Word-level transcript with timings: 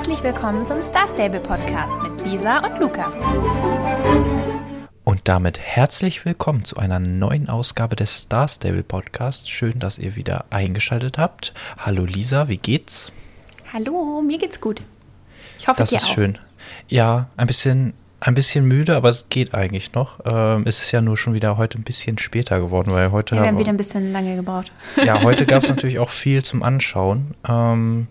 Herzlich 0.00 0.22
willkommen 0.22 0.64
zum 0.64 0.80
Star 0.80 1.06
Stable 1.06 1.40
Podcast 1.40 1.92
mit 2.02 2.24
Lisa 2.26 2.60
und 2.66 2.80
Lukas. 2.80 3.16
Und 5.04 5.20
damit 5.24 5.60
herzlich 5.60 6.24
willkommen 6.24 6.64
zu 6.64 6.78
einer 6.78 6.98
neuen 6.98 7.50
Ausgabe 7.50 7.96
des 7.96 8.16
Star 8.22 8.48
Stable 8.48 8.82
Podcasts. 8.82 9.46
Schön, 9.50 9.78
dass 9.78 9.98
ihr 9.98 10.16
wieder 10.16 10.46
eingeschaltet 10.48 11.18
habt. 11.18 11.52
Hallo 11.76 12.06
Lisa, 12.06 12.48
wie 12.48 12.56
geht's? 12.56 13.12
Hallo, 13.74 14.22
mir 14.26 14.38
geht's 14.38 14.58
gut. 14.62 14.80
Ich 15.58 15.68
hoffe, 15.68 15.76
Das 15.82 15.90
dir 15.90 15.96
ist 15.96 16.04
auch. 16.06 16.14
schön. 16.14 16.38
Ja, 16.88 17.28
ein 17.36 17.46
bisschen, 17.46 17.92
ein 18.20 18.34
bisschen 18.34 18.64
müde, 18.64 18.96
aber 18.96 19.10
es 19.10 19.26
geht 19.28 19.52
eigentlich 19.52 19.92
noch. 19.92 20.20
Ähm, 20.24 20.62
es 20.64 20.80
ist 20.80 20.92
ja 20.92 21.02
nur 21.02 21.18
schon 21.18 21.34
wieder 21.34 21.58
heute 21.58 21.78
ein 21.78 21.84
bisschen 21.84 22.16
später 22.16 22.58
geworden, 22.58 22.90
weil 22.94 23.10
heute 23.12 23.34
Wir 23.36 23.42
haben 23.42 23.58
wieder 23.58 23.68
ein 23.68 23.76
bisschen 23.76 24.12
lange 24.12 24.34
gebraucht. 24.34 24.72
Ja, 25.04 25.22
heute 25.22 25.44
gab 25.44 25.62
es 25.62 25.68
natürlich 25.68 25.98
auch 25.98 26.08
viel 26.08 26.42
zum 26.42 26.62
Anschauen. 26.62 27.34
Ähm, 27.46 28.06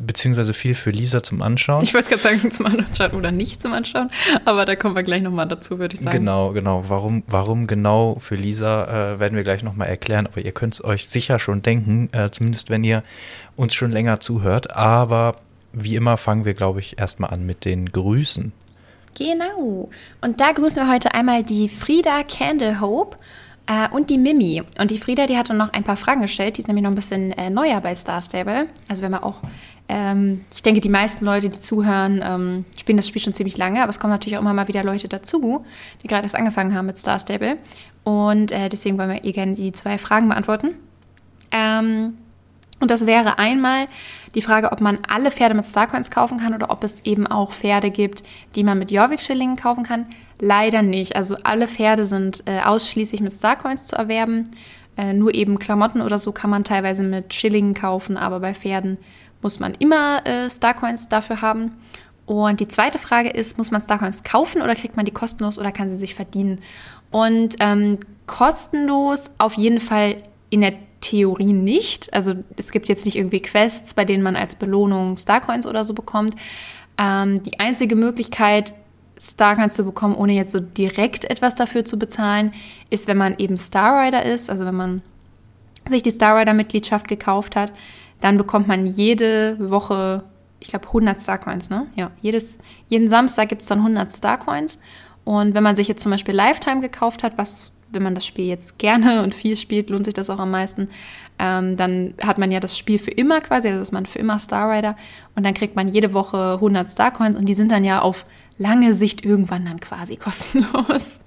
beziehungsweise 0.00 0.54
viel 0.54 0.74
für 0.74 0.90
Lisa 0.90 1.22
zum 1.22 1.42
Anschauen. 1.42 1.82
Ich 1.82 1.94
wollte 1.94 2.08
gerade 2.08 2.22
sagen, 2.22 2.50
zum 2.50 2.66
Anschauen 2.66 3.12
oder 3.12 3.30
nicht 3.30 3.60
zum 3.60 3.72
Anschauen, 3.72 4.10
aber 4.44 4.64
da 4.64 4.76
kommen 4.76 4.96
wir 4.96 5.02
gleich 5.02 5.22
nochmal 5.22 5.46
dazu, 5.48 5.78
würde 5.78 5.96
ich 5.96 6.02
sagen. 6.02 6.18
Genau, 6.18 6.52
genau. 6.52 6.84
Warum, 6.88 7.22
warum 7.26 7.66
genau 7.66 8.16
für 8.20 8.36
Lisa 8.36 9.14
äh, 9.14 9.20
werden 9.20 9.36
wir 9.36 9.44
gleich 9.44 9.62
nochmal 9.62 9.88
erklären, 9.88 10.26
aber 10.26 10.40
ihr 10.40 10.52
könnt 10.52 10.74
es 10.74 10.84
euch 10.84 11.08
sicher 11.08 11.38
schon 11.38 11.62
denken, 11.62 12.08
äh, 12.12 12.30
zumindest 12.30 12.70
wenn 12.70 12.84
ihr 12.84 13.02
uns 13.56 13.74
schon 13.74 13.90
länger 13.90 14.20
zuhört. 14.20 14.74
Aber 14.74 15.36
wie 15.72 15.96
immer 15.96 16.16
fangen 16.16 16.44
wir, 16.44 16.54
glaube 16.54 16.80
ich, 16.80 16.98
erstmal 16.98 17.30
an 17.30 17.44
mit 17.44 17.64
den 17.64 17.92
Grüßen. 17.92 18.52
Genau. 19.16 19.88
Und 20.20 20.40
da 20.40 20.52
grüßen 20.52 20.82
wir 20.82 20.92
heute 20.92 21.14
einmal 21.14 21.42
die 21.42 21.68
Frieda 21.68 22.22
Candlehope 22.22 23.16
äh, 23.66 23.88
und 23.90 24.10
die 24.10 24.18
Mimi. 24.18 24.62
Und 24.78 24.90
die 24.90 24.98
Frieda, 24.98 25.26
die 25.26 25.36
hatte 25.36 25.54
noch 25.54 25.72
ein 25.72 25.84
paar 25.84 25.96
Fragen 25.96 26.22
gestellt. 26.22 26.56
Die 26.56 26.60
ist 26.60 26.68
nämlich 26.68 26.82
noch 26.82 26.90
ein 26.90 26.94
bisschen 26.94 27.32
äh, 27.32 27.50
neuer 27.50 27.80
bei 27.80 27.94
Star 27.94 28.20
Stable. 28.20 28.66
Also 28.88 29.02
wenn 29.02 29.10
man 29.10 29.22
auch, 29.22 29.40
ähm, 29.88 30.44
ich 30.54 30.62
denke, 30.62 30.80
die 30.80 30.88
meisten 30.88 31.24
Leute, 31.24 31.48
die 31.48 31.60
zuhören, 31.60 32.22
ähm, 32.24 32.64
spielen 32.78 32.96
das 32.96 33.08
Spiel 33.08 33.22
schon 33.22 33.34
ziemlich 33.34 33.56
lange. 33.56 33.82
Aber 33.82 33.90
es 33.90 33.98
kommen 33.98 34.12
natürlich 34.12 34.36
auch 34.38 34.42
immer 34.42 34.54
mal 34.54 34.68
wieder 34.68 34.84
Leute 34.84 35.08
dazu, 35.08 35.64
die 36.02 36.08
gerade 36.08 36.22
erst 36.22 36.36
angefangen 36.36 36.74
haben 36.74 36.86
mit 36.86 36.98
Star 36.98 37.18
Stable. 37.18 37.58
Und 38.04 38.52
äh, 38.52 38.68
deswegen 38.68 38.98
wollen 38.98 39.10
wir 39.10 39.24
ihr 39.24 39.32
gerne 39.32 39.54
die 39.54 39.72
zwei 39.72 39.98
Fragen 39.98 40.28
beantworten. 40.28 40.74
Ähm, 41.50 42.14
und 42.78 42.90
das 42.90 43.06
wäre 43.06 43.38
einmal 43.38 43.88
die 44.34 44.42
Frage, 44.42 44.70
ob 44.70 44.80
man 44.80 44.98
alle 45.08 45.30
Pferde 45.30 45.54
mit 45.54 45.64
Starcoins 45.64 46.10
kaufen 46.10 46.38
kann 46.38 46.54
oder 46.54 46.70
ob 46.70 46.84
es 46.84 47.04
eben 47.04 47.26
auch 47.26 47.52
Pferde 47.52 47.90
gibt, 47.90 48.22
die 48.54 48.64
man 48.64 48.78
mit 48.78 48.90
Jorvik-Schillingen 48.90 49.56
kaufen 49.56 49.82
kann. 49.82 50.06
Leider 50.38 50.82
nicht. 50.82 51.16
Also 51.16 51.36
alle 51.42 51.68
Pferde 51.68 52.04
sind 52.04 52.42
äh, 52.46 52.60
ausschließlich 52.60 53.22
mit 53.22 53.32
Starcoins 53.32 53.86
zu 53.86 53.96
erwerben. 53.96 54.50
Äh, 54.98 55.14
nur 55.14 55.34
eben 55.34 55.58
Klamotten 55.58 56.02
oder 56.02 56.18
so 56.18 56.32
kann 56.32 56.50
man 56.50 56.64
teilweise 56.64 57.02
mit 57.02 57.32
Schillingen 57.32 57.72
kaufen, 57.72 58.18
aber 58.18 58.40
bei 58.40 58.52
Pferden 58.52 58.98
muss 59.40 59.58
man 59.58 59.72
immer 59.78 60.26
äh, 60.26 60.50
Starcoins 60.50 61.08
dafür 61.08 61.40
haben. 61.40 61.72
Und 62.26 62.60
die 62.60 62.68
zweite 62.68 62.98
Frage 62.98 63.30
ist, 63.30 63.56
muss 63.56 63.70
man 63.70 63.80
Starcoins 63.80 64.22
kaufen 64.22 64.60
oder 64.60 64.74
kriegt 64.74 64.96
man 64.96 65.06
die 65.06 65.12
kostenlos 65.12 65.58
oder 65.58 65.72
kann 65.72 65.88
sie 65.88 65.96
sich 65.96 66.14
verdienen? 66.14 66.60
Und 67.10 67.56
ähm, 67.60 68.00
kostenlos 68.26 69.30
auf 69.38 69.54
jeden 69.54 69.80
Fall 69.80 70.16
in 70.50 70.60
der 70.60 70.74
Theorie 71.00 71.52
nicht. 71.52 72.12
Also 72.14 72.34
es 72.56 72.70
gibt 72.70 72.88
jetzt 72.88 73.04
nicht 73.04 73.16
irgendwie 73.16 73.40
Quests, 73.40 73.94
bei 73.94 74.04
denen 74.04 74.22
man 74.22 74.36
als 74.36 74.54
Belohnung 74.54 75.16
Starcoins 75.16 75.66
oder 75.66 75.84
so 75.84 75.94
bekommt. 75.94 76.34
Ähm, 76.98 77.42
die 77.42 77.60
einzige 77.60 77.96
Möglichkeit, 77.96 78.74
Starcoins 79.18 79.74
zu 79.74 79.84
bekommen, 79.84 80.14
ohne 80.14 80.32
jetzt 80.32 80.52
so 80.52 80.60
direkt 80.60 81.24
etwas 81.30 81.54
dafür 81.54 81.84
zu 81.84 81.98
bezahlen, 81.98 82.52
ist, 82.90 83.08
wenn 83.08 83.16
man 83.16 83.36
eben 83.38 83.56
Star 83.56 84.04
Rider 84.04 84.24
ist, 84.24 84.50
also 84.50 84.64
wenn 84.64 84.74
man 84.74 85.02
sich 85.88 86.02
die 86.02 86.10
Star 86.10 86.38
Rider-Mitgliedschaft 86.38 87.08
gekauft 87.08 87.56
hat, 87.56 87.72
dann 88.20 88.36
bekommt 88.36 88.68
man 88.68 88.86
jede 88.86 89.56
Woche, 89.70 90.24
ich 90.60 90.68
glaube, 90.68 90.86
100 90.86 91.20
Starcoins, 91.20 91.70
ne? 91.70 91.86
Ja, 91.96 92.10
jedes, 92.22 92.58
jeden 92.88 93.08
Samstag 93.08 93.48
gibt 93.48 93.62
es 93.62 93.68
dann 93.68 93.78
100 93.78 94.12
Starcoins. 94.12 94.80
Und 95.24 95.54
wenn 95.54 95.62
man 95.62 95.76
sich 95.76 95.88
jetzt 95.88 96.02
zum 96.02 96.12
Beispiel 96.12 96.34
Lifetime 96.34 96.80
gekauft 96.80 97.22
hat, 97.22 97.36
was, 97.36 97.72
wenn 97.90 98.02
man 98.02 98.14
das 98.14 98.26
Spiel 98.26 98.46
jetzt 98.46 98.78
gerne 98.78 99.22
und 99.22 99.34
viel 99.34 99.56
spielt, 99.56 99.90
lohnt 99.90 100.04
sich 100.04 100.14
das 100.14 100.28
auch 100.30 100.38
am 100.38 100.50
meisten, 100.50 100.88
ähm, 101.38 101.76
dann 101.76 102.14
hat 102.22 102.38
man 102.38 102.50
ja 102.50 102.60
das 102.60 102.76
Spiel 102.76 102.98
für 102.98 103.10
immer 103.10 103.40
quasi, 103.40 103.68
also 103.68 103.80
ist 103.80 103.92
man 103.92 104.06
für 104.06 104.18
immer 104.18 104.38
Star 104.38 104.70
Rider. 104.70 104.96
Und 105.34 105.44
dann 105.44 105.54
kriegt 105.54 105.76
man 105.76 105.88
jede 105.88 106.12
Woche 106.12 106.54
100 106.54 106.90
Starcoins 106.90 107.36
und 107.36 107.46
die 107.46 107.54
sind 107.54 107.70
dann 107.70 107.84
ja 107.84 108.00
auf 108.00 108.24
lange 108.58 108.94
Sicht 108.94 109.24
irgendwann 109.24 109.64
dann 109.64 109.80
quasi 109.80 110.16
kostenlos. 110.16 111.20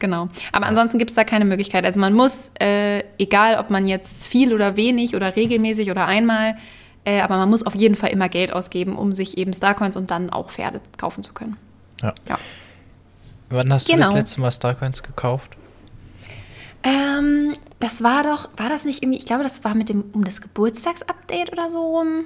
Genau. 0.00 0.28
Aber 0.50 0.66
ansonsten 0.66 0.98
gibt 0.98 1.10
es 1.10 1.14
da 1.14 1.22
keine 1.24 1.44
Möglichkeit. 1.44 1.84
Also 1.84 2.00
man 2.00 2.12
muss, 2.12 2.50
äh, 2.60 3.04
egal 3.18 3.58
ob 3.58 3.70
man 3.70 3.86
jetzt 3.86 4.26
viel 4.26 4.52
oder 4.52 4.76
wenig 4.76 5.14
oder 5.14 5.36
regelmäßig 5.36 5.90
oder 5.90 6.06
einmal, 6.06 6.56
äh, 7.04 7.20
aber 7.20 7.36
man 7.36 7.50
muss 7.50 7.64
auf 7.64 7.74
jeden 7.74 7.94
Fall 7.94 8.10
immer 8.10 8.28
Geld 8.28 8.52
ausgeben, 8.52 8.96
um 8.96 9.12
sich 9.12 9.38
eben 9.38 9.52
Starcoins 9.52 9.96
und 9.96 10.10
dann 10.10 10.30
auch 10.30 10.50
Pferde 10.50 10.80
kaufen 10.96 11.22
zu 11.22 11.32
können. 11.34 11.56
Ja. 12.02 12.14
Ja. 12.28 12.38
Wann 13.50 13.72
hast 13.72 13.88
du 13.88 13.92
Genau. 13.92 14.06
das 14.06 14.14
letzte 14.14 14.40
Mal 14.40 14.50
Starcoins 14.50 15.02
gekauft? 15.02 15.56
Ähm, 16.84 17.54
das 17.80 18.02
war 18.02 18.22
doch, 18.22 18.50
war 18.56 18.68
das 18.68 18.84
nicht 18.84 19.02
irgendwie, 19.02 19.18
ich 19.18 19.26
glaube, 19.26 19.42
das 19.42 19.64
war 19.64 19.74
mit 19.74 19.88
dem, 19.88 20.04
um 20.12 20.24
das 20.24 20.40
Geburtstagsupdate 20.40 21.52
oder 21.52 21.70
so 21.70 21.80
rum. 21.80 22.24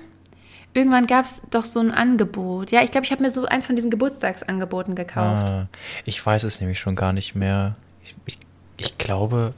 Irgendwann 0.74 1.06
gab 1.06 1.24
es 1.24 1.42
doch 1.50 1.64
so 1.64 1.80
ein 1.80 1.90
Angebot. 1.90 2.70
Ja, 2.72 2.82
ich 2.82 2.90
glaube, 2.90 3.04
ich 3.04 3.12
habe 3.12 3.22
mir 3.22 3.30
so 3.30 3.46
eins 3.46 3.66
von 3.66 3.76
diesen 3.76 3.90
Geburtstagsangeboten 3.90 4.94
gekauft. 4.94 5.46
Ah, 5.46 5.68
ich 6.04 6.24
weiß 6.24 6.44
es 6.44 6.60
nämlich 6.60 6.78
schon 6.78 6.94
gar 6.94 7.12
nicht 7.12 7.34
mehr. 7.34 7.76
Ich, 8.02 8.14
ich, 8.26 8.38
ich 8.76 8.98
glaube, 8.98 9.54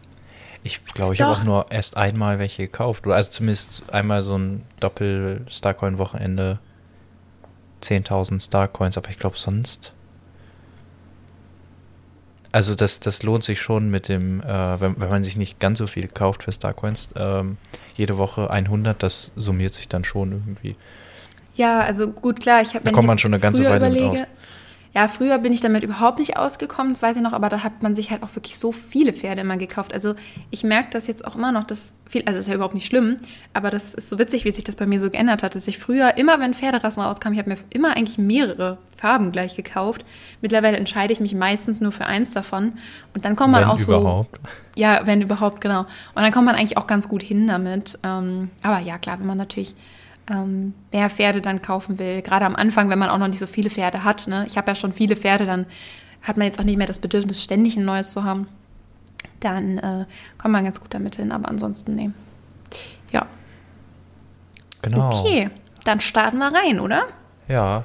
ich 0.63 0.85
glaube, 0.85 1.15
ich 1.15 1.23
habe 1.23 1.33
auch 1.33 1.45
nur 1.45 1.67
erst 1.71 1.97
einmal 1.97 2.39
welche 2.39 2.63
gekauft. 2.63 3.07
Oder 3.07 3.17
also 3.17 3.31
zumindest 3.31 3.93
einmal 3.93 4.23
so 4.23 4.37
ein 4.37 4.63
Doppel-Starcoin-Wochenende. 4.81 6.59
10.000 7.83 8.45
Starcoins, 8.45 8.99
aber 8.99 9.09
ich 9.09 9.19
glaube 9.19 9.39
sonst. 9.39 9.95
Also 12.53 12.75
das, 12.75 13.01
das 13.01 13.23
lohnt 13.23 13.45
sich 13.45 13.61
schon 13.61 13.91
mit 13.91 14.09
dem, 14.09 14.41
äh, 14.41 14.81
wenn, 14.81 15.01
wenn 15.01 15.09
man 15.09 15.23
sich 15.23 15.37
nicht 15.37 15.61
ganz 15.61 15.79
so 15.79 15.87
viel 15.87 16.09
kauft 16.09 16.43
für 16.43 16.53
Starcoins, 16.53 17.11
ähm, 17.17 17.59
jede 17.95 18.19
Woche 18.19 18.51
100, 18.51 19.03
das 19.03 19.33
summiert 19.37 19.75
sich 19.75 19.89
dann 19.89 20.05
schon 20.05 20.33
irgendwie. 20.33 20.77
Ja, 21.55 21.81
also 21.81 22.09
gut, 22.09 22.41
klar, 22.41 22.63
ich 22.63 22.75
habe 22.75 22.85
Da 22.85 22.91
kommt 22.91 23.07
man 23.07 23.19
schon 23.19 23.33
eine 23.33 23.41
ganze 23.41 23.65
Weile 23.65 23.91
mit 23.91 24.03
aus. 24.03 24.19
Ja, 24.93 25.07
früher 25.07 25.39
bin 25.39 25.53
ich 25.53 25.61
damit 25.61 25.85
überhaupt 25.85 26.19
nicht 26.19 26.37
ausgekommen, 26.37 26.93
das 26.93 27.03
weiß 27.03 27.17
ich 27.17 27.23
noch, 27.23 27.33
aber 27.33 27.49
da 27.49 27.63
hat 27.63 27.83
man 27.83 27.95
sich 27.95 28.11
halt 28.11 28.25
auch 28.25 28.35
wirklich 28.35 28.59
so 28.59 28.73
viele 28.73 29.13
Pferde 29.13 29.41
immer 29.43 29.57
gekauft. 29.57 29.95
Also 29.95 30.15
ich 30.51 30.65
merke 30.65 30.89
das 30.91 31.07
jetzt 31.07 31.25
auch 31.27 31.37
immer 31.37 31.53
noch, 31.53 31.63
dass 31.63 31.93
viel, 32.09 32.23
also 32.23 32.33
das 32.33 32.41
ist 32.41 32.49
ja 32.49 32.55
überhaupt 32.55 32.75
nicht 32.75 32.87
schlimm, 32.87 33.17
aber 33.55 33.71
das 33.71 33.95
ist 33.95 34.09
so 34.09 34.19
witzig, 34.19 34.45
wie 34.45 34.51
sich 34.51 34.65
das 34.65 34.75
bei 34.75 34.87
mir 34.87 34.99
so 34.99 35.09
geändert 35.09 35.45
hat, 35.45 35.55
dass 35.55 35.69
ich 35.69 35.79
früher 35.79 36.17
immer, 36.17 36.41
wenn 36.41 36.55
Pferderassen 36.55 37.05
rauskamen, 37.05 37.35
ich 37.35 37.39
habe 37.39 37.51
mir 37.51 37.59
immer 37.71 37.97
eigentlich 37.97 38.19
mehrere 38.19 38.79
Farben 38.97 39.31
gleich 39.31 39.55
gekauft. 39.55 40.05
Mittlerweile 40.41 40.77
entscheide 40.77 41.13
ich 41.13 41.21
mich 41.21 41.37
meistens 41.37 41.81
nur 41.81 41.93
für 41.93 42.07
eins 42.07 42.33
davon 42.33 42.73
und 43.15 43.25
dann 43.25 43.37
kommt 43.37 43.53
man 43.53 43.63
Wenn 43.63 43.69
auch 43.69 43.79
so 43.79 43.97
überhaupt. 43.97 44.41
ja, 44.75 45.03
wenn 45.05 45.23
überhaupt, 45.23 45.61
genau. 45.61 45.83
Und 46.15 46.23
dann 46.23 46.33
kommt 46.33 46.47
man 46.47 46.57
eigentlich 46.57 46.79
auch 46.79 46.89
ganz 46.89 47.09
gut 47.09 47.23
hin 47.23 47.47
damit. 47.47 47.97
Ähm, 48.03 48.51
aber 48.63 48.81
ja, 48.81 48.99
klar, 48.99 49.21
wenn 49.21 49.27
man 49.27 49.39
natürlich 49.39 49.77
ähm, 50.31 50.75
mehr 50.93 51.11
Pferde 51.11 51.41
dann 51.41 51.61
kaufen 51.61 51.99
will, 51.99 52.23
gerade 52.23 52.47
am 52.47 52.57
Anfang, 52.57 52.89
wenn 52.89 52.99
man 52.99 53.11
auch 53.11 53.19
noch 53.19 53.29
nicht 53.29 53.39
so 53.39 53.47
viele 53.47 53.69
Pferde 53.71 54.05
hat, 54.05 54.29
ne? 54.29 54.45
ich 54.47 54.57
habe 54.57 54.71
ja 54.71 54.75
schon 54.75 54.93
viele 54.93 55.17
Pferde, 55.17 55.45
dann 55.45 55.67
hat 56.23 56.37
man 56.37 56.47
jetzt 56.47 56.61
auch 56.61 56.65
nicht 56.65 56.77
mehr 56.77 56.87
das 56.87 56.99
Bedürfnis, 56.99 57.43
ständig 57.43 57.77
ein 57.77 57.85
neues 57.85 58.13
zu 58.13 58.25
haben. 58.25 58.47
Dann 59.41 59.79
äh, 59.79 60.05
kommt 60.39 60.53
man 60.53 60.65
ganz 60.65 60.81
gut 60.81 60.93
damit 60.95 61.17
hin, 61.17 61.33
aber 61.33 61.49
ansonsten, 61.49 61.95
nee. 61.95 62.11
Ja, 63.11 63.27
Genau. 64.83 65.11
okay. 65.11 65.51
Dann 65.85 66.01
starten 66.01 66.39
wir 66.39 66.53
rein, 66.53 66.81
oder? 66.81 67.07
Ja, 67.49 67.85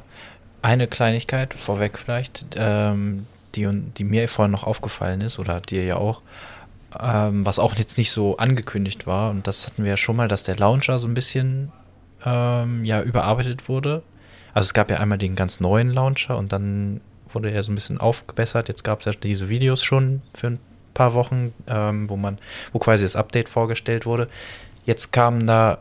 eine 0.61 0.88
Kleinigkeit 0.88 1.53
vorweg 1.53 1.97
vielleicht, 1.97 2.45
ähm, 2.55 3.25
die, 3.55 3.69
die 3.72 4.03
mir 4.03 4.28
vorhin 4.28 4.51
noch 4.51 4.63
aufgefallen 4.63 5.22
ist, 5.22 5.39
oder 5.39 5.61
dir 5.61 5.84
ja 5.84 5.95
auch, 5.97 6.22
ähm, 7.00 7.45
was 7.45 7.59
auch 7.59 7.75
jetzt 7.75 7.97
nicht 7.97 8.11
so 8.11 8.38
angekündigt 8.38 9.07
war, 9.07 9.29
und 9.29 9.47
das 9.47 9.67
hatten 9.67 9.84
wir 9.84 9.91
ja 9.91 9.97
schon 9.97 10.16
mal, 10.16 10.28
dass 10.28 10.44
der 10.44 10.57
Launcher 10.57 11.00
so 11.00 11.07
ein 11.07 11.13
bisschen 11.13 11.72
ähm, 12.25 12.84
ja, 12.84 13.02
überarbeitet 13.02 13.70
wurde. 13.70 14.03
Also 14.53 14.66
es 14.67 14.73
gab 14.73 14.90
ja 14.90 14.97
einmal 14.97 15.17
den 15.17 15.35
ganz 15.35 15.59
neuen 15.59 15.90
Launcher 15.90 16.38
und 16.38 16.52
dann 16.52 17.02
wurde 17.29 17.52
er 17.52 17.64
so 17.64 17.72
ein 17.72 17.76
bisschen 17.76 17.99
aufgebessert. 17.99 18.67
Jetzt 18.67 18.84
gab 18.84 18.99
es 18.99 19.05
ja 19.05 19.11
diese 19.11 19.49
Videos 19.49 19.84
schon 19.84 20.22
für 20.34 20.47
ein 20.47 20.59
paar 20.94 21.14
Wochen, 21.14 21.53
ähm, 21.67 22.09
wo 22.09 22.16
man, 22.16 22.38
wo 22.72 22.79
quasi 22.79 23.03
das 23.03 23.16
Update 23.16 23.49
vorgestellt 23.49 24.05
wurde. 24.05 24.28
Jetzt 24.85 25.11
kamen 25.11 25.46
da 25.46 25.79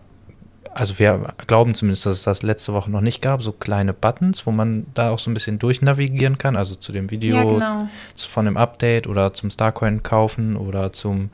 also 0.75 0.99
wir 0.99 1.35
glauben 1.47 1.75
zumindest, 1.75 2.05
dass 2.05 2.15
es 2.15 2.23
das 2.25 2.43
letzte 2.43 2.73
Woche 2.73 2.91
noch 2.91 3.01
nicht 3.01 3.23
gab, 3.23 3.43
so 3.43 3.53
kleine 3.53 3.95
Buttons, 3.95 4.45
wo 4.45 4.51
man 4.51 4.87
da 4.95 5.11
auch 5.11 5.21
so 5.21 5.31
ein 5.31 5.35
bisschen 5.35 5.59
durchnavigieren 5.61 6.37
kann, 6.37 6.57
also 6.57 6.75
zu 6.75 6.91
dem 6.91 7.11
Video 7.11 7.37
Ja, 7.37 7.45
genau. 7.45 7.89
von 8.17 8.45
dem 8.45 8.57
Update 8.57 9.07
oder 9.07 9.33
zum 9.33 9.51
Starcoin 9.51 10.03
kaufen 10.03 10.57
oder 10.57 10.93
zum, 10.93 11.31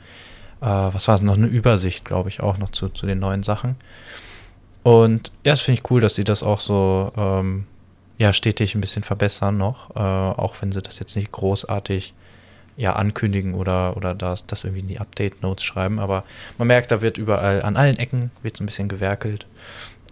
äh, 0.61 0.67
was 0.67 1.09
war 1.09 1.15
es, 1.15 1.23
noch 1.23 1.37
eine 1.39 1.47
Übersicht, 1.47 2.05
glaube 2.05 2.29
ich, 2.29 2.41
auch 2.41 2.59
noch 2.59 2.71
zu, 2.71 2.91
zu 2.91 3.07
den 3.07 3.19
neuen 3.19 3.43
Sachen. 3.43 3.77
Und 4.83 5.31
ja, 5.45 5.53
das 5.53 5.61
finde 5.61 5.81
ich 5.81 5.91
cool, 5.91 6.01
dass 6.01 6.15
die 6.15 6.25
das 6.25 6.43
auch 6.43 6.61
so 6.61 7.13
ähm, 7.17 7.67
ja, 8.19 8.33
stetig 8.33 8.75
ein 8.75 8.81
bisschen 8.81 9.03
verbessern 9.03 9.57
noch, 9.57 9.95
äh, 9.97 9.99
auch 9.99 10.57
wenn 10.61 10.73
sie 10.73 10.83
das 10.83 10.99
jetzt 10.99 11.17
nicht 11.17 11.33
großartig 11.33 12.15
ja, 12.77 12.95
ankündigen 12.95 13.55
oder, 13.55 13.97
oder 13.97 14.15
das, 14.15 14.47
das 14.47 14.65
irgendwie 14.65 14.81
in 14.81 14.89
die 14.89 15.01
Update-Notes 15.01 15.65
schreiben. 15.65 15.99
Aber 15.99 16.25
man 16.57 16.69
merkt, 16.69 16.91
da 16.93 17.03
wird 17.03 17.19
überall, 17.19 17.63
an 17.63 17.77
allen 17.77 17.97
Ecken 17.97 18.31
wird 18.43 18.57
so 18.57 18.63
ein 18.63 18.67
bisschen 18.67 18.89
gewerkelt. 18.89 19.47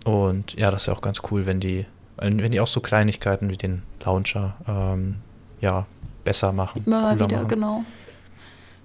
Und 0.05 0.55
ja, 0.55 0.71
das 0.71 0.83
ist 0.83 0.87
ja 0.87 0.93
auch 0.93 1.01
ganz 1.01 1.23
cool, 1.31 1.47
wenn 1.47 1.61
die, 1.61 1.87
wenn 2.17 2.51
die 2.51 2.61
auch 2.61 2.67
so 2.67 2.81
Kleinigkeiten 2.81 3.49
wie 3.51 3.57
den 3.57 3.83
Launcher 4.05 4.57
ähm, 4.67 5.17
ja, 5.61 5.87
besser 6.25 6.53
machen. 6.53 6.83
Mal 6.87 7.15
wieder, 7.17 7.37
machen. 7.37 7.49
genau. 7.49 7.85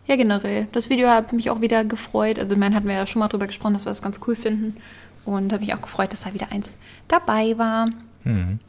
Ja, 0.05 0.17
generell. 0.17 0.67
Das 0.73 0.89
Video 0.89 1.07
hat 1.07 1.31
mich 1.31 1.49
auch 1.49 1.61
wieder 1.61 1.85
gefreut. 1.85 2.37
Also, 2.37 2.57
mein 2.57 2.75
hatten 2.75 2.87
wir 2.87 2.95
ja 2.95 3.05
schon 3.05 3.21
mal 3.21 3.29
drüber 3.29 3.47
gesprochen, 3.47 3.73
dass 3.73 3.85
wir 3.85 3.89
das 3.89 4.01
ganz 4.01 4.19
cool 4.27 4.35
finden. 4.35 4.75
Und 5.25 5.53
habe 5.53 5.63
mich 5.63 5.73
auch 5.73 5.81
gefreut, 5.81 6.11
dass 6.11 6.23
da 6.23 6.33
wieder 6.33 6.51
eins 6.51 6.75
dabei 7.07 7.57
war. 7.57 7.87
Mhm. 8.23 8.59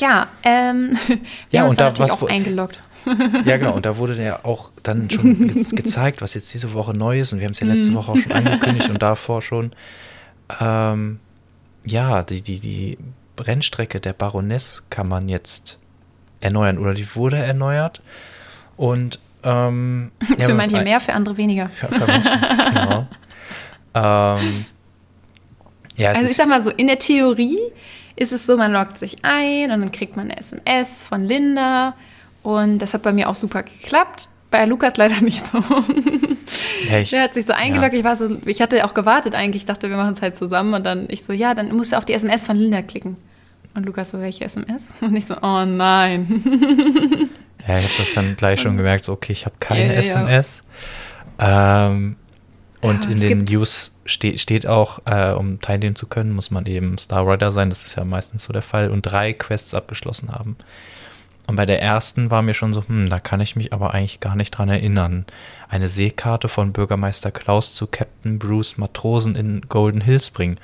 Ja, 0.00 0.28
ähm, 0.42 0.98
wir 1.06 1.18
ja, 1.50 1.60
haben 1.60 1.68
uns 1.68 1.78
da 1.78 1.84
natürlich 1.86 2.12
auch 2.12 2.22
eingeloggt. 2.28 2.80
Ja, 3.44 3.56
genau. 3.56 3.74
Und 3.74 3.84
da 3.84 3.96
wurde 3.96 4.14
ja 4.22 4.44
auch 4.44 4.70
dann 4.84 5.10
schon 5.10 5.46
ge 5.48 5.64
gezeigt, 5.64 6.22
was 6.22 6.34
jetzt 6.34 6.54
diese 6.54 6.72
Woche 6.72 6.94
neu 6.94 7.18
ist. 7.18 7.32
Und 7.32 7.40
wir 7.40 7.46
haben 7.46 7.52
es 7.52 7.58
ja 7.58 7.66
letzte 7.66 7.90
mhm. 7.90 7.96
Woche 7.96 8.12
auch 8.12 8.16
schon 8.16 8.30
angekündigt 8.30 8.88
und 8.90 9.02
davor 9.02 9.42
schon. 9.42 9.72
Ähm, 10.60 11.18
ja, 11.84 12.22
die, 12.22 12.42
die, 12.42 12.60
die 12.60 12.98
Rennstrecke 13.40 13.98
der 13.98 14.12
Baroness 14.12 14.84
kann 14.88 15.08
man 15.08 15.28
jetzt 15.28 15.78
erneuern 16.40 16.78
oder 16.78 16.94
die 16.94 17.12
wurde 17.16 17.38
erneuert. 17.38 18.02
Und 18.76 19.18
ähm, 19.42 20.12
für 20.20 20.40
ja, 20.40 20.54
manche 20.54 20.82
mehr, 20.82 21.00
für 21.00 21.14
andere 21.14 21.36
weniger. 21.36 21.68
Für, 21.70 21.88
für 21.88 22.06
manche, 22.06 22.30
genau. 22.72 23.06
ähm, 23.94 24.66
ja, 25.96 26.10
also 26.10 26.24
ich 26.24 26.34
sag 26.34 26.48
mal 26.48 26.60
so, 26.60 26.70
in 26.70 26.86
der 26.86 26.98
Theorie 26.98 27.58
ist 28.16 28.32
es 28.32 28.46
so, 28.46 28.56
man 28.56 28.72
loggt 28.72 28.98
sich 28.98 29.16
ein 29.22 29.70
und 29.70 29.80
dann 29.80 29.92
kriegt 29.92 30.16
man 30.16 30.30
eine 30.30 30.38
SMS 30.38 31.04
von 31.04 31.24
Linda 31.24 31.94
und 32.42 32.78
das 32.78 32.94
hat 32.94 33.02
bei 33.02 33.12
mir 33.12 33.28
auch 33.28 33.34
super 33.34 33.62
geklappt. 33.62 34.28
Bei 34.50 34.64
Lukas 34.66 34.96
leider 34.96 35.20
nicht 35.20 35.46
so. 35.46 35.58
Ja, 36.90 36.98
ich, 36.98 37.10
der 37.10 37.22
hat 37.22 37.34
sich 37.34 37.46
so 37.46 37.52
eingeloggt. 37.52 37.94
Ja. 37.94 37.98
Ich 38.00 38.04
war 38.04 38.16
so, 38.16 38.38
ich 38.44 38.60
hatte 38.60 38.84
auch 38.84 38.94
gewartet 38.94 39.34
eigentlich. 39.34 39.62
Ich 39.62 39.66
dachte, 39.66 39.88
wir 39.88 39.96
machen 39.96 40.12
es 40.12 40.22
halt 40.22 40.36
zusammen. 40.36 40.74
Und 40.74 40.84
dann 40.84 41.06
ich 41.08 41.24
so, 41.24 41.32
ja, 41.32 41.54
dann 41.54 41.74
musst 41.74 41.92
du 41.92 41.96
auf 41.96 42.04
die 42.04 42.12
SMS 42.12 42.44
von 42.44 42.56
Linda 42.56 42.82
klicken. 42.82 43.16
Und 43.74 43.86
Lukas 43.86 44.10
so, 44.10 44.20
welche 44.20 44.44
SMS? 44.44 44.88
Und 45.00 45.16
ich 45.16 45.24
so, 45.24 45.36
oh 45.40 45.64
nein. 45.64 46.42
Ja, 47.66 47.78
ich 47.78 47.84
habe 47.84 47.94
das 47.98 48.14
dann 48.14 48.36
gleich 48.36 48.60
schon 48.60 48.76
gemerkt. 48.76 49.06
So, 49.06 49.12
okay, 49.12 49.32
ich 49.32 49.46
habe 49.46 49.54
keine 49.58 49.94
ja, 49.94 50.00
SMS. 50.00 50.64
Ähm, 51.38 52.16
und 52.82 53.06
in 53.06 53.20
den 53.20 53.44
News 53.44 53.94
ste 54.04 54.36
steht 54.38 54.66
auch, 54.66 54.98
äh, 55.04 55.32
um 55.32 55.60
teilnehmen 55.60 55.94
zu 55.94 56.08
können, 56.08 56.32
muss 56.32 56.50
man 56.50 56.66
eben 56.66 56.98
Star 56.98 57.26
Rider 57.26 57.52
sein. 57.52 57.70
Das 57.70 57.86
ist 57.86 57.94
ja 57.94 58.04
meistens 58.04 58.42
so 58.42 58.52
der 58.52 58.62
Fall. 58.62 58.90
Und 58.90 59.02
drei 59.02 59.32
Quests 59.32 59.72
abgeschlossen 59.72 60.32
haben. 60.32 60.56
Und 61.46 61.54
bei 61.54 61.64
der 61.64 61.80
ersten 61.80 62.30
war 62.30 62.42
mir 62.42 62.54
schon 62.54 62.74
so, 62.74 62.84
hm, 62.86 63.08
da 63.08 63.20
kann 63.20 63.40
ich 63.40 63.54
mich 63.54 63.72
aber 63.72 63.94
eigentlich 63.94 64.18
gar 64.18 64.34
nicht 64.34 64.50
dran 64.50 64.68
erinnern. 64.68 65.26
Eine 65.68 65.86
Seekarte 65.86 66.48
von 66.48 66.72
Bürgermeister 66.72 67.30
Klaus 67.30 67.72
zu 67.72 67.86
Captain 67.86 68.40
Bruce 68.40 68.78
Matrosen 68.78 69.36
in 69.36 69.60
Golden 69.68 70.00
Hills 70.00 70.32
bringen. 70.32 70.58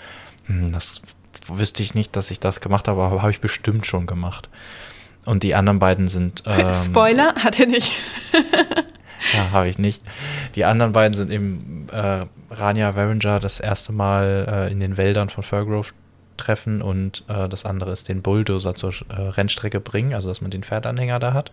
Hm, 0.46 0.72
das 0.72 1.00
wüsste 1.46 1.84
ich 1.84 1.94
nicht, 1.94 2.16
dass 2.16 2.32
ich 2.32 2.40
das 2.40 2.60
gemacht 2.60 2.88
habe, 2.88 3.00
aber 3.00 3.22
habe 3.22 3.30
ich 3.30 3.40
bestimmt 3.40 3.86
schon 3.86 4.08
gemacht. 4.08 4.48
Und 5.24 5.44
die 5.44 5.54
anderen 5.54 5.78
beiden 5.78 6.08
sind. 6.08 6.42
Ähm, 6.46 6.74
Spoiler, 6.74 7.34
hat 7.36 7.60
er 7.60 7.66
nicht. 7.66 7.92
ja, 9.34 9.50
habe 9.52 9.68
ich 9.68 9.78
nicht. 9.78 10.02
Die 10.54 10.64
anderen 10.64 10.92
beiden 10.92 11.14
sind 11.14 11.30
eben 11.30 11.86
äh, 11.92 12.24
Rania 12.50 12.96
Varinger 12.96 13.40
das 13.40 13.60
erste 13.60 13.92
Mal 13.92 14.46
äh, 14.68 14.72
in 14.72 14.80
den 14.80 14.96
Wäldern 14.96 15.28
von 15.28 15.42
Furgrove 15.42 15.92
treffen 16.36 16.82
und 16.82 17.24
äh, 17.28 17.48
das 17.48 17.64
andere 17.64 17.92
ist 17.92 18.08
den 18.08 18.22
Bulldozer 18.22 18.74
zur 18.74 18.92
äh, 19.08 19.20
Rennstrecke 19.20 19.80
bringen, 19.80 20.14
also 20.14 20.28
dass 20.28 20.40
man 20.40 20.50
den 20.50 20.62
Pferdanhänger 20.62 21.18
da 21.18 21.34
hat. 21.34 21.52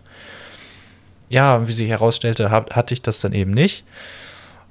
Ja, 1.28 1.66
wie 1.66 1.72
sich 1.72 1.88
herausstellte, 1.88 2.50
hab, 2.50 2.74
hatte 2.74 2.94
ich 2.94 3.02
das 3.02 3.20
dann 3.20 3.32
eben 3.32 3.50
nicht. 3.50 3.84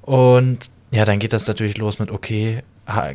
Und 0.02 0.70
ja, 0.92 1.04
dann 1.04 1.20
geht 1.20 1.34
das 1.34 1.48
natürlich 1.48 1.78
los 1.78 2.00
mit, 2.00 2.10
okay, 2.10 2.64
ha, 2.88 3.12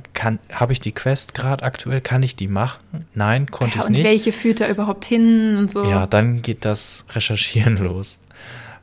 habe 0.53 0.73
ich 0.73 0.81
die 0.81 0.93
Quest 0.93 1.35
gerade 1.35 1.65
aktuell? 1.65 2.01
Kann 2.01 2.23
ich 2.23 2.37
die 2.37 2.49
machen? 2.49 3.07
Nein, 3.15 3.51
konnte 3.51 3.79
ja, 3.79 3.85
ich 3.85 3.91
nicht. 3.91 3.99
Und 4.01 4.05
welche 4.05 4.33
führt 4.33 4.61
da 4.61 4.69
überhaupt 4.69 5.05
hin 5.05 5.57
und 5.57 5.71
so? 5.71 5.85
Ja, 5.85 6.07
dann 6.07 6.43
geht 6.43 6.65
das 6.65 7.07
Recherchieren 7.11 7.77
los. 7.85 8.19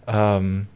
Ähm, 0.07 0.67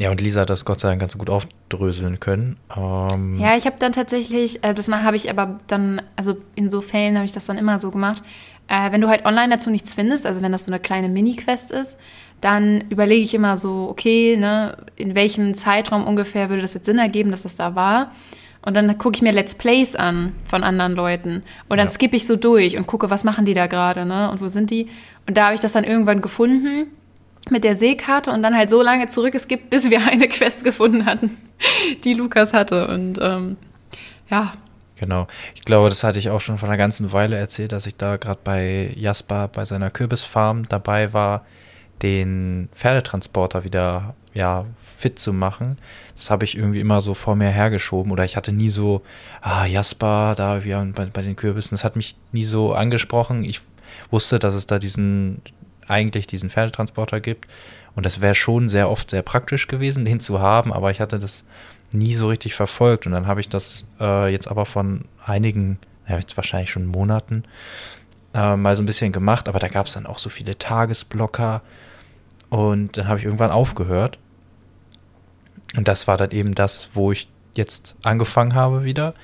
ja, 0.00 0.10
und 0.10 0.18
Lisa 0.18 0.40
hat 0.40 0.48
das 0.48 0.64
Gott 0.64 0.80
sei 0.80 0.88
Dank 0.88 1.02
ganz 1.02 1.18
gut 1.18 1.28
aufdröseln 1.28 2.20
können. 2.20 2.56
Ähm 2.74 3.36
ja, 3.38 3.54
ich 3.58 3.66
habe 3.66 3.76
dann 3.78 3.92
tatsächlich, 3.92 4.64
äh, 4.64 4.72
das 4.72 4.88
habe 4.88 5.14
ich 5.14 5.28
aber 5.28 5.60
dann, 5.66 6.00
also 6.16 6.38
in 6.54 6.70
so 6.70 6.80
Fällen 6.80 7.16
habe 7.16 7.26
ich 7.26 7.32
das 7.32 7.44
dann 7.44 7.58
immer 7.58 7.78
so 7.78 7.90
gemacht. 7.90 8.22
Äh, 8.66 8.92
wenn 8.92 9.02
du 9.02 9.08
halt 9.08 9.26
online 9.26 9.50
dazu 9.50 9.68
nichts 9.68 9.92
findest, 9.92 10.24
also 10.24 10.40
wenn 10.40 10.52
das 10.52 10.64
so 10.64 10.72
eine 10.72 10.80
kleine 10.80 11.10
Mini-Quest 11.10 11.70
ist, 11.70 11.98
dann 12.40 12.82
überlege 12.88 13.22
ich 13.22 13.34
immer 13.34 13.58
so, 13.58 13.88
okay, 13.90 14.38
ne, 14.38 14.78
in 14.96 15.14
welchem 15.14 15.52
Zeitraum 15.52 16.06
ungefähr 16.06 16.48
würde 16.48 16.62
das 16.62 16.72
jetzt 16.72 16.86
Sinn 16.86 16.96
ergeben, 16.96 17.30
dass 17.30 17.42
das 17.42 17.56
da 17.56 17.74
war. 17.74 18.12
Und 18.62 18.78
dann 18.78 18.96
gucke 18.96 19.16
ich 19.16 19.22
mir 19.22 19.32
Let's 19.32 19.54
Plays 19.54 19.96
an 19.96 20.32
von 20.46 20.62
anderen 20.62 20.94
Leuten. 20.94 21.42
Und 21.68 21.76
dann 21.76 21.88
ja. 21.88 21.92
skippe 21.92 22.16
ich 22.16 22.26
so 22.26 22.36
durch 22.36 22.78
und 22.78 22.86
gucke, 22.86 23.10
was 23.10 23.22
machen 23.22 23.44
die 23.44 23.54
da 23.54 23.66
gerade, 23.66 24.06
ne? 24.06 24.30
Und 24.30 24.40
wo 24.40 24.48
sind 24.48 24.70
die? 24.70 24.88
Und 25.26 25.36
da 25.36 25.44
habe 25.44 25.54
ich 25.56 25.60
das 25.60 25.72
dann 25.72 25.84
irgendwann 25.84 26.22
gefunden 26.22 26.86
mit 27.48 27.64
der 27.64 27.74
Seekarte 27.74 28.30
und 28.30 28.42
dann 28.42 28.56
halt 28.56 28.70
so 28.70 28.82
lange 28.82 29.06
zurück 29.06 29.34
es 29.34 29.48
gibt, 29.48 29.70
bis 29.70 29.90
wir 29.90 30.06
eine 30.10 30.28
Quest 30.28 30.64
gefunden 30.64 31.06
hatten, 31.06 31.36
die 32.04 32.14
Lukas 32.14 32.52
hatte. 32.52 32.88
Und 32.88 33.18
ähm, 33.20 33.56
ja. 34.30 34.52
Genau. 34.96 35.26
Ich 35.54 35.62
glaube, 35.62 35.88
das 35.88 36.04
hatte 36.04 36.18
ich 36.18 36.28
auch 36.28 36.42
schon 36.42 36.58
vor 36.58 36.68
einer 36.68 36.76
ganzen 36.76 37.12
Weile 37.12 37.36
erzählt, 37.36 37.72
dass 37.72 37.86
ich 37.86 37.96
da 37.96 38.16
gerade 38.16 38.40
bei 38.44 38.92
Jasper 38.96 39.48
bei 39.48 39.64
seiner 39.64 39.90
Kürbisfarm 39.90 40.68
dabei 40.68 41.14
war, 41.14 41.46
den 42.02 42.68
Pferdetransporter 42.74 43.64
wieder 43.64 44.14
ja, 44.34 44.66
fit 44.78 45.18
zu 45.18 45.32
machen. 45.32 45.78
Das 46.16 46.30
habe 46.30 46.44
ich 46.44 46.56
irgendwie 46.56 46.80
immer 46.80 47.00
so 47.00 47.14
vor 47.14 47.34
mir 47.34 47.48
hergeschoben 47.48 48.12
oder 48.12 48.24
ich 48.24 48.36
hatte 48.36 48.52
nie 48.52 48.68
so, 48.68 49.02
ah, 49.40 49.64
Jasper, 49.64 50.34
da 50.36 50.64
wir 50.64 50.86
bei, 50.94 51.06
bei 51.06 51.22
den 51.22 51.36
Kürbissen, 51.36 51.70
das 51.70 51.84
hat 51.84 51.96
mich 51.96 52.16
nie 52.32 52.44
so 52.44 52.74
angesprochen. 52.74 53.42
Ich 53.42 53.62
wusste, 54.10 54.38
dass 54.38 54.54
es 54.54 54.66
da 54.66 54.78
diesen 54.78 55.42
eigentlich 55.90 56.26
diesen 56.26 56.50
Pferdetransporter 56.50 57.20
gibt. 57.20 57.48
Und 57.94 58.06
das 58.06 58.20
wäre 58.20 58.34
schon 58.34 58.68
sehr 58.68 58.88
oft 58.88 59.10
sehr 59.10 59.22
praktisch 59.22 59.66
gewesen, 59.66 60.04
den 60.04 60.20
zu 60.20 60.40
haben, 60.40 60.72
aber 60.72 60.90
ich 60.90 61.00
hatte 61.00 61.18
das 61.18 61.44
nie 61.92 62.14
so 62.14 62.28
richtig 62.28 62.54
verfolgt. 62.54 63.06
Und 63.06 63.12
dann 63.12 63.26
habe 63.26 63.40
ich 63.40 63.48
das 63.48 63.84
äh, 64.00 64.32
jetzt 64.32 64.48
aber 64.48 64.64
von 64.64 65.04
einigen, 65.24 65.78
ja, 66.08 66.16
jetzt 66.16 66.36
wahrscheinlich 66.36 66.70
schon 66.70 66.86
Monaten, 66.86 67.44
äh, 68.32 68.56
mal 68.56 68.76
so 68.76 68.82
ein 68.82 68.86
bisschen 68.86 69.12
gemacht, 69.12 69.48
aber 69.48 69.58
da 69.58 69.68
gab 69.68 69.86
es 69.86 69.94
dann 69.94 70.06
auch 70.06 70.18
so 70.18 70.30
viele 70.30 70.56
Tagesblocker. 70.56 71.62
Und 72.48 72.96
dann 72.96 73.08
habe 73.08 73.18
ich 73.18 73.24
irgendwann 73.24 73.50
aufgehört. 73.50 74.18
Und 75.76 75.88
das 75.88 76.06
war 76.06 76.16
dann 76.16 76.30
eben 76.30 76.54
das, 76.54 76.90
wo 76.94 77.12
ich 77.12 77.28
jetzt 77.54 77.94
angefangen 78.02 78.54
habe 78.54 78.84
wieder. 78.84 79.14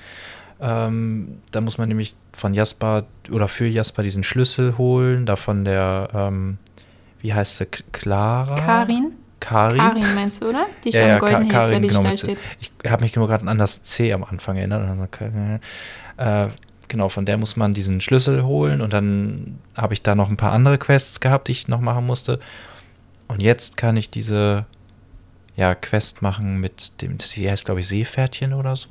Ähm, 0.59 1.39
da 1.51 1.61
muss 1.61 1.77
man 1.77 1.87
nämlich 1.87 2.15
von 2.33 2.53
Jasper 2.53 3.05
oder 3.31 3.47
für 3.47 3.67
Jasper 3.67 4.03
diesen 4.03 4.23
Schlüssel 4.23 4.77
holen, 4.77 5.25
da 5.25 5.35
von 5.35 5.65
der, 5.65 6.09
ähm, 6.13 6.57
wie 7.21 7.33
heißt 7.33 7.57
sie, 7.57 7.65
Clara? 7.91 8.55
Karin. 8.55 9.13
Karin. 9.39 9.77
Karin 9.77 10.15
meinst 10.15 10.41
du, 10.41 10.49
oder? 10.49 10.65
Die 10.83 10.91
schon 10.91 11.01
ja, 11.01 11.07
ja, 11.07 11.19
golden 11.19 11.47
Ka 11.47 11.65
Karin, 11.65 11.87
genau, 11.87 12.17
steht. 12.17 12.39
Ich 12.59 12.71
habe 12.89 13.03
mich 13.03 13.15
nur 13.15 13.27
gerade 13.27 13.47
an 13.47 13.57
das 13.57 13.83
C 13.83 14.11
am 14.11 14.23
Anfang 14.23 14.57
erinnert. 14.57 15.09
Äh, 16.17 16.47
genau, 16.87 17.09
von 17.09 17.25
der 17.25 17.37
muss 17.37 17.55
man 17.55 17.73
diesen 17.73 18.01
Schlüssel 18.01 18.43
holen 18.43 18.81
und 18.81 18.93
dann 18.93 19.59
habe 19.75 19.93
ich 19.93 20.01
da 20.01 20.15
noch 20.15 20.29
ein 20.29 20.37
paar 20.37 20.53
andere 20.53 20.79
Quests 20.79 21.19
gehabt, 21.19 21.47
die 21.47 21.51
ich 21.51 21.67
noch 21.67 21.81
machen 21.81 22.05
musste. 22.05 22.39
Und 23.27 23.41
jetzt 23.41 23.77
kann 23.77 23.95
ich 23.95 24.09
diese 24.09 24.65
ja, 25.55 25.75
Quest 25.75 26.21
machen 26.21 26.59
mit 26.59 27.01
dem, 27.01 27.17
das 27.17 27.35
heißt, 27.35 27.65
glaube 27.65 27.81
ich, 27.81 27.87
Seepferdchen 27.87 28.53
oder 28.53 28.75
so. 28.75 28.87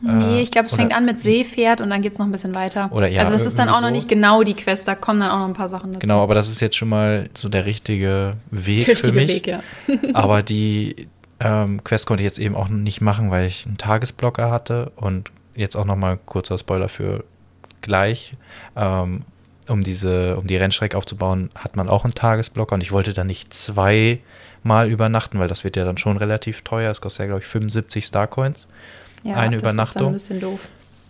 Nee, 0.00 0.42
ich 0.42 0.50
glaube, 0.50 0.66
es 0.66 0.74
fängt 0.74 0.94
an 0.94 1.06
mit 1.06 1.20
Seepferd 1.20 1.80
und 1.80 1.90
dann 1.90 2.02
geht 2.02 2.12
es 2.12 2.18
noch 2.18 2.26
ein 2.26 2.32
bisschen 2.32 2.54
weiter. 2.54 2.90
Oder 2.92 3.08
ja, 3.08 3.20
also 3.20 3.32
das 3.32 3.46
ist 3.46 3.58
dann 3.58 3.68
auch 3.68 3.80
so. 3.80 3.86
noch 3.86 3.90
nicht 3.90 4.08
genau 4.08 4.42
die 4.42 4.54
Quest, 4.54 4.86
da 4.86 4.94
kommen 4.94 5.20
dann 5.20 5.30
auch 5.30 5.38
noch 5.38 5.48
ein 5.48 5.54
paar 5.54 5.68
Sachen 5.68 5.92
dazu. 5.92 6.00
Genau, 6.00 6.22
aber 6.22 6.34
das 6.34 6.48
ist 6.48 6.60
jetzt 6.60 6.76
schon 6.76 6.88
mal 6.88 7.30
so 7.34 7.48
der 7.48 7.64
richtige 7.64 8.32
Weg 8.50 8.88
richtige 8.88 9.12
für 9.12 9.12
mich. 9.12 9.28
Weg, 9.28 9.46
ja. 9.46 9.62
aber 10.12 10.42
die 10.42 11.08
ähm, 11.40 11.82
Quest 11.82 12.06
konnte 12.06 12.22
ich 12.22 12.26
jetzt 12.26 12.38
eben 12.38 12.54
auch 12.54 12.68
nicht 12.68 13.00
machen, 13.00 13.30
weil 13.30 13.46
ich 13.46 13.66
einen 13.66 13.78
Tagesblocker 13.78 14.50
hatte 14.50 14.92
und 14.96 15.30
jetzt 15.54 15.76
auch 15.76 15.84
noch 15.86 15.96
mal 15.96 16.18
kurzer 16.18 16.58
Spoiler 16.58 16.88
für 16.88 17.24
gleich. 17.80 18.34
Ähm, 18.76 19.22
um 19.68 19.82
diese, 19.82 20.36
um 20.36 20.46
die 20.46 20.56
Rennstrecke 20.56 20.96
aufzubauen, 20.96 21.50
hat 21.56 21.74
man 21.74 21.88
auch 21.88 22.04
einen 22.04 22.14
Tagesblocker 22.14 22.74
und 22.74 22.82
ich 22.82 22.92
wollte 22.92 23.12
da 23.12 23.24
nicht 23.24 23.52
zweimal 23.52 24.88
übernachten, 24.88 25.40
weil 25.40 25.48
das 25.48 25.64
wird 25.64 25.76
ja 25.76 25.84
dann 25.84 25.98
schon 25.98 26.16
relativ 26.16 26.62
teuer. 26.62 26.90
Es 26.90 27.00
kostet 27.00 27.20
ja, 27.20 27.26
glaube 27.26 27.42
ich, 27.42 27.48
75 27.48 28.04
Starcoins 28.04 28.68
ja, 29.26 29.36
eine 29.36 29.56
das 29.56 29.62
Übernachtung. 29.62 30.14
Ist 30.14 30.30
dann 30.30 30.36
ein 30.36 30.40
bisschen 30.40 30.40
doof. 30.40 30.68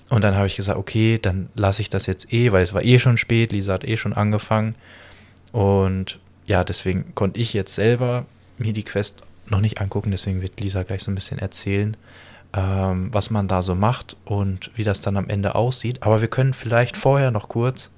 Und 0.09 0.23
dann 0.23 0.37
habe 0.37 0.47
ich 0.47 0.57
gesagt, 0.57 0.79
okay, 0.79 1.19
dann 1.21 1.49
lasse 1.55 1.83
ich 1.83 1.91
das 1.91 2.07
jetzt 2.07 2.33
eh, 2.33 2.53
weil 2.53 2.63
es 2.63 2.73
war 2.73 2.85
eh 2.85 2.99
schon 2.99 3.17
spät, 3.17 3.53
Lisa 3.53 3.75
hat 3.75 3.85
eh 3.85 3.97
schon 3.97 4.13
angefangen. 4.13 4.77
Und 5.53 6.19
ja, 6.47 6.63
deswegen 6.63 7.15
konnte 7.15 7.41
ich 7.41 7.53
jetzt 7.53 7.75
selber 7.75 8.27
mir 8.59 8.73
die 8.73 8.85
Quest 8.85 9.23
noch 9.49 9.61
nicht 9.61 9.81
angucken, 9.81 10.11
deswegen 10.11 10.43
wird 10.43 10.61
Lisa 10.61 10.83
gleich 10.83 11.03
so 11.03 11.11
ein 11.11 11.15
bisschen 11.15 11.39
erzählen, 11.39 11.97
ähm, 12.53 13.09
was 13.13 13.31
man 13.31 13.49
da 13.49 13.63
so 13.63 13.75
macht 13.75 14.17
und 14.25 14.71
wie 14.77 14.85
das 14.85 15.01
dann 15.01 15.17
am 15.17 15.29
Ende 15.29 15.55
aussieht. 15.55 16.03
Aber 16.03 16.21
wir 16.21 16.29
können 16.29 16.55
vielleicht 16.55 16.97
vorher 16.97 17.31
noch 17.31 17.49
kurz 17.49 17.93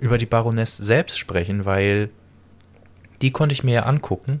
über 0.00 0.18
die 0.18 0.26
Baroness 0.26 0.76
selbst 0.76 1.18
sprechen, 1.18 1.64
weil 1.64 2.10
die 3.20 3.30
konnte 3.30 3.52
ich 3.52 3.62
mir 3.62 3.74
ja 3.74 3.82
angucken. 3.82 4.40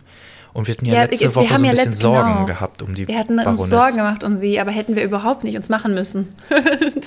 Und 0.52 0.66
wir 0.66 0.74
hatten 0.74 0.84
ja, 0.86 0.94
ja 0.94 1.02
letzte 1.04 1.28
wir, 1.28 1.34
Woche 1.34 1.48
so 1.48 1.54
ein 1.54 1.62
bisschen 1.62 1.88
letzt, 1.88 2.00
Sorgen 2.00 2.32
genau. 2.32 2.46
gehabt 2.46 2.82
um 2.82 2.94
die 2.94 3.08
Wir 3.08 3.18
hatten 3.18 3.36
Baroness. 3.36 3.60
uns 3.60 3.70
Sorgen 3.70 3.96
gemacht 3.96 4.22
um 4.24 4.36
sie, 4.36 4.60
aber 4.60 4.70
hätten 4.70 4.96
wir 4.96 5.02
überhaupt 5.02 5.44
nicht 5.44 5.56
uns 5.56 5.68
machen 5.68 5.94
müssen. 5.94 6.34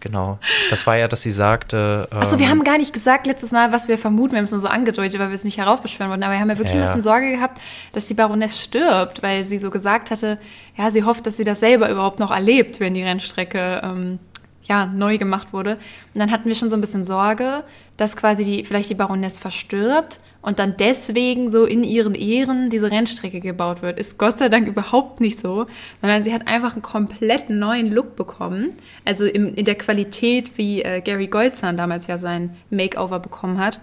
Genau. 0.00 0.38
Das 0.70 0.86
war 0.86 0.96
ja, 0.96 1.08
dass 1.08 1.22
sie 1.22 1.30
sagte. 1.30 2.06
Achso, 2.10 2.38
wir 2.38 2.44
ähm, 2.44 2.50
haben 2.52 2.64
gar 2.64 2.78
nicht 2.78 2.92
gesagt 2.92 3.26
letztes 3.26 3.52
Mal, 3.52 3.72
was 3.72 3.88
wir 3.88 3.98
vermuten. 3.98 4.32
Wir 4.32 4.38
haben 4.38 4.44
es 4.44 4.52
nur 4.52 4.60
so 4.60 4.68
angedeutet, 4.68 5.18
weil 5.18 5.28
wir 5.28 5.34
es 5.34 5.44
nicht 5.44 5.58
heraufbeschwören 5.58 6.10
wollten. 6.10 6.22
Aber 6.22 6.34
wir 6.34 6.40
haben 6.40 6.50
ja 6.50 6.58
wirklich 6.58 6.74
Ja. 6.74 6.80
ein 6.82 6.86
bisschen 6.86 7.02
Sorge 7.02 7.30
gehabt, 7.32 7.60
dass 7.92 8.06
die 8.06 8.14
Baroness 8.14 8.62
stirbt, 8.62 9.22
weil 9.22 9.44
sie 9.44 9.58
so 9.58 9.70
gesagt 9.70 10.10
hatte, 10.10 10.38
ja, 10.76 10.90
sie 10.90 11.02
hofft, 11.04 11.26
dass 11.26 11.36
sie 11.36 11.44
das 11.44 11.60
selber 11.60 11.90
überhaupt 11.90 12.20
noch 12.20 12.30
erlebt, 12.30 12.80
wenn 12.80 12.94
die 12.94 13.02
Rennstrecke 13.02 13.80
ähm, 13.82 14.18
ja, 14.62 14.86
neu 14.86 15.18
gemacht 15.18 15.52
wurde. 15.52 15.72
Und 16.14 16.20
dann 16.20 16.30
hatten 16.30 16.46
wir 16.48 16.54
schon 16.54 16.70
so 16.70 16.76
ein 16.76 16.80
bisschen 16.80 17.04
Sorge, 17.04 17.64
dass 17.96 18.16
quasi 18.16 18.44
die, 18.44 18.64
vielleicht 18.64 18.90
die 18.90 18.94
Baroness 18.94 19.38
verstirbt 19.38 20.20
und 20.40 20.58
dann 20.58 20.76
deswegen 20.78 21.50
so 21.50 21.64
in 21.64 21.82
ihren 21.82 22.14
Ehren 22.14 22.70
diese 22.70 22.90
Rennstrecke 22.90 23.40
gebaut 23.40 23.82
wird. 23.82 23.98
Ist 23.98 24.18
Gott 24.18 24.38
sei 24.38 24.48
Dank 24.48 24.68
überhaupt 24.68 25.20
nicht 25.20 25.38
so, 25.38 25.66
sondern 26.00 26.22
sie 26.22 26.32
hat 26.32 26.46
einfach 26.46 26.74
einen 26.74 26.82
komplett 26.82 27.50
neuen 27.50 27.92
Look 27.92 28.16
bekommen. 28.16 28.70
Also 29.04 29.26
im, 29.26 29.54
in 29.54 29.64
der 29.64 29.74
Qualität, 29.74 30.56
wie 30.56 30.82
äh, 30.82 31.00
Gary 31.00 31.26
Goldzahn 31.26 31.76
damals 31.76 32.06
ja 32.06 32.18
sein 32.18 32.56
Makeover 32.70 33.18
bekommen 33.18 33.58
hat. 33.58 33.80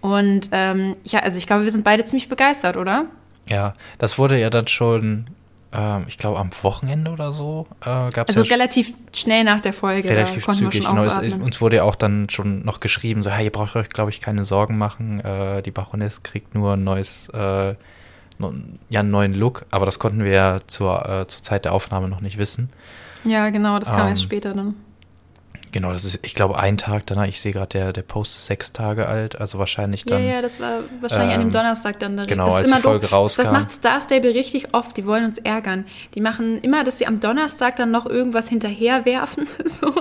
Und 0.00 0.48
ähm, 0.52 0.96
ja, 1.04 1.20
also 1.20 1.36
ich 1.36 1.46
glaube, 1.46 1.64
wir 1.64 1.70
sind 1.70 1.84
beide 1.84 2.04
ziemlich 2.04 2.28
begeistert, 2.28 2.76
oder? 2.76 3.04
Ja, 3.48 3.74
das 3.98 4.18
wurde 4.18 4.38
ja 4.38 4.48
dann 4.48 4.66
schon, 4.66 5.26
ähm, 5.72 6.04
ich 6.08 6.18
glaube, 6.18 6.38
am 6.38 6.50
Wochenende 6.62 7.10
oder 7.10 7.32
so 7.32 7.66
äh, 7.82 8.10
gab 8.10 8.28
es 8.28 8.36
Also 8.36 8.42
ja 8.48 8.54
relativ 8.56 8.92
schnell 9.14 9.44
nach 9.44 9.60
der 9.60 9.72
Folge. 9.72 10.08
relativ 10.10 10.44
zügig. 10.46 10.60
wir 10.60 10.82
schon 10.82 10.96
Genau, 10.96 11.04
es, 11.04 11.32
uns 11.34 11.60
wurde 11.60 11.76
ja 11.76 11.82
auch 11.84 11.94
dann 11.94 12.28
schon 12.28 12.64
noch 12.64 12.80
geschrieben, 12.80 13.22
so, 13.22 13.30
hey, 13.30 13.44
ihr 13.46 13.52
braucht 13.52 13.76
euch, 13.76 13.88
glaube 13.88 14.10
ich, 14.10 14.20
keine 14.20 14.44
Sorgen 14.44 14.78
machen. 14.78 15.20
Äh, 15.20 15.62
die 15.62 15.70
Baroness 15.70 16.22
kriegt 16.22 16.54
nur 16.54 16.72
ein 16.74 16.82
neues, 16.84 17.28
äh, 17.28 17.74
no, 18.38 18.52
ja, 18.88 19.00
einen 19.00 19.10
neuen 19.10 19.34
Look, 19.34 19.64
aber 19.70 19.86
das 19.86 19.98
konnten 19.98 20.24
wir 20.24 20.32
ja 20.32 20.60
zur, 20.66 21.08
äh, 21.08 21.26
zur 21.26 21.42
Zeit 21.42 21.64
der 21.64 21.72
Aufnahme 21.72 22.08
noch 22.08 22.20
nicht 22.20 22.38
wissen. 22.38 22.70
ja, 23.24 23.50
genau, 23.50 23.78
das 23.78 23.88
kam 23.90 24.00
Ähm, 24.02 24.08
erst 24.08 24.22
später 24.22 24.54
dann. 24.54 24.74
Genau, 25.72 25.92
das 25.92 26.04
ist, 26.04 26.18
ich 26.22 26.34
glaube, 26.34 26.58
ein 26.58 26.76
Tag 26.78 27.06
danach. 27.06 27.26
Ich 27.26 27.40
sehe 27.40 27.52
gerade, 27.52 27.68
der, 27.68 27.92
der 27.92 28.02
Post 28.02 28.34
ist 28.36 28.46
sechs 28.46 28.72
Tage 28.72 29.06
alt, 29.06 29.40
also 29.40 29.58
wahrscheinlich 29.58 30.04
Ja, 30.08 30.16
dann. 30.16 30.26
ja, 30.26 30.42
das 30.42 30.58
war 30.60 30.80
wahrscheinlich 31.00 31.34
an 31.34 31.40
dem 31.40 31.48
ähm, 31.48 31.52
Donnerstag 31.52 31.98
dann 32.00 32.12
direkt. 32.16 32.28
genau, 32.28 32.46
das 32.46 32.54
ist 32.54 32.58
als 32.60 32.64
die 32.66 32.70
immer 32.72 32.80
Folge 32.80 33.06
doof. 33.06 33.12
rauskam. 33.12 33.42
Das 33.42 33.52
macht 33.52 33.70
Star 33.70 34.00
Stable 34.00 34.34
richtig 34.34 34.74
oft. 34.74 34.96
Die 34.96 35.06
wollen 35.06 35.24
uns 35.24 35.38
ärgern. 35.38 35.84
Die 36.14 36.20
machen 36.20 36.60
immer, 36.62 36.82
dass 36.82 36.98
sie 36.98 37.06
am 37.06 37.20
Donnerstag 37.20 37.76
dann 37.76 37.90
noch 37.92 38.06
irgendwas 38.06 38.48
hinterherwerfen, 38.48 39.46
so, 39.64 39.92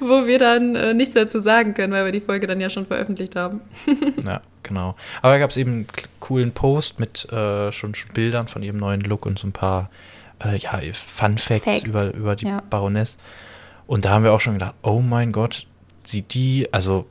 wo 0.00 0.26
wir 0.26 0.38
dann 0.38 0.76
äh, 0.76 0.94
nichts 0.94 1.14
mehr 1.14 1.26
zu 1.28 1.40
sagen 1.40 1.74
können, 1.74 1.92
weil 1.92 2.04
wir 2.04 2.12
die 2.12 2.20
Folge 2.20 2.46
dann 2.46 2.60
ja 2.60 2.70
schon 2.70 2.86
veröffentlicht 2.86 3.36
haben. 3.36 3.60
Ja, 4.24 4.40
genau. 4.62 4.94
Aber 5.22 5.32
da 5.34 5.38
gab 5.38 5.50
es 5.50 5.56
eben 5.56 5.72
einen 5.72 5.86
coolen 6.20 6.52
Post 6.52 6.98
mit 7.00 7.30
äh, 7.32 7.70
schon, 7.72 7.94
schon 7.94 8.12
Bildern 8.12 8.48
von 8.48 8.62
ihrem 8.62 8.76
neuen 8.78 9.00
Look 9.02 9.26
und 9.26 9.38
so 9.38 9.46
ein 9.48 9.52
paar 9.52 9.90
äh, 10.42 10.56
ja, 10.56 10.80
Fun 10.94 11.36
Facts, 11.36 11.64
Facts. 11.64 11.84
über, 11.84 12.14
über 12.14 12.36
die 12.36 12.46
Ja. 12.46 12.62
Baroness. 12.70 13.18
Und 13.86 14.04
da 14.04 14.10
haben 14.10 14.24
wir 14.24 14.32
auch 14.32 14.40
schon 14.40 14.54
gedacht, 14.54 14.74
oh 14.82 15.00
mein 15.00 15.32
Gott, 15.32 15.66
sieht 16.04 16.34
die, 16.34 16.68
also 16.72 17.06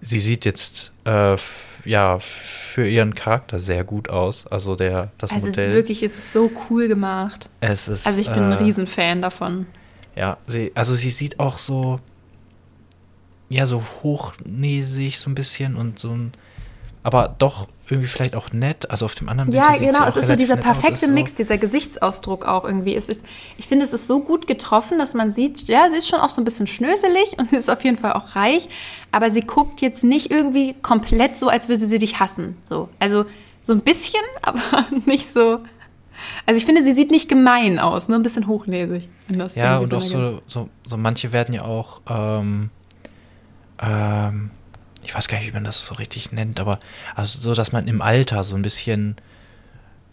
sie 0.00 0.18
sieht 0.20 0.44
jetzt 0.44 0.92
äh, 1.04 1.36
ja 1.84 2.18
für 2.20 2.86
ihren 2.86 3.14
Charakter 3.14 3.58
sehr 3.58 3.84
gut 3.84 4.08
aus. 4.10 4.46
Also 4.46 4.76
der 4.76 5.10
das 5.18 5.30
Also 5.32 5.48
Modell. 5.48 5.72
wirklich 5.72 6.02
ist 6.02 6.16
es 6.16 6.32
so 6.32 6.50
cool 6.68 6.88
gemacht. 6.88 7.48
es 7.60 7.88
ist, 7.88 8.06
Also 8.06 8.18
ich 8.20 8.28
bin 8.30 8.42
ein 8.44 8.52
äh, 8.52 8.56
Riesenfan 8.56 9.22
davon. 9.22 9.66
Ja, 10.14 10.36
sie, 10.46 10.72
also 10.74 10.94
sie 10.94 11.10
sieht 11.10 11.38
auch 11.40 11.58
so, 11.58 12.00
ja, 13.48 13.66
so 13.66 13.82
hochnäsig 14.02 15.18
so 15.18 15.30
ein 15.30 15.34
bisschen 15.34 15.76
und 15.76 15.98
so 15.98 16.10
ein, 16.10 16.32
aber 17.02 17.34
doch 17.38 17.68
irgendwie 17.90 18.08
vielleicht 18.08 18.34
auch 18.34 18.50
nett. 18.52 18.90
Also 18.90 19.04
auf 19.06 19.14
dem 19.14 19.28
anderen 19.28 19.50
Ja, 19.52 19.70
sieht 19.72 19.78
sie 19.80 19.86
genau. 19.86 20.04
Es 20.06 20.16
ist 20.16 20.26
so 20.26 20.36
dieser 20.36 20.56
nett 20.56 20.64
aus, 20.66 20.72
perfekte 20.72 20.94
ist 21.04 21.08
so- 21.08 21.12
Mix, 21.12 21.34
dieser 21.34 21.58
Gesichtsausdruck 21.58 22.44
auch 22.46 22.64
irgendwie. 22.64 22.94
Es 22.94 23.08
ist, 23.08 23.24
ich 23.56 23.66
finde, 23.68 23.84
es 23.84 23.92
ist 23.92 24.06
so 24.06 24.20
gut 24.20 24.46
getroffen, 24.46 24.98
dass 24.98 25.14
man 25.14 25.30
sieht, 25.30 25.68
ja, 25.68 25.88
sie 25.88 25.96
ist 25.96 26.08
schon 26.08 26.20
auch 26.20 26.30
so 26.30 26.40
ein 26.40 26.44
bisschen 26.44 26.66
schnöselig 26.66 27.36
und 27.38 27.52
ist 27.54 27.68
auf 27.70 27.82
jeden 27.84 27.96
Fall 27.98 28.12
auch 28.12 28.36
reich, 28.36 28.68
aber 29.12 29.30
sie 29.30 29.42
guckt 29.42 29.80
jetzt 29.80 30.04
nicht 30.04 30.30
irgendwie 30.30 30.74
komplett 30.82 31.38
so, 31.38 31.48
als 31.48 31.68
würde 31.68 31.86
sie 31.86 31.98
dich 31.98 32.20
hassen. 32.20 32.56
So. 32.68 32.88
Also 32.98 33.24
so 33.60 33.72
ein 33.72 33.80
bisschen, 33.80 34.20
aber 34.42 34.86
nicht 35.06 35.26
so. 35.30 35.60
Also 36.46 36.58
ich 36.58 36.66
finde, 36.66 36.82
sie 36.82 36.92
sieht 36.92 37.10
nicht 37.12 37.28
gemein 37.28 37.78
aus, 37.78 38.08
nur 38.08 38.18
ein 38.18 38.22
bisschen 38.22 38.48
hochnäsig. 38.48 39.08
Ja, 39.54 39.78
und 39.78 39.92
auch 39.94 40.02
so, 40.02 40.40
so, 40.46 40.68
so 40.86 40.96
manche 40.96 41.32
werden 41.32 41.54
ja 41.54 41.62
auch, 41.62 42.00
ähm, 42.08 42.70
ähm, 43.80 44.50
ich 45.02 45.14
weiß 45.14 45.28
gar 45.28 45.38
nicht, 45.38 45.48
wie 45.48 45.52
man 45.52 45.64
das 45.64 45.86
so 45.86 45.94
richtig 45.94 46.32
nennt, 46.32 46.60
aber 46.60 46.78
also 47.14 47.40
so, 47.40 47.54
dass 47.54 47.72
man 47.72 47.88
im 47.88 48.02
Alter 48.02 48.44
so 48.44 48.56
ein 48.56 48.62
bisschen 48.62 49.16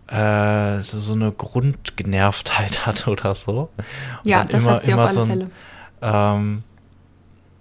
äh, 0.08 0.82
so, 0.84 1.00
so 1.00 1.14
eine 1.14 1.32
Grundgenervtheit 1.32 2.86
hat 2.86 3.08
oder 3.08 3.34
so. 3.36 3.70
Und 3.78 4.30
Ja, 4.30 4.44
das 4.44 4.64
immer- 4.64 4.74
hat 4.76 4.84
sie 4.84 4.94
auf 4.94 5.00
immer 5.00 5.04
alle 5.06 5.14
so 5.14 5.22
ein- 5.24 5.28
Fälle. 5.30 5.50
ähm, 6.02 6.64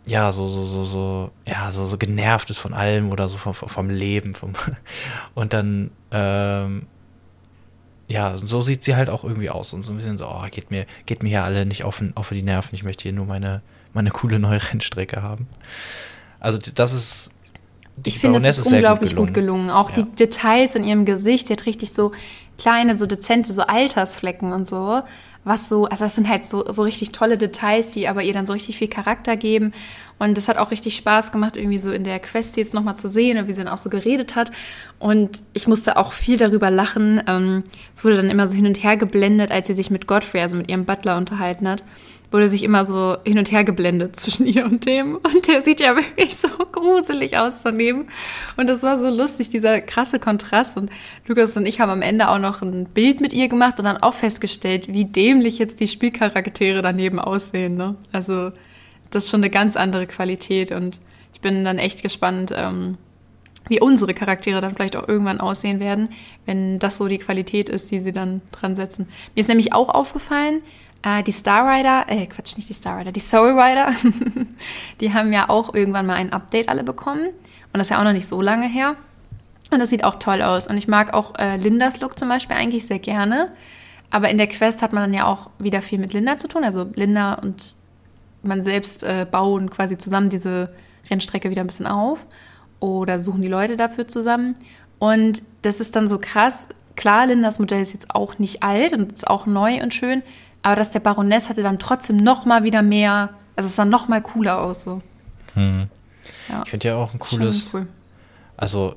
ja, 0.07 0.31
so, 0.33 0.47
so, 0.47 0.67
so, 0.67 0.85
so, 0.85 1.31
ja, 1.47 1.71
so, 1.73 1.87
so 1.87 1.97
genervt 1.97 2.51
ist 2.51 2.59
von 2.59 2.75
allem 2.75 3.11
oder 3.11 3.31
so 3.31 3.39
vom, 3.39 3.55
vom 3.55 3.89
Leben. 3.89 4.35
Vom 4.35 4.53
und 5.35 5.55
dann, 5.55 5.91
ähm, 6.11 6.87
ja, 8.07 8.37
so 8.37 8.61
sieht 8.61 8.85
sie 8.85 8.95
halt 8.97 9.09
auch 9.09 9.25
irgendwie 9.25 9.49
aus 9.49 9.73
und 9.73 9.83
so 9.83 9.93
ein 9.93 9.97
bisschen 9.97 10.19
so, 10.19 10.29
oh, 10.29 10.45
geht 10.51 10.71
mir, 10.71 10.85
geht 11.07 11.23
mir 11.23 11.31
hier 11.31 11.45
alle 11.45 11.65
nicht 11.65 11.85
auf, 11.85 12.03
auf 12.17 12.29
die 12.29 12.43
Nerven, 12.43 12.75
ich 12.75 12.85
möchte 12.85 13.05
hier 13.05 13.15
nur 13.15 13.25
meine, 13.25 13.63
meine 13.95 14.11
coole 14.11 14.39
neue 14.39 14.61
Rennstrecke 14.63 15.23
haben. 15.23 15.49
Also 16.45 16.59
das 16.75 16.93
ist, 16.93 17.31
Ich 18.05 18.19
finde, 18.19 18.35
Baroness 18.39 18.59
es 18.59 18.67
ist 18.67 18.73
unglaublich 18.73 19.11
sehr 19.11 19.19
gut 19.19 19.33
gelungen. 19.33 19.71
Auch 19.71 19.91
Ja. 19.91 20.03
die 20.03 20.05
Details 20.17 20.75
in 20.75 20.85
ihrem 20.85 21.07
Gesicht, 21.07 21.49
die 21.49 21.55
hat 21.55 21.65
richtig 21.65 21.93
so 21.93 22.13
kleine, 22.59 22.99
so 22.99 23.07
dezente, 23.07 23.53
so 23.53 23.63
Altersflecken 23.63 24.53
und 24.53 24.67
so. 24.69 25.01
Was 25.47 25.69
so, 25.69 25.85
also 25.87 26.05
das 26.05 26.15
sind 26.15 26.29
halt 26.29 26.45
so, 26.45 26.71
so 26.71 26.83
richtig 26.83 27.13
tolle 27.13 27.37
Details, 27.39 27.91
die 27.91 28.09
aber 28.09 28.23
ihr 28.23 28.33
dann 28.33 28.47
so 28.47 28.53
richtig 28.55 28.77
viel 28.79 28.89
Charakter 28.89 29.37
geben. 29.37 29.73
Und 30.19 30.37
es 30.39 30.49
hat 30.49 30.57
auch 30.59 30.71
richtig 30.71 30.97
Spaß 30.97 31.33
gemacht, 31.33 31.57
irgendwie 31.57 31.79
so 31.79 31.93
in 31.93 32.05
der 32.05 32.19
Quest 32.19 32.57
jetzt 32.57 32.73
nochmal 32.75 32.97
zu 32.97 33.09
sehen 33.09 33.39
und 33.39 33.49
wie 33.49 33.53
sie 33.53 33.63
dann 33.63 33.73
auch 33.73 33.79
so 33.79 33.91
geredet 33.91 34.37
hat. 34.37 34.51
Und 34.99 35.43
ich 35.55 35.67
musste 35.67 35.97
auch 35.97 36.13
viel 36.13 36.37
darüber 36.37 36.71
lachen. 36.71 37.23
Ähm, 37.27 37.65
es 37.97 38.05
wurde 38.05 38.17
dann 38.17 38.31
immer 38.31 38.47
so 38.49 38.57
hin 38.57 38.67
und 38.67 38.83
her 38.83 38.97
geblendet, 38.97 39.51
als 39.51 39.67
sie 39.67 39.75
sich 39.75 39.91
mit 39.91 40.07
Godfrey, 40.07 40.41
also 40.41 40.57
mit 40.57 40.71
ihrem 40.71 40.85
Butler, 40.85 41.17
unterhalten 41.17 41.69
hat 41.69 41.83
wurde 42.31 42.49
sich 42.49 42.63
immer 42.63 42.85
so 42.85 43.17
hin 43.25 43.39
und 43.39 43.53
her 43.53 43.65
geblendet 43.65 44.17
zwischen 44.17 44.47
ihr 44.47 44.65
und 44.65 44.87
dem. 44.87 45.17
Und 45.17 45.47
der 45.47 45.61
sieht 45.63 45.81
ja 45.81 45.97
wirklich 45.97 46.37
so 46.37 46.49
gruselig 46.49 47.37
aus 47.39 47.63
daneben. 47.63 48.07
Und 48.57 48.69
das 48.69 48.83
war 48.83 48.99
so 48.99 49.09
lustig, 49.09 49.51
dieser 49.51 49.81
krasse 49.81 50.19
Kontrast. 50.19 50.77
Und 50.77 50.91
Lukas 51.27 51.57
und 51.57 51.67
ich 51.67 51.81
haben 51.81 51.91
am 51.91 52.03
Ende 52.03 52.29
auch 52.29 52.39
noch 52.39 52.63
ein 52.63 52.87
Bild 52.87 53.21
mit 53.21 53.33
ihr 53.33 53.49
gemacht 53.49 53.79
und 53.79 53.85
dann 53.85 53.99
auch 53.99 54.15
festgestellt, 54.15 54.89
wie 54.89 55.05
dämlich 55.05 55.59
jetzt 55.59 55.81
die 55.81 55.89
Spielcharaktere 55.89 56.83
daneben 56.83 57.19
aussehen. 57.19 57.77
Ne? 57.77 57.95
Also 58.13 58.51
das 59.11 59.25
ist 59.25 59.31
schon 59.31 59.41
eine 59.41 59.51
ganz 59.51 59.77
andere 59.77 60.07
Qualität. 60.07 60.73
Und 60.73 60.99
ich 61.33 61.41
bin 61.41 61.65
dann 61.65 61.79
echt 61.79 62.03
gespannt, 62.03 62.53
ähm, 62.55 62.99
wie 63.69 63.81
unsere 63.81 64.15
Charaktere 64.15 64.61
dann 64.61 64.75
vielleicht 64.75 64.97
auch 64.97 65.09
irgendwann 65.09 65.41
aussehen 65.41 65.81
werden, 65.81 66.11
wenn 66.45 66.79
das 66.79 66.99
so 66.99 67.09
die 67.09 67.19
Qualität 67.19 67.69
ist, 67.69 67.91
die 67.91 68.01
sie 68.01 68.13
dann 68.13 68.43
dran 68.53 68.77
setzen. 68.77 69.09
Mir 69.35 69.41
ist 69.41 69.49
nämlich 69.49 69.73
auch 69.73 69.89
aufgefallen, 69.89 70.61
äh, 71.05 71.23
die 71.23 71.33
Star 71.33 71.69
Rider, 71.69 72.07
äh, 72.09 72.27
Quatsch, 72.27 72.57
nicht 72.57 72.69
die 72.69 72.75
Star 72.75 72.99
Rider, 72.99 73.13
die 73.13 73.21
Soul 73.21 73.59
Rider, 73.59 73.93
die 75.01 75.13
haben 75.13 75.33
ja 75.33 75.49
auch 75.49 75.75
irgendwann 75.75 76.07
mal 76.07 76.15
ein 76.15 76.33
Update 76.33 76.69
alle 76.69 76.83
bekommen. 76.83 77.27
Und 77.27 77.79
das 77.79 77.89
ist 77.89 77.91
ja 77.91 78.01
auch 78.01 78.05
noch 78.05 78.13
nicht 78.13 78.27
so 78.27 78.41
lange 78.41 78.67
her. 78.67 78.97
Und 79.71 79.81
das 79.81 79.91
sieht 79.91 80.05
auch 80.05 80.17
toll 80.17 80.43
aus. 80.43 80.67
Und 80.67 80.77
ich 80.77 80.89
mag 80.89 81.13
auch 81.13 81.35
äh, 81.39 81.57
Lindas 81.57 82.01
Look 82.01 82.19
zum 82.19 82.29
Beispiel 82.29 82.57
eigentlich 82.57 82.87
sehr 82.87 82.99
gerne. 82.99 83.53
Aber 84.11 84.31
in 84.31 84.39
der 84.39 84.47
Quest 84.47 84.81
hat 84.81 84.93
man 84.93 85.03
dann 85.03 85.15
ja 85.15 85.27
auch 85.27 85.51
wieder 85.59 85.83
viel 85.83 85.99
mit 85.99 86.13
Linda 86.13 86.37
zu 86.37 86.49
tun. 86.49 86.65
Also 86.65 86.87
Linda 86.95 87.35
und 87.35 87.77
man 88.43 88.63
selbst 88.63 89.03
äh, 89.03 89.27
bauen 89.29 89.71
quasi 89.71 89.99
zusammen 89.99 90.29
diese 90.29 90.73
Rennstrecke 91.11 91.51
wieder 91.51 91.63
ein 91.63 91.67
bisschen 91.67 91.87
auf 91.87 92.27
oder 92.81 93.19
suchen 93.19 93.43
die 93.43 93.49
Leute 93.49 93.77
dafür 93.77 94.07
zusammen. 94.07 94.55
Und 94.99 95.43
das 95.63 95.81
ist 95.81 95.97
dann 95.97 96.07
so 96.07 96.19
krass. 96.19 96.69
Klar, 96.97 97.27
Lindas 97.27 97.59
Modell 97.59 97.83
ist 97.83 97.93
jetzt 97.93 98.15
auch 98.15 98.39
nicht 98.39 98.63
alt 98.63 98.93
und 98.93 99.11
ist 99.11 99.27
auch 99.27 99.47
neu 99.47 99.83
und 99.83 99.93
schön, 99.93 100.23
aber 100.65 100.75
dass 100.75 100.91
der 100.91 100.99
Baroness 101.01 101.49
hatte 101.49 101.63
dann 101.63 101.79
trotzdem 101.79 102.17
noch 102.17 102.45
mal 102.47 102.65
wieder 102.65 102.83
mehr, 102.83 103.31
also 103.55 103.69
es 103.69 103.77
sah 103.77 103.85
noch 103.85 104.09
mal 104.09 104.21
cooler 104.21 104.61
aus 104.61 104.83
so. 104.83 105.01
Hm. 105.55 105.87
Ja, 106.49 106.63
Ich 106.65 106.71
finde 106.71 106.89
ja 106.89 106.97
auch 106.97 107.13
ein 107.15 107.21
cooles, 107.21 107.71
cool. 107.73 107.87
also 108.57 108.97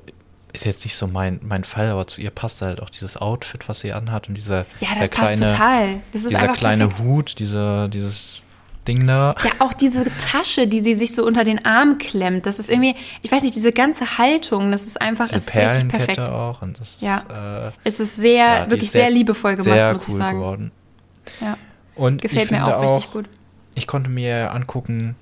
ist 0.52 0.64
jetzt 0.64 0.84
nicht 0.84 0.96
so 0.96 1.06
mein, 1.06 1.38
mein 1.42 1.62
Fall, 1.62 1.88
aber 1.90 2.06
zu 2.06 2.20
ihr 2.20 2.30
passt 2.30 2.62
halt 2.62 2.82
auch 2.82 2.90
dieses 2.90 3.16
Outfit, 3.16 3.68
was 3.68 3.80
sie 3.80 3.92
anhat 3.92 4.28
und 4.28 4.34
dieser 4.34 4.66
Ja, 4.80 4.88
das 4.98 5.10
passt 5.10 5.34
kleine, 5.36 5.46
total. 5.46 6.00
Das 6.12 6.22
ist 6.24 6.30
dieser 6.30 6.48
kleine 6.48 6.88
perfekt. 6.88 7.06
Hut, 7.06 7.38
dieser, 7.38 7.88
dieses 7.88 8.36
Ding 8.88 9.06
da. 9.06 9.34
Ja, 9.44 9.50
auch 9.58 9.74
diese 9.74 10.04
Tasche, 10.16 10.66
die 10.66 10.80
sie 10.80 10.94
sich 10.94 11.14
so 11.14 11.24
unter 11.26 11.44
den 11.44 11.64
Arm 11.66 11.98
klemmt, 11.98 12.46
das 12.46 12.58
ist 12.58 12.70
irgendwie, 12.70 12.94
ich 13.20 13.30
weiß 13.30 13.42
nicht, 13.42 13.54
diese 13.54 13.72
ganze 13.72 14.16
Haltung, 14.16 14.72
das 14.72 14.86
ist 14.86 15.00
einfach, 15.00 15.26
Diese 15.26 15.36
es 15.36 15.48
ist 15.48 15.56
richtig 15.56 15.88
perfekt. 15.88 16.18
Auch 16.20 16.62
und 16.62 16.80
das 16.80 16.94
ist 16.96 17.02
Ja. 17.02 17.68
äh, 17.68 17.72
Es 17.84 18.00
ist 18.00 18.16
sehr, 18.16 18.46
ja, 18.46 18.60
wirklich 18.62 18.84
ist 18.84 18.92
sehr, 18.92 19.10
liebevoll 19.10 19.56
gemacht, 19.56 19.64
sehr 19.74 19.92
muss 19.92 20.04
cool 20.08 20.12
ich 20.14 20.16
sagen. 20.16 20.38
geworden. 20.38 20.70
Ja, 21.40 21.56
Und 21.94 22.22
gefällt 22.22 22.44
ich 22.44 22.50
mir 22.50 22.58
finde 22.58 22.76
auch 22.76 22.94
richtig 22.94 23.12
gut. 23.12 23.28
Ich 23.74 23.86
konnte 23.86 24.10
mir 24.10 24.52
angucken, 24.52 25.14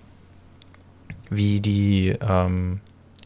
wie 1.31 1.61
die, 1.61 2.17
ähm, 2.21 2.81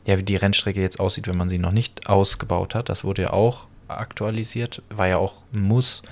ja, 0.05 0.19
wie 0.19 0.23
die 0.23 0.37
Rennstrecke 0.37 0.81
jetzt 0.81 0.99
aussieht, 0.99 1.29
wenn 1.29 1.37
man 1.37 1.49
sie 1.49 1.59
noch 1.59 1.73
nicht 1.73 2.09
ausgebaut 2.09 2.75
hat. 2.75 2.89
Das 2.89 3.05
wurde 3.05 3.23
ja 3.23 3.33
auch 3.33 3.67
aktualisiert, 3.89 4.83
war 4.91 5.07
ja 5.07 5.19
auch 5.19 5.35
ein 5.53 5.61
Muss. 5.61 6.03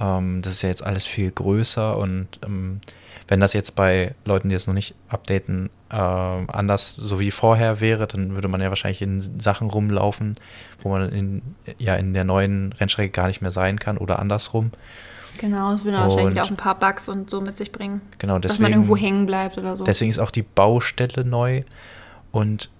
Ähm, 0.00 0.42
das 0.42 0.54
ist 0.54 0.62
ja 0.62 0.68
jetzt 0.68 0.82
alles 0.82 1.06
viel 1.06 1.30
größer 1.30 1.96
und 1.96 2.28
ähm, 2.44 2.80
wenn 3.28 3.40
das 3.40 3.52
jetzt 3.52 3.74
bei 3.74 4.14
Leuten, 4.24 4.48
die 4.48 4.54
es 4.54 4.66
noch 4.66 4.74
nicht 4.74 4.94
updaten, 5.08 5.70
äh, 5.90 5.96
anders 5.96 6.92
so 6.92 7.20
wie 7.20 7.30
vorher 7.30 7.80
wäre, 7.80 8.06
dann 8.06 8.34
würde 8.34 8.48
man 8.48 8.60
ja 8.60 8.68
wahrscheinlich 8.68 9.02
in 9.02 9.20
Sachen 9.40 9.70
rumlaufen, 9.70 10.36
wo 10.82 10.90
man 10.90 11.10
in, 11.10 11.42
ja 11.78 11.94
in 11.96 12.12
der 12.12 12.24
neuen 12.24 12.72
Rennstrecke 12.72 13.10
gar 13.10 13.28
nicht 13.28 13.40
mehr 13.40 13.50
sein 13.50 13.78
kann 13.78 13.96
oder 13.96 14.18
andersrum. 14.18 14.72
Genau, 15.38 15.72
das 15.72 15.84
würde 15.84 15.98
wahrscheinlich 15.98 16.40
auch 16.40 16.50
ein 16.50 16.56
paar 16.56 16.78
Bugs 16.78 17.08
und 17.08 17.30
so 17.30 17.40
mit 17.40 17.56
sich 17.56 17.72
bringen. 17.72 18.00
Genau, 18.18 18.38
deswegen, 18.38 18.48
dass 18.48 18.58
man 18.60 18.72
irgendwo 18.72 18.96
hängen 18.96 19.26
bleibt 19.26 19.58
oder 19.58 19.76
so. 19.76 19.84
Deswegen 19.84 20.10
ist 20.10 20.18
auch 20.18 20.30
die 20.30 20.42
Baustelle 20.42 21.24
neu 21.24 21.62
und 22.32 22.70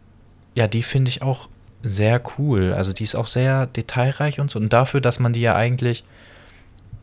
ja, 0.55 0.69
die 0.69 0.83
finde 0.83 1.09
ich 1.09 1.23
auch 1.23 1.49
sehr 1.83 2.23
cool. 2.39 2.73
Also 2.73 2.93
die 2.93 3.05
ist 3.05 3.15
auch 3.15 3.27
sehr 3.27 3.67
detailreich 3.67 4.41
und 4.41 4.51
so. 4.51 4.59
Und 4.59 4.73
dafür, 4.73 5.01
dass 5.01 5.19
man 5.19 5.33
die 5.33 5.41
ja 5.41 5.55
eigentlich 5.55 6.05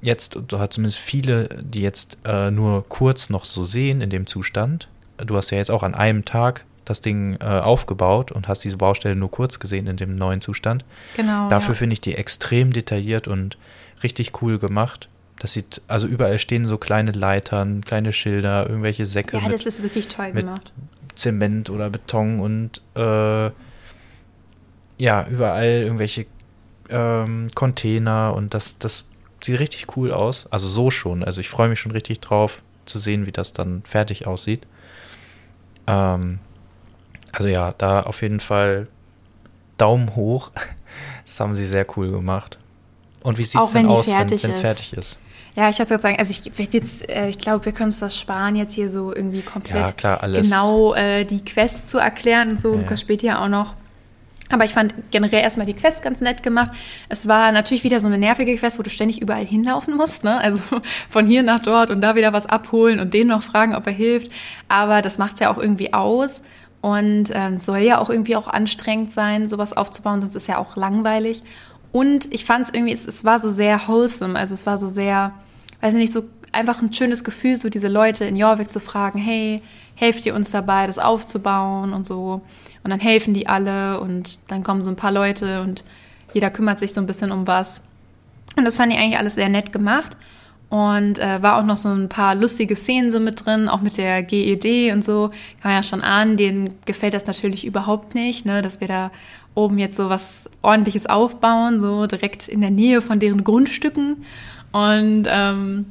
jetzt, 0.01 0.39
du 0.47 0.59
hast 0.59 0.73
zumindest 0.73 0.99
viele, 0.99 1.49
die 1.61 1.81
jetzt 1.81 2.17
äh, 2.25 2.51
nur 2.51 2.87
kurz 2.89 3.29
noch 3.29 3.45
so 3.45 3.63
sehen 3.63 4.01
in 4.01 4.09
dem 4.09 4.27
Zustand. 4.27 4.89
Du 5.17 5.37
hast 5.37 5.51
ja 5.51 5.57
jetzt 5.57 5.71
auch 5.71 5.83
an 5.83 5.93
einem 5.93 6.25
Tag 6.25 6.65
das 6.85 7.01
Ding 7.01 7.37
äh, 7.39 7.45
aufgebaut 7.45 8.31
und 8.31 8.47
hast 8.47 8.63
diese 8.63 8.77
Baustelle 8.77 9.15
nur 9.15 9.29
kurz 9.29 9.59
gesehen 9.59 9.87
in 9.87 9.97
dem 9.97 10.15
neuen 10.15 10.41
Zustand. 10.41 10.83
Genau. 11.15 11.47
Dafür 11.47 11.75
ja. 11.75 11.77
finde 11.77 11.93
ich 11.93 12.01
die 12.01 12.15
extrem 12.15 12.73
detailliert 12.73 13.27
und 13.27 13.57
richtig 14.03 14.41
cool 14.41 14.57
gemacht. 14.57 15.07
Das 15.41 15.53
sieht, 15.53 15.81
also 15.87 16.05
überall 16.05 16.37
stehen 16.37 16.65
so 16.65 16.77
kleine 16.77 17.13
Leitern, 17.13 17.83
kleine 17.83 18.13
Schilder, 18.13 18.69
irgendwelche 18.69 19.07
Säcke. 19.07 19.37
Ja, 19.37 19.43
mit, 19.43 19.53
das 19.53 19.65
ist 19.65 19.81
wirklich 19.81 20.07
toll 20.07 20.33
gemacht. 20.33 20.71
Zement 21.15 21.71
oder 21.71 21.89
Beton 21.89 22.39
und 22.39 22.79
äh, 22.93 23.49
ja, 24.99 25.27
überall 25.27 25.65
irgendwelche 25.65 26.27
ähm, 26.89 27.47
Container 27.55 28.35
und 28.35 28.53
das, 28.53 28.77
das 28.77 29.07
sieht 29.43 29.59
richtig 29.59 29.97
cool 29.97 30.11
aus. 30.11 30.45
Also 30.51 30.67
so 30.67 30.91
schon. 30.91 31.23
Also 31.23 31.41
ich 31.41 31.49
freue 31.49 31.69
mich 31.69 31.79
schon 31.79 31.91
richtig 31.91 32.19
drauf 32.19 32.61
zu 32.85 32.99
sehen, 32.99 33.25
wie 33.25 33.31
das 33.31 33.53
dann 33.53 33.81
fertig 33.83 34.27
aussieht. 34.27 34.67
Ähm, 35.87 36.37
also 37.31 37.47
ja, 37.47 37.73
da 37.79 38.01
auf 38.01 38.21
jeden 38.21 38.41
Fall 38.41 38.87
Daumen 39.79 40.15
hoch. 40.15 40.51
Das 41.25 41.39
haben 41.39 41.55
sie 41.55 41.65
sehr 41.65 41.87
cool 41.95 42.11
gemacht. 42.11 42.59
Und 43.23 43.37
wie 43.37 43.45
sieht 43.45 43.61
es 43.61 43.71
denn 43.71 43.87
aus, 43.87 44.07
wenn 44.07 44.29
es 44.29 44.59
fertig 44.59 44.91
ist? 44.91 45.17
Ja, 45.55 45.69
ich 45.69 45.77
gerade 45.77 46.01
sagen, 46.01 46.15
also 46.17 46.31
ich 46.31 46.57
werde 46.57 46.77
jetzt, 46.77 47.09
äh, 47.09 47.27
ich 47.27 47.37
glaube, 47.37 47.65
wir 47.65 47.73
können 47.73 47.87
uns 47.87 47.99
das 47.99 48.17
sparen, 48.17 48.55
jetzt 48.55 48.73
hier 48.73 48.89
so 48.89 49.13
irgendwie 49.13 49.41
komplett 49.41 49.75
ja, 49.75 49.91
klar, 49.91 50.19
genau 50.21 50.93
äh, 50.93 51.25
die 51.25 51.43
Quest 51.43 51.89
zu 51.89 51.97
erklären 51.97 52.51
und 52.51 52.59
so. 52.59 52.73
Ja. 52.73 52.79
Lukas 52.79 53.01
spielt 53.01 53.21
ja 53.21 53.43
auch 53.43 53.49
noch. 53.49 53.75
Aber 54.51 54.65
ich 54.65 54.73
fand 54.73 54.93
generell 55.11 55.41
erstmal 55.41 55.65
die 55.65 55.73
Quest 55.73 56.03
ganz 56.03 56.19
nett 56.19 56.43
gemacht. 56.43 56.71
Es 57.07 57.27
war 57.27 57.51
natürlich 57.51 57.83
wieder 57.83 57.99
so 57.99 58.07
eine 58.07 58.17
nervige 58.17 58.55
Quest, 58.57 58.77
wo 58.77 58.83
du 58.83 58.89
ständig 58.89 59.21
überall 59.21 59.45
hinlaufen 59.45 59.95
musst. 59.95 60.23
Ne? 60.23 60.37
Also 60.39 60.61
von 61.09 61.25
hier 61.25 61.41
nach 61.43 61.59
dort 61.59 61.89
und 61.89 62.01
da 62.01 62.15
wieder 62.15 62.33
was 62.33 62.45
abholen 62.45 62.99
und 62.99 63.13
den 63.13 63.27
noch 63.27 63.43
fragen, 63.43 63.75
ob 63.75 63.87
er 63.87 63.93
hilft. 63.93 64.31
Aber 64.67 65.01
das 65.01 65.17
macht 65.17 65.35
es 65.35 65.39
ja 65.39 65.53
auch 65.53 65.57
irgendwie 65.57 65.93
aus. 65.93 66.41
Und 66.81 67.25
ähm, 67.33 67.59
soll 67.59 67.77
ja 67.79 67.99
auch 67.99 68.09
irgendwie 68.09 68.35
auch 68.35 68.47
anstrengend 68.47 69.13
sein, 69.13 69.47
sowas 69.47 69.71
aufzubauen, 69.71 70.19
sonst 70.19 70.35
ist 70.35 70.47
ja 70.47 70.57
auch 70.57 70.75
langweilig. 70.75 71.43
Und 71.91 72.33
ich 72.33 72.45
fand 72.45 72.65
es 72.65 72.73
irgendwie, 72.73 72.93
es, 72.93 73.25
war 73.25 73.39
so 73.39 73.49
sehr 73.49 73.87
wholesome, 73.87 74.37
also 74.37 74.53
es 74.53 74.65
war 74.65 74.77
so 74.77 74.87
sehr, 74.87 75.33
weiß 75.81 75.93
nicht, 75.95 76.13
so 76.13 76.23
einfach 76.53 76.81
ein 76.81 76.93
schönes 76.93 77.23
Gefühl, 77.23 77.57
so 77.57 77.69
diese 77.69 77.87
Leute 77.87 78.25
in 78.25 78.35
Jorvik 78.35 78.71
zu 78.71 78.79
fragen, 78.79 79.19
hey, 79.19 79.61
helft 79.95 80.25
ihr 80.25 80.35
uns 80.35 80.51
dabei, 80.51 80.87
das 80.87 80.99
aufzubauen 80.99 81.93
und 81.93 82.05
so. 82.05 82.41
Und 82.83 82.89
dann 82.89 82.99
helfen 82.99 83.33
die 83.33 83.47
alle 83.47 83.99
und 83.99 84.51
dann 84.51 84.63
kommen 84.63 84.83
so 84.83 84.89
ein 84.89 84.95
paar 84.95 85.11
Leute 85.11 85.61
und 85.61 85.83
jeder 86.33 86.49
kümmert 86.49 86.79
sich 86.79 86.93
so 86.93 87.01
ein 87.01 87.07
bisschen 87.07 87.31
um 87.31 87.45
was. 87.45 87.81
Und 88.55 88.65
das 88.65 88.77
fand 88.77 88.91
ich 88.93 88.99
eigentlich 88.99 89.17
alles 89.17 89.35
sehr 89.35 89.49
nett 89.49 89.71
gemacht. 89.71 90.17
Und 90.71 91.19
äh, 91.19 91.43
war 91.43 91.57
auch 91.57 91.65
noch 91.65 91.75
so 91.75 91.89
ein 91.89 92.07
paar 92.07 92.33
lustige 92.33 92.77
Szenen 92.77 93.11
so 93.11 93.19
mit 93.19 93.45
drin, 93.45 93.67
auch 93.67 93.81
mit 93.81 93.97
der 93.97 94.23
GED 94.23 94.93
und 94.93 95.03
so. 95.03 95.27
Kann 95.61 95.71
man 95.71 95.73
ja 95.73 95.83
schon 95.83 96.01
ahnen, 96.01 96.37
denen 96.37 96.75
gefällt 96.85 97.13
das 97.13 97.27
natürlich 97.27 97.65
überhaupt 97.65 98.15
nicht, 98.15 98.45
ne, 98.45 98.61
dass 98.61 98.79
wir 98.79 98.87
da 98.87 99.11
oben 99.53 99.77
jetzt 99.79 99.97
so 99.97 100.07
was 100.07 100.49
ordentliches 100.61 101.07
aufbauen, 101.07 101.81
so 101.81 102.07
direkt 102.07 102.47
in 102.47 102.61
der 102.61 102.71
Nähe 102.71 103.01
von 103.01 103.19
deren 103.19 103.43
Grundstücken. 103.43 104.23
Und 104.71 105.25
ähm, 105.27 105.87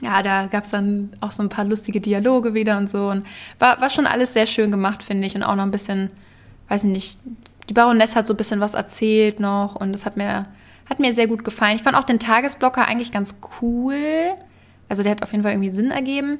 ja, 0.00 0.22
da 0.22 0.46
gab 0.46 0.64
es 0.64 0.70
dann 0.70 1.10
auch 1.20 1.32
so 1.32 1.42
ein 1.42 1.50
paar 1.50 1.66
lustige 1.66 2.00
Dialoge 2.00 2.54
wieder 2.54 2.78
und 2.78 2.88
so. 2.88 3.10
Und 3.10 3.26
war, 3.58 3.82
war 3.82 3.90
schon 3.90 4.06
alles 4.06 4.32
sehr 4.32 4.46
schön 4.46 4.70
gemacht, 4.70 5.02
finde 5.02 5.26
ich. 5.26 5.34
Und 5.34 5.42
auch 5.42 5.56
noch 5.56 5.64
ein 5.64 5.70
bisschen, 5.70 6.08
weiß 6.70 6.84
ich 6.84 6.90
nicht, 6.90 7.18
die 7.68 7.74
Baroness 7.74 8.16
hat 8.16 8.26
so 8.26 8.32
ein 8.32 8.38
bisschen 8.38 8.60
was 8.60 8.72
erzählt 8.72 9.40
noch 9.40 9.74
und 9.74 9.92
das 9.92 10.06
hat 10.06 10.16
mir, 10.16 10.46
hat 10.88 11.00
mir 11.00 11.12
sehr 11.12 11.26
gut 11.26 11.44
gefallen. 11.44 11.76
Ich 11.76 11.82
fand 11.82 11.96
auch 11.96 12.04
den 12.04 12.18
Tagesblocker 12.18 12.86
eigentlich 12.86 13.12
ganz 13.12 13.40
cool. 13.60 13.94
Also 14.88 15.02
der 15.02 15.12
hat 15.12 15.22
auf 15.22 15.32
jeden 15.32 15.42
Fall 15.42 15.52
irgendwie 15.52 15.72
Sinn 15.72 15.90
ergeben. 15.90 16.38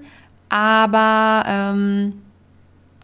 Aber 0.48 1.44
ähm, 1.46 2.22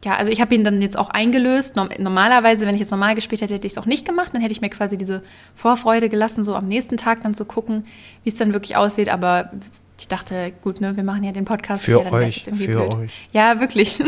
ja, 0.04 0.16
also 0.16 0.30
ich 0.30 0.40
habe 0.40 0.54
ihn 0.54 0.64
dann 0.64 0.82
jetzt 0.82 0.98
auch 0.98 1.10
eingelöst. 1.10 1.76
Normalerweise, 1.76 2.66
wenn 2.66 2.74
ich 2.74 2.80
jetzt 2.80 2.90
normal 2.90 3.14
gespielt 3.14 3.40
hätte, 3.42 3.54
hätte 3.54 3.66
ich 3.66 3.72
es 3.72 3.78
auch 3.78 3.86
nicht 3.86 4.06
gemacht. 4.06 4.30
Dann 4.34 4.40
hätte 4.40 4.52
ich 4.52 4.60
mir 4.60 4.70
quasi 4.70 4.96
diese 4.96 5.22
Vorfreude 5.54 6.08
gelassen, 6.08 6.44
so 6.44 6.54
am 6.54 6.68
nächsten 6.68 6.96
Tag 6.96 7.22
dann 7.22 7.34
zu 7.34 7.44
gucken, 7.44 7.86
wie 8.22 8.30
es 8.30 8.36
dann 8.36 8.52
wirklich 8.52 8.76
aussieht. 8.76 9.08
Aber 9.08 9.50
ich 9.98 10.08
dachte, 10.08 10.52
gut, 10.62 10.80
ne, 10.80 10.96
wir 10.96 11.04
machen 11.04 11.22
ja 11.24 11.32
den 11.32 11.44
Podcast 11.44 11.84
für 11.84 11.96
hier, 11.96 12.04
dann 12.04 12.14
euch, 12.14 12.36
jetzt 12.36 12.48
irgendwie 12.48 12.66
für 12.66 12.72
blöd. 12.72 12.94
euch. 12.94 13.12
Ja, 13.32 13.60
wirklich. 13.60 13.98
ja, 13.98 14.06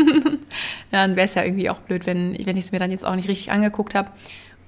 dann 0.91 1.15
wäre 1.15 1.25
es 1.25 1.35
ja 1.35 1.43
irgendwie 1.43 1.69
auch 1.69 1.79
blöd, 1.79 2.05
wenn, 2.05 2.37
wenn 2.45 2.57
ich 2.57 2.65
es 2.65 2.71
mir 2.71 2.79
dann 2.79 2.91
jetzt 2.91 3.05
auch 3.05 3.15
nicht 3.15 3.27
richtig 3.27 3.51
angeguckt 3.51 3.95
habe. 3.95 4.11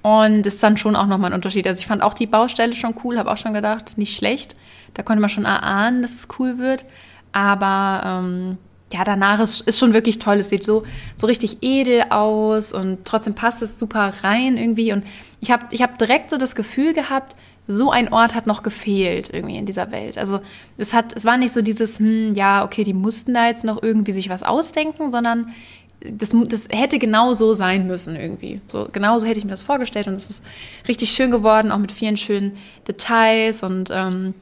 Und 0.02 0.46
ist 0.46 0.62
dann 0.62 0.76
schon 0.76 0.96
auch 0.96 1.06
nochmal 1.06 1.30
ein 1.30 1.34
Unterschied. 1.34 1.66
Also 1.66 1.80
ich 1.80 1.86
fand 1.86 2.02
auch 2.02 2.14
die 2.14 2.26
Baustelle 2.26 2.74
schon 2.74 2.94
cool, 3.04 3.18
habe 3.18 3.30
auch 3.30 3.36
schon 3.36 3.52
gedacht, 3.52 3.98
nicht 3.98 4.16
schlecht. 4.16 4.56
Da 4.94 5.02
konnte 5.02 5.20
man 5.20 5.28
schon 5.28 5.44
erahnen, 5.44 6.02
dass 6.02 6.14
es 6.14 6.28
cool 6.38 6.58
wird. 6.58 6.86
Aber 7.32 8.02
ähm, 8.04 8.58
ja, 8.92 9.04
danach 9.04 9.40
ist, 9.40 9.60
ist 9.62 9.78
schon 9.78 9.92
wirklich 9.92 10.18
toll. 10.18 10.38
Es 10.38 10.48
sieht 10.48 10.64
so, 10.64 10.84
so 11.16 11.26
richtig 11.26 11.58
edel 11.60 12.04
aus 12.10 12.72
und 12.72 13.04
trotzdem 13.04 13.34
passt 13.34 13.62
es 13.62 13.78
super 13.78 14.14
rein 14.22 14.56
irgendwie. 14.56 14.92
Und 14.92 15.04
ich 15.40 15.50
habe 15.50 15.66
ich 15.70 15.82
hab 15.82 15.98
direkt 15.98 16.30
so 16.30 16.38
das 16.38 16.54
Gefühl 16.54 16.92
gehabt, 16.92 17.34
so 17.68 17.90
ein 17.90 18.12
Ort 18.12 18.34
hat 18.34 18.46
noch 18.46 18.62
gefehlt 18.62 19.30
irgendwie 19.32 19.56
in 19.56 19.66
dieser 19.66 19.92
Welt. 19.92 20.18
Also 20.18 20.40
es 20.76 20.92
hat, 20.92 21.14
es 21.14 21.24
war 21.24 21.36
nicht 21.36 21.52
so 21.52 21.62
dieses, 21.62 22.00
hm, 22.00 22.34
ja, 22.34 22.64
okay, 22.64 22.82
die 22.82 22.94
mussten 22.94 23.34
da 23.34 23.46
jetzt 23.46 23.64
noch 23.64 23.80
irgendwie 23.82 24.12
sich 24.12 24.28
was 24.28 24.42
ausdenken, 24.42 25.12
sondern 25.12 25.54
das, 26.00 26.34
das 26.46 26.68
hätte 26.70 26.98
genau 26.98 27.34
so 27.34 27.52
sein 27.52 27.86
müssen 27.86 28.16
irgendwie. 28.16 28.60
So, 28.68 28.88
genau 28.90 29.18
so 29.18 29.26
hätte 29.26 29.38
ich 29.38 29.44
mir 29.44 29.50
das 29.50 29.62
vorgestellt 29.62 30.08
und 30.08 30.14
es 30.14 30.30
ist 30.30 30.44
richtig 30.88 31.10
schön 31.10 31.30
geworden, 31.30 31.70
auch 31.70 31.78
mit 31.78 31.92
vielen 31.92 32.16
schönen 32.16 32.56
Details 32.88 33.62
und 33.62 33.90
ähm, 33.92 34.34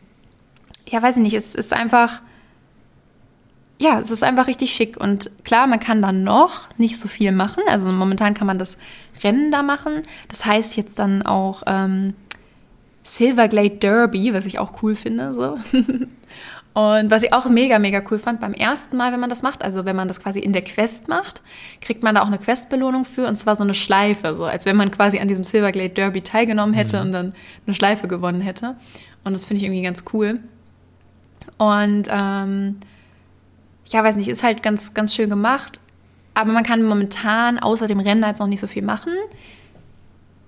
ja, 0.90 1.02
weiß 1.02 1.16
ich 1.16 1.22
nicht, 1.22 1.34
es 1.34 1.54
ist 1.54 1.72
einfach, 1.72 2.22
ja, 3.80 3.98
es 4.00 4.10
ist 4.10 4.22
einfach 4.22 4.46
richtig 4.46 4.72
schick. 4.72 4.96
Und 4.96 5.30
klar, 5.44 5.66
man 5.66 5.80
kann 5.80 6.02
da 6.02 6.12
noch 6.12 6.68
nicht 6.78 6.98
so 6.98 7.08
viel 7.08 7.32
machen. 7.32 7.62
Also 7.68 7.88
momentan 7.88 8.34
kann 8.34 8.46
man 8.46 8.58
das 8.58 8.78
Rennen 9.22 9.50
da 9.50 9.62
machen. 9.62 10.02
Das 10.28 10.44
heißt 10.44 10.76
jetzt 10.76 10.98
dann 10.98 11.22
auch 11.22 11.62
ähm, 11.66 12.14
Silverglade 13.02 13.76
Derby, 13.76 14.32
was 14.32 14.46
ich 14.46 14.58
auch 14.58 14.82
cool 14.82 14.96
finde. 14.96 15.34
So. 15.34 15.56
Und 16.74 17.10
was 17.10 17.24
ich 17.24 17.32
auch 17.32 17.46
mega, 17.48 17.78
mega 17.78 18.02
cool 18.10 18.18
fand, 18.18 18.40
beim 18.40 18.52
ersten 18.52 18.96
Mal, 18.96 19.12
wenn 19.12 19.18
man 19.18 19.30
das 19.30 19.42
macht, 19.42 19.62
also 19.62 19.84
wenn 19.84 19.96
man 19.96 20.06
das 20.06 20.20
quasi 20.20 20.38
in 20.38 20.52
der 20.52 20.62
Quest 20.62 21.08
macht, 21.08 21.42
kriegt 21.80 22.04
man 22.04 22.14
da 22.14 22.22
auch 22.22 22.28
eine 22.28 22.38
Questbelohnung 22.38 23.04
für, 23.04 23.26
und 23.26 23.36
zwar 23.36 23.56
so 23.56 23.64
eine 23.64 23.74
Schleife, 23.74 24.36
so 24.36 24.44
als 24.44 24.64
wenn 24.64 24.76
man 24.76 24.90
quasi 24.90 25.18
an 25.18 25.26
diesem 25.26 25.42
Silverglade 25.42 25.90
Derby 25.90 26.22
teilgenommen 26.22 26.74
hätte 26.74 26.98
mhm. 26.98 27.06
und 27.06 27.12
dann 27.12 27.34
eine 27.66 27.74
Schleife 27.74 28.06
gewonnen 28.06 28.40
hätte. 28.40 28.76
Und 29.24 29.32
das 29.32 29.44
finde 29.44 29.58
ich 29.58 29.64
irgendwie 29.64 29.82
ganz 29.82 30.04
cool. 30.12 30.38
Und 31.56 32.08
ähm, 32.10 32.76
ja, 33.86 34.04
weiß 34.04 34.16
nicht, 34.16 34.28
ist 34.28 34.42
halt 34.42 34.62
ganz, 34.62 34.94
ganz 34.94 35.14
schön 35.14 35.30
gemacht. 35.30 35.80
Aber 36.34 36.52
man 36.52 36.62
kann 36.62 36.84
momentan 36.84 37.58
außer 37.58 37.88
dem 37.88 38.00
Rennen 38.00 38.22
jetzt 38.22 38.38
noch 38.38 38.46
nicht 38.46 38.60
so 38.60 38.68
viel 38.68 38.82
machen. 38.82 39.12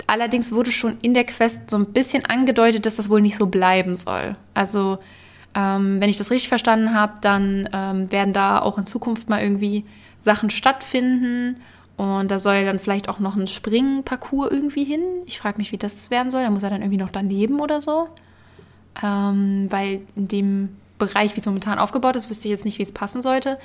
Allerdings 0.06 0.52
wurde 0.52 0.70
schon 0.70 0.98
in 1.02 1.14
der 1.14 1.24
Quest 1.24 1.70
so 1.70 1.76
ein 1.76 1.87
bisschen 1.87 2.24
angedeutet, 2.26 2.87
dass 2.87 2.96
das 2.96 3.11
wohl 3.11 3.20
nicht 3.20 3.37
so 3.37 3.46
bleiben 3.46 3.96
soll. 3.96 4.37
Also, 4.54 4.98
ähm, 5.54 6.00
wenn 6.00 6.08
ich 6.08 6.16
das 6.16 6.30
richtig 6.30 6.48
verstanden 6.48 6.94
habe, 6.94 7.14
dann 7.20 7.68
ähm, 7.72 8.10
werden 8.12 8.32
da 8.32 8.60
auch 8.60 8.78
in 8.78 8.86
Zukunft 8.86 9.28
mal 9.28 9.42
irgendwie 9.42 9.84
Sachen 10.18 10.50
stattfinden. 10.50 11.60
Und 11.96 12.30
da 12.30 12.38
soll 12.38 12.64
dann 12.64 12.78
vielleicht 12.78 13.08
auch 13.08 13.18
noch 13.18 13.36
ein 13.36 13.46
Springparcours 13.46 14.50
irgendwie 14.50 14.84
hin. 14.84 15.02
Ich 15.26 15.38
frage 15.38 15.58
mich, 15.58 15.72
wie 15.72 15.76
das 15.76 16.10
werden 16.10 16.30
soll. 16.30 16.42
Da 16.42 16.50
muss 16.50 16.62
er 16.62 16.70
dann 16.70 16.80
irgendwie 16.80 16.98
noch 16.98 17.10
daneben 17.10 17.60
oder 17.60 17.80
so. 17.80 18.08
Ähm, 19.02 19.66
weil 19.70 20.00
in 20.16 20.28
dem 20.28 20.76
Bereich, 20.98 21.34
wie 21.34 21.40
es 21.40 21.46
momentan 21.46 21.78
aufgebaut 21.78 22.16
ist, 22.16 22.30
wüsste 22.30 22.48
ich 22.48 22.52
jetzt 22.52 22.64
nicht, 22.64 22.78
wie 22.78 22.82
es 22.82 22.92
passen 22.92 23.22
sollte. 23.22 23.58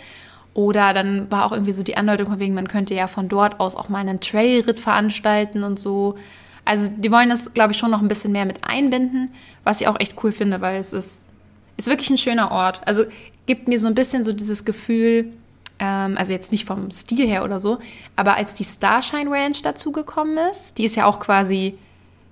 Oder 0.54 0.93
dann 0.93 1.30
war 1.30 1.45
auch 1.45 1.52
irgendwie 1.52 1.74
so 1.74 1.84
die 1.84 1.98
Andeutung 1.98 2.28
von 2.28 2.39
wegen, 2.39 2.56
man 2.56 2.67
könnte 2.67 2.95
ja 2.95 3.08
von 3.08 3.28
dort 3.28 3.60
aus 3.60 3.76
auch 3.76 3.89
mal 3.89 4.00
einen 4.00 4.21
Trailritt 4.21 4.80
veranstalten 4.80 5.63
und 5.63 5.80
so. 5.80 6.15
Also 6.63 6.89
die 6.89 7.12
wollen 7.12 7.30
das, 7.30 7.54
glaube 7.54 7.74
ich, 7.74 7.78
schon 7.78 7.91
noch 7.91 8.02
ein 8.02 8.08
bisschen 8.08 8.32
mehr 8.32 8.45
mit 8.45 8.67
einbinden, 8.67 9.32
was 9.63 9.82
ich 9.82 9.88
auch 9.88 10.00
echt 10.00 10.15
cool 10.24 10.32
finde, 10.32 10.62
weil 10.62 10.80
es 10.80 10.93
ist, 10.93 11.26
ist 11.78 11.88
wirklich 11.88 12.10
ein 12.10 12.18
schöner 12.18 12.52
Ort. 12.52 12.82
Also 12.86 13.04
gibt 13.46 13.68
mir 13.68 13.80
so 13.80 13.88
ein 13.88 13.96
bisschen 13.96 14.24
so 14.24 14.34
dieses 14.34 14.66
Gefühl, 14.66 15.34
ähm, 15.80 16.18
also 16.18 16.34
jetzt 16.34 16.52
nicht 16.52 16.66
vom 16.66 16.92
Stil 16.92 17.28
her 17.28 17.44
oder 17.44 17.60
so, 17.60 17.80
aber 18.16 18.36
als 18.36 18.54
die 18.54 18.64
Starshine 18.64 19.30
Ranch 19.30 19.62
dazugekommen 19.62 20.38
ist, 20.50 20.78
die 20.78 20.86
ist 20.86 20.96
ja 20.96 21.06
auch 21.06 21.20
quasi, 21.20 21.78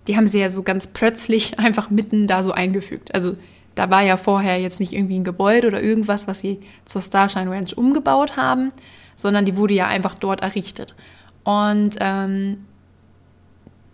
die 0.07 0.17
haben 0.17 0.27
sie 0.27 0.39
ja 0.39 0.49
so 0.49 0.63
ganz 0.63 0.87
plötzlich 0.87 1.59
einfach 1.59 1.89
mitten 1.89 2.27
da 2.27 2.43
so 2.43 2.51
eingefügt. 2.51 3.13
Also 3.13 3.35
da 3.75 3.89
war 3.89 4.01
ja 4.03 4.17
vorher 4.17 4.59
jetzt 4.59 4.79
nicht 4.79 4.93
irgendwie 4.93 5.17
ein 5.17 5.23
Gebäude 5.23 5.67
oder 5.67 5.81
irgendwas, 5.81 6.27
was 6.27 6.39
sie 6.39 6.59
zur 6.85 7.01
Starshine 7.01 7.49
Ranch 7.49 7.75
umgebaut 7.75 8.37
haben, 8.37 8.71
sondern 9.15 9.45
die 9.45 9.57
wurde 9.57 9.73
ja 9.73 9.87
einfach 9.87 10.13
dort 10.13 10.41
errichtet. 10.41 10.95
Und 11.43 11.95
ähm, 11.99 12.65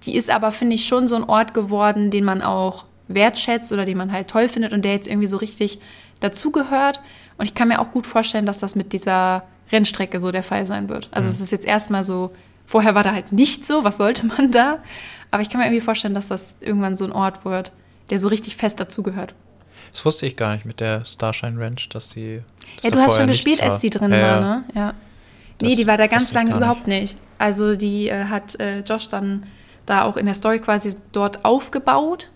die 0.04 0.16
ist 0.16 0.30
aber, 0.30 0.52
finde 0.52 0.76
ich, 0.76 0.86
schon 0.86 1.08
so 1.08 1.16
ein 1.16 1.24
Ort 1.24 1.54
geworden, 1.54 2.12
den 2.12 2.24
man 2.24 2.42
auch 2.42 2.86
wertschätzt 3.10 3.72
oder 3.74 3.86
den 3.86 3.98
man 3.98 4.12
halt 4.12 4.30
toll 4.30 4.48
findet 4.48 4.72
und 4.72 4.86
der 4.86 4.94
jetzt 4.94 5.10
irgendwie 5.10 5.28
so 5.28 5.38
richtig 5.38 5.80
dazugehört. 6.22 7.02
Und 7.38 7.46
ich 7.46 7.56
kann 7.56 7.68
mir 7.68 7.80
auch 7.80 7.92
gut 7.92 8.08
vorstellen, 8.08 8.46
dass 8.46 8.58
das 8.58 8.76
mit 8.76 8.94
dieser 8.94 9.44
Rennstrecke 9.72 10.20
so 10.20 10.32
der 10.32 10.44
Fall 10.44 10.66
sein 10.66 10.88
wird. 10.88 11.10
Also 11.12 11.28
es 11.28 11.42
ist 11.42 11.52
jetzt 11.52 11.68
erstmal 11.68 12.04
so, 12.04 12.32
vorher 12.66 12.96
war 12.96 13.04
da 13.04 13.12
halt 13.12 13.32
nicht 13.32 13.66
so, 13.66 13.84
was 13.84 13.98
sollte 13.98 14.26
man 14.26 14.52
da? 14.52 14.80
Aber 15.32 15.42
ich 15.42 15.50
kann 15.50 15.60
mir 15.60 15.68
irgendwie 15.68 15.82
vorstellen, 15.82 16.14
dass 16.14 16.28
das 16.28 16.56
irgendwann 16.60 16.98
so 16.98 17.06
ein 17.06 17.12
Ort 17.12 17.46
wird, 17.46 17.72
der 18.10 18.20
so 18.20 18.28
richtig 18.30 18.56
fest 18.56 18.80
dazugehört. 18.80 19.34
Das 19.92 20.06
wusste 20.06 20.26
ich 20.26 20.36
gar 20.36 20.54
nicht 20.54 20.66
mit 20.66 20.80
der 20.80 21.06
Starshine 21.06 21.60
Ranch, 21.60 21.90
dass 21.90 22.10
die. 22.10 22.42
dass 22.76 22.84
Ja, 22.84 22.92
du 22.92 23.00
hast 23.00 23.18
schon 23.18 23.28
gespielt, 23.28 23.62
als 23.62 23.80
die 23.80 23.90
drin 23.90 24.12
ja, 24.12 24.22
war, 24.22 24.40
ne? 24.42 24.64
Ja. 24.76 24.94
Nee, 25.62 25.76
die 25.76 25.88
war 25.88 25.98
da 25.98 26.08
ganz 26.08 26.34
lange 26.34 26.56
überhaupt 26.56 26.88
nicht. 26.88 27.18
Also 27.38 27.76
die 27.76 28.08
äh, 28.08 28.26
hat 28.26 28.60
äh, 28.60 28.80
Josh 28.80 29.10
dann 29.10 29.46
da 29.86 30.04
auch 30.04 30.16
in 30.16 30.26
der 30.26 30.36
Story 30.36 30.60
quasi 30.60 30.96
dort 31.12 31.44
aufgebaut. 31.44 32.32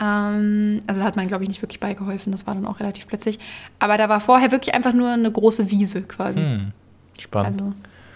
Ähm, 0.00 0.80
also 0.86 1.00
da 1.00 1.06
hat 1.06 1.16
man, 1.16 1.28
glaube 1.28 1.44
ich, 1.44 1.48
nicht 1.48 1.62
wirklich 1.62 1.80
beigeholfen. 1.80 2.32
Das 2.32 2.46
war 2.46 2.54
dann 2.54 2.66
auch 2.66 2.80
relativ 2.80 3.06
plötzlich. 3.06 3.38
Aber 3.78 3.98
da 3.98 4.08
war 4.08 4.20
vorher 4.20 4.50
wirklich 4.50 4.74
einfach 4.74 4.92
nur 4.92 5.10
eine 5.10 5.30
große 5.30 5.70
Wiese 5.70 6.02
quasi. 6.02 6.40
Hm, 6.40 6.72
spannend. 7.18 7.60
Also, 7.60 7.72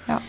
ja. 0.09 0.21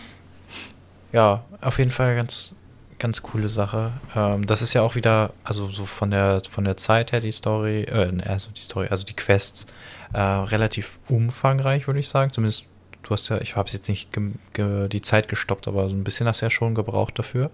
Ja, 1.12 1.44
auf 1.62 1.78
jeden 1.78 1.92
Fall 1.92 2.14
ganz, 2.14 2.54
ganz 2.98 3.22
coole 3.22 3.48
Sache. 3.48 3.92
Ähm, 4.14 4.46
das 4.46 4.60
ist 4.60 4.74
ja 4.74 4.82
auch 4.82 4.94
wieder, 4.94 5.32
also 5.44 5.66
so 5.68 5.86
von 5.86 6.10
der 6.10 6.42
von 6.50 6.64
der 6.64 6.76
Zeit 6.76 7.12
her 7.12 7.20
die 7.20 7.32
Story, 7.32 7.84
äh, 7.84 8.12
ne, 8.12 8.26
also 8.26 8.50
die 8.50 8.60
Story, 8.60 8.88
also 8.90 9.04
die 9.04 9.14
Quests, 9.14 9.66
äh, 10.12 10.20
relativ 10.20 10.98
umfangreich, 11.08 11.86
würde 11.86 12.00
ich 12.00 12.08
sagen. 12.08 12.32
Zumindest, 12.32 12.66
du 13.02 13.10
hast 13.10 13.30
ja, 13.30 13.40
ich 13.40 13.56
habe 13.56 13.66
es 13.66 13.72
jetzt 13.72 13.88
nicht 13.88 14.10
die 14.56 15.00
Zeit 15.00 15.28
gestoppt, 15.28 15.68
aber 15.68 15.88
so 15.88 15.96
ein 15.96 16.04
bisschen 16.04 16.26
hast 16.26 16.42
du 16.42 16.46
ja 16.46 16.50
schon 16.50 16.74
gebraucht 16.74 17.18
dafür. 17.18 17.50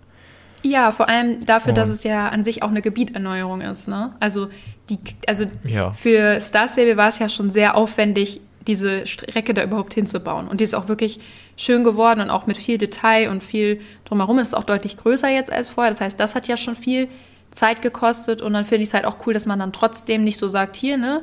Ja, 0.62 0.92
vor 0.92 1.09
allem 1.09 1.44
dafür, 1.44 1.72
dass 1.72 1.88
Und- 1.90 1.96
es 1.98 2.05
ja 2.05 2.29
an 2.29 2.44
sich 2.44 2.62
auch 2.62 2.68
eine 2.70 2.83
Gebieterneuerung 2.83 3.61
ist. 3.62 3.88
Ne? 3.88 4.12
Also, 4.20 4.48
die, 4.90 4.98
also 5.27 5.44
Ja. 5.64 5.92
für 5.92 6.40
Star 6.40 6.68
Stable 6.68 6.96
war 6.96 7.09
es 7.09 7.18
ja 7.18 7.29
schon 7.29 7.51
sehr 7.51 7.77
aufwendig, 7.77 8.40
diese 8.66 9.07
Strecke 9.09 9.55
da 9.55 9.64
überhaupt 9.64 9.94
hinzubauen. 9.94 10.46
Und 10.46 10.61
die 10.61 10.64
ist 10.64 10.75
auch 10.75 10.87
wirklich 10.87 11.18
schön 11.57 11.83
geworden 11.83 12.20
und 12.20 12.31
auch 12.31 12.46
mit 12.46 12.57
viel 12.57 12.79
Detail 12.79 13.29
und 13.29 13.42
viel 13.42 13.81
drumherum 14.05 14.38
ist 14.38 14.48
es 14.48 14.55
auch 14.55 14.62
deutlich 14.64 14.96
größer 14.96 15.29
jetzt 15.31 15.51
als 15.53 15.70
vorher. 15.70 15.90
Das 15.90 16.01
heißt, 16.01 16.20
das 16.20 16.35
hat 16.37 16.46
ja 16.46 16.57
schon 16.57 16.77
viel 16.77 17.09
Zeit 17.51 17.83
gekostet 17.83 18.40
und 18.40 18.53
dann 18.53 18.64
finde 18.64 18.83
ich 18.85 18.88
es 18.90 18.94
halt 18.94 19.05
auch 19.05 19.16
cool, 19.27 19.35
dass 19.35 19.46
man 19.46 19.59
dann 19.59 19.72
trotzdem 19.72 20.22
nicht 20.25 20.38
so 20.38 20.46
sagt, 20.48 20.77
hier, 20.77 20.96
ne, 20.96 21.22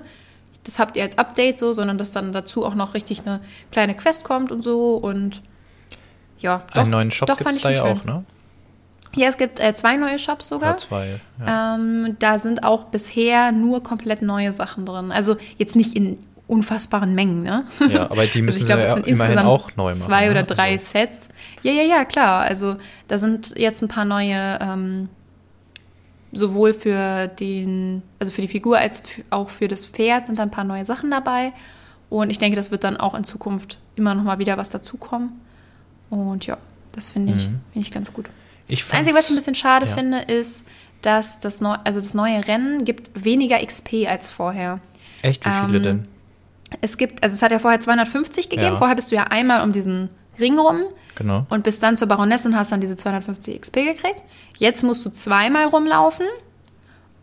das 0.65 0.77
habt 0.79 0.97
ihr 0.97 1.03
als 1.03 1.17
Update 1.17 1.57
so, 1.57 1.73
sondern 1.73 1.97
dass 1.97 2.11
dann 2.11 2.33
dazu 2.33 2.65
auch 2.65 2.75
noch 2.75 2.93
richtig 2.93 3.21
eine 3.25 3.39
kleine 3.71 3.95
Quest 3.95 4.23
kommt 4.25 4.51
und 4.51 4.61
so 4.63 4.95
und 4.95 5.41
ja. 6.39 6.63
doch- 6.73 6.81
Einen 6.81 6.91
neuen 6.91 7.09
Shop 7.11 7.27
gibt 7.35 7.49
es 7.49 7.61
da 7.61 7.69
ja 7.71 7.83
auch, 7.83 8.03
ne? 8.03 8.25
Ja, 9.15 9.27
es 9.27 9.37
gibt 9.37 9.59
äh, 9.59 9.73
zwei 9.73 9.97
neue 9.97 10.19
Shops 10.19 10.47
sogar. 10.49 10.69
Oder 10.71 10.77
zwei. 10.77 11.19
Ja. 11.45 11.75
Ähm, 11.75 12.15
da 12.19 12.37
sind 12.37 12.63
auch 12.63 12.85
bisher 12.85 13.51
nur 13.51 13.81
komplett 13.83 14.21
neue 14.21 14.51
Sachen 14.51 14.85
drin. 14.85 15.11
Also 15.11 15.37
jetzt 15.57 15.75
nicht 15.75 15.95
in 15.95 16.17
unfassbaren 16.47 17.13
Mengen, 17.13 17.43
ne? 17.43 17.65
ja, 17.89 18.09
aber 18.09 18.25
die 18.25 18.41
müssen 18.43 18.61
ich 18.61 18.65
glaub, 18.65 18.79
es 18.79 18.89
ja 18.89 18.93
sind 18.95 19.07
immerhin 19.07 19.21
insgesamt 19.33 19.47
auch 19.47 19.75
neu 19.75 19.91
machen. 19.91 20.01
Zwei 20.01 20.25
ne? 20.25 20.31
oder 20.31 20.43
drei 20.43 20.71
Also, 20.73 20.85
Sets. 20.85 21.29
Ja, 21.61 21.71
ja, 21.71 21.83
ja, 21.83 22.05
klar. 22.05 22.41
Also 22.41 22.75
da 23.07 23.17
sind 23.19 23.53
jetzt 23.57 23.81
ein 23.83 23.87
paar 23.87 24.05
neue, 24.05 24.57
ähm, 24.61 25.09
sowohl 26.31 26.73
für 26.73 27.27
den, 27.27 28.01
also 28.19 28.31
für 28.31 28.41
die 28.41 28.47
Figur 28.47 28.77
als 28.77 29.03
auch 29.29 29.49
für 29.49 29.67
das 29.67 29.85
Pferd 29.85 30.27
sind 30.27 30.37
da 30.39 30.43
ein 30.43 30.51
paar 30.51 30.63
neue 30.63 30.85
Sachen 30.85 31.09
dabei. 31.11 31.53
Und 32.09 32.29
ich 32.31 32.39
denke, 32.39 32.55
das 32.55 32.71
wird 32.71 32.83
dann 32.83 32.97
auch 32.97 33.13
in 33.15 33.23
Zukunft 33.23 33.77
immer 33.95 34.15
noch 34.15 34.23
mal 34.23 34.39
wieder 34.39 34.57
was 34.57 34.69
dazukommen. 34.69 35.39
Und 36.09 36.45
ja, 36.47 36.57
das 36.91 37.09
finde 37.09 37.33
ich, 37.33 37.47
Mhm. 37.47 37.59
finde 37.73 37.87
ich 37.87 37.91
ganz 37.91 38.11
gut. 38.13 38.29
Ich 38.69 38.83
Das 38.85 38.93
Einzige, 38.93 39.17
was 39.17 39.25
ich 39.25 39.31
ein 39.31 39.35
bisschen 39.35 39.55
schade 39.55 39.85
ja. 39.85 39.93
finde, 39.93 40.19
ist, 40.19 40.65
dass 41.01 41.39
das, 41.39 41.59
neu, 41.59 41.75
also 41.83 41.99
das 41.99 42.13
neue 42.13 42.47
Rennen 42.47 42.85
gibt 42.85 43.11
weniger 43.13 43.63
XP 43.65 44.07
als 44.07 44.29
vorher. 44.29 44.79
Echt, 45.21 45.45
wie 45.45 45.49
viele 45.49 45.77
ähm, 45.77 45.83
denn? 45.83 46.07
Es 46.81 46.97
gibt, 46.97 47.23
also 47.23 47.33
es 47.33 47.41
hat 47.41 47.51
ja 47.51 47.59
vorher 47.59 47.79
250 47.79 48.49
gegeben. 48.49 48.73
Ja. 48.73 48.75
Vorher 48.75 48.95
bist 48.95 49.11
du 49.11 49.15
ja 49.15 49.23
einmal 49.25 49.63
um 49.63 49.71
diesen 49.71 50.09
Ring 50.39 50.57
rum 50.57 50.83
Genau. 51.15 51.45
und 51.49 51.63
bis 51.63 51.79
dann 51.79 51.97
zur 51.97 52.07
Baronessin 52.07 52.55
hast 52.55 52.71
dann 52.71 52.79
diese 52.79 52.95
250 52.95 53.59
XP 53.59 53.73
gekriegt. 53.73 54.21
Jetzt 54.57 54.83
musst 54.83 55.05
du 55.05 55.09
zweimal 55.09 55.65
rumlaufen, 55.65 56.25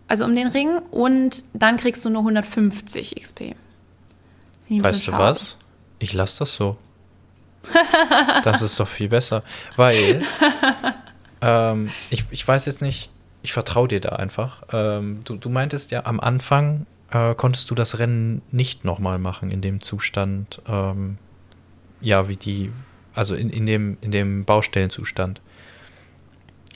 also 0.08 0.24
um 0.24 0.34
den 0.34 0.48
Ring, 0.48 0.80
und 0.90 1.44
dann 1.54 1.76
kriegst 1.78 2.04
du 2.04 2.10
nur 2.10 2.20
150 2.20 3.16
XP. 3.16 3.54
Weißt 4.68 5.06
du 5.06 5.12
was? 5.12 5.56
Ich 5.98 6.12
lasse 6.12 6.40
das 6.40 6.54
so. 6.54 6.76
das 8.44 8.62
ist 8.62 8.78
doch 8.78 8.88
viel 8.88 9.08
besser. 9.08 9.42
Weil 9.76 10.22
ähm, 11.40 11.90
ich, 12.10 12.24
ich 12.30 12.46
weiß 12.46 12.66
jetzt 12.66 12.82
nicht, 12.82 13.10
ich 13.42 13.52
vertraue 13.52 13.88
dir 13.88 14.00
da 14.00 14.10
einfach. 14.10 14.62
Ähm, 14.72 15.20
du, 15.24 15.36
du 15.36 15.48
meintest 15.48 15.90
ja 15.90 16.04
am 16.06 16.20
Anfang, 16.20 16.86
äh, 17.10 17.34
konntest 17.34 17.70
du 17.70 17.74
das 17.74 17.98
Rennen 17.98 18.42
nicht 18.50 18.84
nochmal 18.84 19.18
machen 19.18 19.50
in 19.50 19.60
dem 19.60 19.80
Zustand, 19.80 20.60
ähm, 20.68 21.18
ja, 22.00 22.28
wie 22.28 22.36
die, 22.36 22.72
also 23.14 23.34
in, 23.34 23.50
in, 23.50 23.66
dem, 23.66 23.98
in 24.00 24.10
dem 24.10 24.44
Baustellenzustand. 24.44 25.40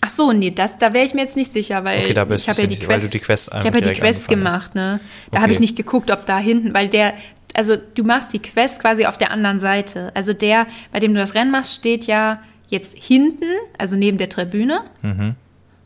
Ach 0.03 0.09
so, 0.09 0.33
nee, 0.33 0.51
das, 0.51 0.79
da 0.79 0.95
wäre 0.95 1.05
ich 1.05 1.13
mir 1.13 1.21
jetzt 1.21 1.37
nicht 1.37 1.53
sicher, 1.53 1.85
weil 1.85 2.01
Okay, 2.01 2.35
ich 2.35 2.49
habe 2.49 2.63
ja 2.63 2.67
die 2.67 2.79
Quest, 2.79 3.13
die 3.13 3.19
Quest 3.19 3.49
ich 3.49 3.55
habe 3.67 3.81
ja 3.81 3.93
die 3.93 4.01
Quest 4.01 4.29
gemacht, 4.29 4.75
ne? 4.75 4.99
Da 5.31 5.37
Okay. 5.37 5.43
habe 5.43 5.53
ich 5.53 5.61
nicht 5.61 5.77
geguckt, 5.77 6.11
ob 6.11 6.25
da 6.25 6.39
hinten, 6.39 6.73
weil 6.73 6.89
der, 6.89 7.13
also 7.55 7.77
du 7.77 8.05
machst 8.05 8.33
die 8.33 8.39
Quest 8.39 8.81
quasi 8.81 9.05
auf 9.05 9.19
der 9.19 9.31
anderen 9.31 9.61
Seite. 9.61 10.11
Also 10.15 10.33
der, 10.33 10.67
bei 10.91 11.01
dem 11.01 11.13
du 11.13 11.21
das 11.21 11.35
Rennen 11.35 11.51
machst, 11.51 11.75
steht 11.75 12.07
ja 12.07 12.41
jetzt 12.71 12.97
hinten, 12.99 13.45
also 13.79 13.97
neben 13.97 14.19
der 14.19 14.29
Tribüne. 14.29 14.83
Mhm. 15.03 15.35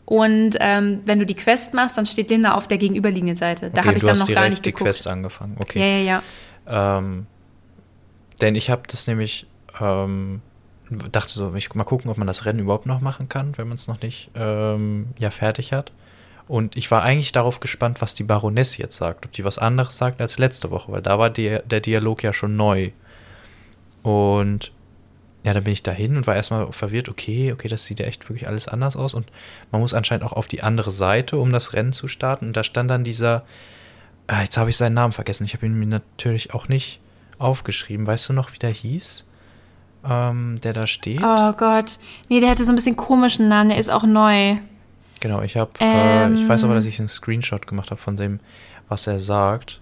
Und 0.06 0.56
ähm, 0.60 1.00
wenn 1.06 1.18
du 1.18 1.26
die 1.26 1.34
Quest 1.34 1.72
machst, 1.72 1.96
dann 1.96 2.04
steht 2.06 2.28
Linda 2.30 2.52
auf 2.54 2.68
der 2.68 2.78
gegenüberliegenden 2.78 3.36
Seite. 3.36 3.70
Da 3.70 3.80
Okay, 3.80 3.88
habe 3.88 3.96
ich 3.96 4.00
du 4.02 4.06
dann 4.06 4.20
hast 4.20 4.28
noch 4.28 4.34
gar 4.34 4.48
nicht 4.48 4.64
die 4.64 4.70
geguckt. 4.70 4.90
Quest 4.90 5.06
angefangen. 5.06 5.56
Okay. 5.58 5.78
Ja, 5.80 5.98
ja, 5.98 6.22
ja. 6.66 6.98
Ähm, 6.98 7.26
denn 8.40 8.54
ich 8.54 8.68
habe 8.68 8.82
das 8.86 9.06
nämlich, 9.06 9.46
ähm, 9.80 10.42
dachte 11.10 11.32
so, 11.32 11.54
ich 11.54 11.74
mal 11.74 11.84
gucken, 11.84 12.10
ob 12.10 12.18
man 12.18 12.26
das 12.26 12.44
Rennen 12.44 12.58
überhaupt 12.58 12.86
noch 12.86 13.00
machen 13.00 13.28
kann, 13.30 13.56
wenn 13.56 13.66
man 13.68 13.76
es 13.76 13.88
noch 13.88 14.02
nicht 14.02 14.30
ähm, 14.34 15.08
ja 15.18 15.30
fertig 15.30 15.72
hat. 15.72 15.90
Und 16.46 16.76
ich 16.76 16.90
war 16.90 17.02
eigentlich 17.02 17.32
darauf 17.32 17.60
gespannt, 17.60 18.02
was 18.02 18.14
die 18.14 18.24
Baroness 18.24 18.76
jetzt 18.76 18.96
sagt, 18.96 19.24
ob 19.24 19.32
die 19.32 19.44
was 19.44 19.56
anderes 19.56 19.96
sagt 19.96 20.20
als 20.20 20.36
letzte 20.36 20.70
Woche, 20.70 20.92
weil 20.92 21.00
da 21.00 21.18
war 21.18 21.30
der, 21.30 21.60
der 21.60 21.80
Dialog 21.80 22.22
ja 22.22 22.34
schon 22.34 22.56
neu. 22.56 22.90
Und 24.02 24.72
ja, 25.44 25.52
dann 25.52 25.62
bin 25.64 25.74
ich 25.74 25.82
dahin 25.82 26.16
und 26.16 26.26
war 26.26 26.34
erstmal 26.34 26.72
verwirrt, 26.72 27.10
okay, 27.10 27.52
okay, 27.52 27.68
das 27.68 27.84
sieht 27.84 28.00
ja 28.00 28.06
echt 28.06 28.28
wirklich 28.28 28.48
alles 28.48 28.66
anders 28.66 28.96
aus. 28.96 29.12
Und 29.12 29.26
man 29.70 29.80
muss 29.82 29.92
anscheinend 29.92 30.24
auch 30.24 30.32
auf 30.32 30.46
die 30.46 30.62
andere 30.62 30.90
Seite, 30.90 31.36
um 31.36 31.52
das 31.52 31.74
Rennen 31.74 31.92
zu 31.92 32.08
starten. 32.08 32.46
Und 32.46 32.56
da 32.56 32.64
stand 32.64 32.90
dann 32.90 33.04
dieser, 33.04 33.44
ah, 34.26 34.40
jetzt 34.40 34.56
habe 34.56 34.70
ich 34.70 34.78
seinen 34.78 34.94
Namen 34.94 35.12
vergessen. 35.12 35.44
Ich 35.44 35.52
habe 35.52 35.66
ihn 35.66 35.74
mir 35.74 35.86
natürlich 35.86 36.54
auch 36.54 36.68
nicht 36.68 36.98
aufgeschrieben. 37.38 38.06
Weißt 38.06 38.28
du 38.30 38.32
noch, 38.32 38.54
wie 38.54 38.58
der 38.58 38.70
hieß? 38.70 39.26
Ähm, 40.08 40.60
der 40.62 40.72
da 40.72 40.86
steht? 40.86 41.20
Oh 41.22 41.52
Gott. 41.52 41.98
Nee, 42.30 42.40
der 42.40 42.48
hatte 42.48 42.64
so 42.64 42.72
ein 42.72 42.76
bisschen 42.76 42.96
komischen 42.96 43.48
Namen, 43.48 43.68
der 43.68 43.78
ist 43.78 43.90
auch 43.90 44.04
neu. 44.04 44.56
Genau, 45.20 45.42
ich 45.42 45.56
habe, 45.56 45.70
äh, 45.80 46.32
ich 46.32 46.48
weiß 46.48 46.64
aber, 46.64 46.72
Ähm. 46.72 46.78
dass 46.78 46.86
ich 46.86 46.98
einen 46.98 47.08
Screenshot 47.08 47.66
gemacht 47.66 47.90
habe 47.90 48.00
von 48.00 48.16
dem, 48.16 48.40
was 48.88 49.06
er 49.06 49.18
sagt. 49.18 49.80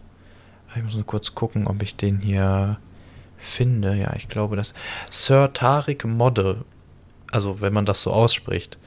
Ich 0.74 0.82
muss 0.82 0.94
nur 0.94 1.06
kurz 1.06 1.34
gucken, 1.34 1.66
ob 1.66 1.82
ich 1.82 1.96
den 1.96 2.18
hier 2.20 2.78
finde. 3.42 3.94
Ja, 3.94 4.14
ich 4.16 4.28
glaube, 4.28 4.56
das 4.56 4.74
Sir 5.10 5.52
Tariq 5.52 6.04
Modde, 6.04 6.64
also 7.30 7.60
wenn 7.60 7.72
man 7.72 7.86
das 7.86 8.02
so 8.02 8.12
ausspricht, 8.12 8.78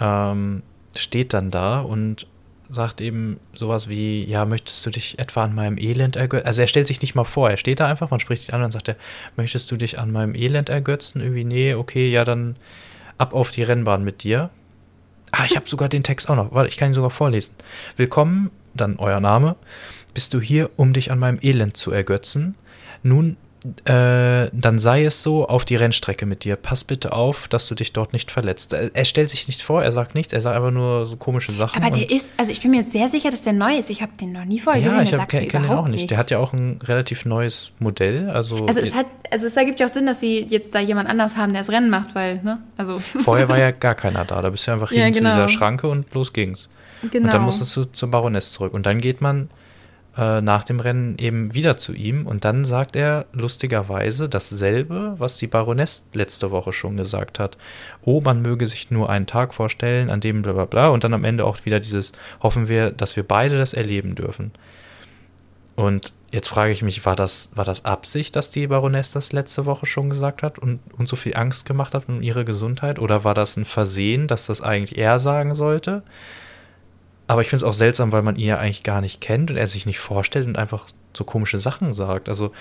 ähm, 0.00 0.62
steht 0.94 1.34
dann 1.34 1.50
da 1.50 1.80
und 1.80 2.26
sagt 2.68 3.00
eben 3.00 3.38
sowas 3.54 3.88
wie, 3.88 4.24
ja, 4.24 4.44
möchtest 4.44 4.84
du 4.84 4.90
dich 4.90 5.18
etwa 5.18 5.44
an 5.44 5.54
meinem 5.54 5.78
Elend 5.78 6.16
ergötzen? 6.16 6.46
Also 6.46 6.62
er 6.62 6.66
stellt 6.66 6.86
sich 6.86 7.00
nicht 7.00 7.14
mal 7.14 7.24
vor, 7.24 7.50
er 7.50 7.56
steht 7.56 7.80
da 7.80 7.86
einfach, 7.86 8.10
man 8.10 8.20
spricht 8.20 8.48
ihn 8.48 8.54
an 8.54 8.64
und 8.64 8.72
sagt 8.72 8.88
er, 8.88 8.96
möchtest 9.36 9.70
du 9.70 9.76
dich 9.76 9.98
an 9.98 10.10
meinem 10.10 10.34
Elend 10.34 10.68
ergötzen? 10.68 11.20
Irgendwie, 11.20 11.44
nee, 11.44 11.74
okay, 11.74 12.10
ja, 12.10 12.24
dann 12.24 12.56
ab 13.18 13.34
auf 13.34 13.50
die 13.50 13.62
Rennbahn 13.62 14.02
mit 14.04 14.24
dir. 14.24 14.50
Ah, 15.30 15.44
ich 15.46 15.56
habe 15.56 15.68
sogar 15.68 15.88
den 15.88 16.02
Text 16.02 16.28
auch 16.28 16.36
noch. 16.36 16.52
Warte, 16.52 16.68
ich 16.68 16.76
kann 16.76 16.90
ihn 16.90 16.94
sogar 16.94 17.10
vorlesen. 17.10 17.54
Willkommen, 17.96 18.50
dann 18.74 18.96
euer 18.96 19.20
Name. 19.20 19.56
Bist 20.14 20.34
du 20.34 20.40
hier, 20.40 20.70
um 20.76 20.92
dich 20.92 21.10
an 21.10 21.18
meinem 21.18 21.38
Elend 21.42 21.76
zu 21.76 21.92
ergötzen? 21.92 22.54
Nun, 23.02 23.36
äh, 23.84 24.48
dann 24.52 24.78
sei 24.78 25.04
es 25.04 25.22
so 25.22 25.46
auf 25.48 25.64
die 25.64 25.76
Rennstrecke 25.76 26.26
mit 26.26 26.44
dir. 26.44 26.56
Pass 26.56 26.84
bitte 26.84 27.12
auf, 27.12 27.48
dass 27.48 27.66
du 27.68 27.74
dich 27.74 27.92
dort 27.92 28.12
nicht 28.12 28.30
verletzt. 28.30 28.72
Er, 28.72 28.90
er 28.94 29.04
stellt 29.04 29.30
sich 29.30 29.48
nicht 29.48 29.62
vor, 29.62 29.82
er 29.82 29.92
sagt 29.92 30.14
nichts, 30.14 30.32
er 30.32 30.40
sagt 30.40 30.56
einfach 30.56 30.70
nur 30.70 31.06
so 31.06 31.16
komische 31.16 31.52
Sachen. 31.52 31.82
Aber 31.82 31.96
der 31.96 32.10
ist, 32.10 32.32
also 32.36 32.50
ich 32.50 32.60
bin 32.60 32.70
mir 32.70 32.82
sehr 32.82 33.08
sicher, 33.08 33.30
dass 33.30 33.42
der 33.42 33.52
neu 33.52 33.76
ist. 33.76 33.90
Ich 33.90 34.02
habe 34.02 34.12
den 34.20 34.32
noch 34.32 34.44
nie 34.44 34.58
vorher 34.58 34.82
ja, 34.82 34.88
gesehen. 34.88 35.04
ich 35.04 35.10
der 35.10 35.18
hab- 35.20 35.30
sagt 35.32 35.42
mir 35.42 35.48
kenn 35.48 35.62
den 35.62 35.72
auch 35.72 35.88
nicht. 35.88 36.10
Der 36.10 36.16
nichts. 36.18 36.24
hat 36.26 36.30
ja 36.30 36.38
auch 36.38 36.52
ein 36.52 36.78
relativ 36.84 37.24
neues 37.24 37.72
Modell. 37.78 38.30
Also, 38.30 38.66
Also 38.66 38.80
es 38.80 38.94
hat, 38.94 39.06
also 39.30 39.46
es 39.46 39.56
ergibt 39.56 39.80
ja 39.80 39.86
auch 39.86 39.90
Sinn, 39.90 40.06
dass 40.06 40.20
sie 40.20 40.46
jetzt 40.48 40.74
da 40.74 40.80
jemand 40.80 41.08
anders 41.08 41.36
haben, 41.36 41.52
der 41.52 41.62
das 41.62 41.70
Rennen 41.70 41.90
macht, 41.90 42.14
weil, 42.14 42.42
ne? 42.42 42.58
Also 42.76 42.98
vorher 43.22 43.48
war 43.48 43.58
ja 43.58 43.70
gar 43.70 43.94
keiner 43.94 44.24
da. 44.24 44.42
Da 44.42 44.50
bist 44.50 44.66
du 44.66 44.72
einfach 44.72 44.92
Ja, 44.92 45.04
hin 45.04 45.14
zu 45.14 45.20
genau. 45.20 45.34
dieser 45.34 45.48
Schranke 45.48 45.88
und 45.88 46.12
los 46.14 46.32
ging's. 46.32 46.68
genau. 47.10 47.26
Und 47.26 47.32
dann 47.34 47.42
musstest 47.42 47.76
du 47.76 47.84
zur 47.84 48.10
Baroness 48.10 48.52
zurück. 48.52 48.72
Und 48.74 48.86
dann 48.86 49.00
geht 49.00 49.20
man 49.20 49.48
äh, 50.16 50.40
nach 50.40 50.64
dem 50.64 50.80
Rennen 50.80 51.18
eben 51.18 51.54
wieder 51.54 51.76
zu 51.76 51.92
ihm 51.92 52.26
und 52.26 52.44
dann 52.44 52.64
sagt 52.64 52.96
er 52.96 53.26
lustigerweise 53.32 54.28
dasselbe, 54.28 55.14
was 55.18 55.36
die 55.36 55.46
Baroness 55.46 56.06
letzte 56.14 56.50
Woche 56.50 56.72
schon 56.72 56.96
gesagt 56.96 57.38
hat. 57.38 57.58
Oh, 58.02 58.20
man 58.20 58.40
möge 58.40 58.66
sich 58.66 58.90
nur 58.90 59.10
einen 59.10 59.26
Tag 59.26 59.52
vorstellen, 59.52 60.08
an 60.08 60.20
dem 60.20 60.42
bla 60.42 60.52
bla 60.52 60.64
bla 60.64 60.88
und 60.88 61.04
dann 61.04 61.14
am 61.14 61.24
Ende 61.24 61.44
auch 61.44 61.64
wieder 61.64 61.80
dieses, 61.80 62.12
hoffen 62.42 62.68
wir, 62.68 62.90
dass 62.90 63.16
wir 63.16 63.24
beide 63.24 63.58
das 63.58 63.74
erleben 63.74 64.14
dürfen. 64.14 64.52
Und 65.74 66.14
jetzt 66.32 66.48
frage 66.48 66.72
ich 66.72 66.82
mich, 66.82 67.04
war 67.04 67.16
das, 67.16 67.50
war 67.54 67.66
das 67.66 67.84
Absicht, 67.84 68.34
dass 68.34 68.48
die 68.48 68.66
Baroness 68.66 69.10
das 69.12 69.32
letzte 69.32 69.66
Woche 69.66 69.84
schon 69.84 70.08
gesagt 70.08 70.42
hat 70.42 70.58
und 70.58 70.80
uns 70.96 71.10
so 71.10 71.16
viel 71.16 71.36
Angst 71.36 71.66
gemacht 71.66 71.94
hat 71.94 72.08
um 72.08 72.22
ihre 72.22 72.46
Gesundheit? 72.46 72.98
Oder 72.98 73.24
war 73.24 73.34
das 73.34 73.58
ein 73.58 73.66
Versehen, 73.66 74.26
dass 74.26 74.46
das 74.46 74.62
eigentlich 74.62 74.98
er 74.98 75.18
sagen 75.18 75.54
sollte? 75.54 76.02
Aber 77.28 77.42
ich 77.42 77.48
finde 77.48 77.64
es 77.64 77.68
auch 77.68 77.72
seltsam, 77.72 78.12
weil 78.12 78.22
man 78.22 78.36
ihn 78.36 78.46
ja 78.46 78.58
eigentlich 78.58 78.82
gar 78.82 79.00
nicht 79.00 79.20
kennt 79.20 79.50
und 79.50 79.56
er 79.56 79.66
sich 79.66 79.86
nicht 79.86 79.98
vorstellt 79.98 80.46
und 80.46 80.56
einfach 80.56 80.86
so 81.12 81.24
komische 81.24 81.58
Sachen 81.58 81.92
sagt. 81.92 82.28
Also 82.28 82.52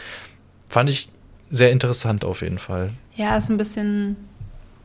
fand 0.68 0.90
ich 0.90 1.10
sehr 1.52 1.72
interessant 1.72 2.26
auf 2.26 2.42
jeden 2.42 2.58
Fall. 2.58 2.92
Ja, 3.16 3.38
ist 3.38 3.50
ein 3.50 3.58
bisschen, 3.58 4.16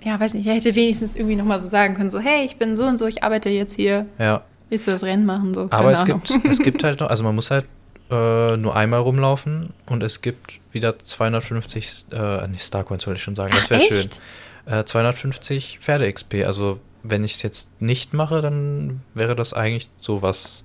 ja, 0.03 0.21
weiß 0.21 0.35
nicht, 0.35 0.47
er 0.47 0.55
hätte 0.55 0.75
wenigstens 0.75 1.17
irgendwie 1.17 1.37
nochmal 1.37 1.59
so 1.59 1.69
sagen 1.69 1.95
können, 1.95 2.11
so, 2.11 2.21
hey, 2.21 2.45
ich 2.45 2.57
bin 2.57 2.77
so 2.77 2.85
und 2.85 2.99
so, 2.99 3.07
ich 3.07 3.23
arbeite 3.25 3.49
jetzt 3.49 3.75
hier. 3.75 4.07
Ja. 4.19 4.43
Willst 4.69 4.87
du 4.87 4.91
das 4.91 5.03
Rennen 5.03 5.27
machen? 5.27 5.55
So, 5.55 5.69
Aber 5.71 5.93
es 5.93 6.05
gibt, 6.05 6.31
es 6.45 6.59
gibt 6.63 6.85
halt 6.85 7.01
noch, 7.01 7.09
also 7.09 7.25
man 7.25 7.35
muss 7.35 7.51
halt 7.51 7.65
äh, 8.11 8.57
nur 8.57 8.77
einmal 8.77 9.01
rumlaufen 9.01 9.71
und 9.87 10.03
es 10.03 10.21
gibt 10.21 10.61
wieder 10.73 10.99
250, 10.99 12.07
äh, 12.13 12.47
nee, 12.49 12.59
Starcoins 12.59 13.07
wollte 13.07 13.19
ich 13.19 13.25
schon 13.25 13.35
sagen, 13.35 13.53
das 13.55 13.71
wäre 13.71 13.81
schön. 13.81 14.09
Äh, 14.67 14.85
250 14.85 15.79
Pferde-XP, 15.81 16.45
also 16.45 16.79
wenn 17.03 17.25
ich 17.25 17.35
es 17.35 17.43
jetzt 17.43 17.81
nicht 17.81 18.13
mache, 18.13 18.41
dann 18.41 19.03
wäre 19.15 19.37
das 19.37 19.53
eigentlich 19.53 19.91
so 20.01 20.23
was. 20.23 20.65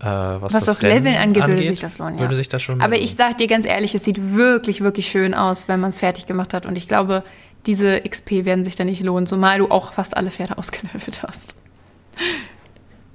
Äh, 0.00 0.04
was, 0.04 0.42
was 0.42 0.52
das, 0.52 0.64
das 0.64 0.82
Leveln 0.82 1.14
angeht, 1.14 1.46
würde 1.46 1.62
sich 1.62 1.78
das 1.78 1.98
lohnen. 1.98 2.16
Ja. 2.16 2.22
Würde 2.22 2.36
sich 2.36 2.48
das 2.48 2.62
schon 2.62 2.80
Aber 2.80 2.96
ich 2.96 3.14
sag 3.14 3.38
dir 3.38 3.46
ganz 3.46 3.66
ehrlich, 3.66 3.94
es 3.94 4.04
sieht 4.04 4.34
wirklich, 4.34 4.80
wirklich 4.80 5.06
schön 5.06 5.32
aus, 5.34 5.68
wenn 5.68 5.80
man 5.80 5.90
es 5.90 6.00
fertig 6.00 6.26
gemacht 6.26 6.54
hat. 6.54 6.66
Und 6.66 6.76
ich 6.76 6.88
glaube, 6.88 7.22
diese 7.66 8.00
XP 8.00 8.44
werden 8.44 8.64
sich 8.64 8.74
da 8.74 8.84
nicht 8.84 9.02
lohnen, 9.02 9.26
zumal 9.26 9.58
du 9.58 9.70
auch 9.70 9.92
fast 9.92 10.16
alle 10.16 10.30
Pferde 10.30 10.58
ausgelevelt 10.58 11.22
hast. 11.22 11.56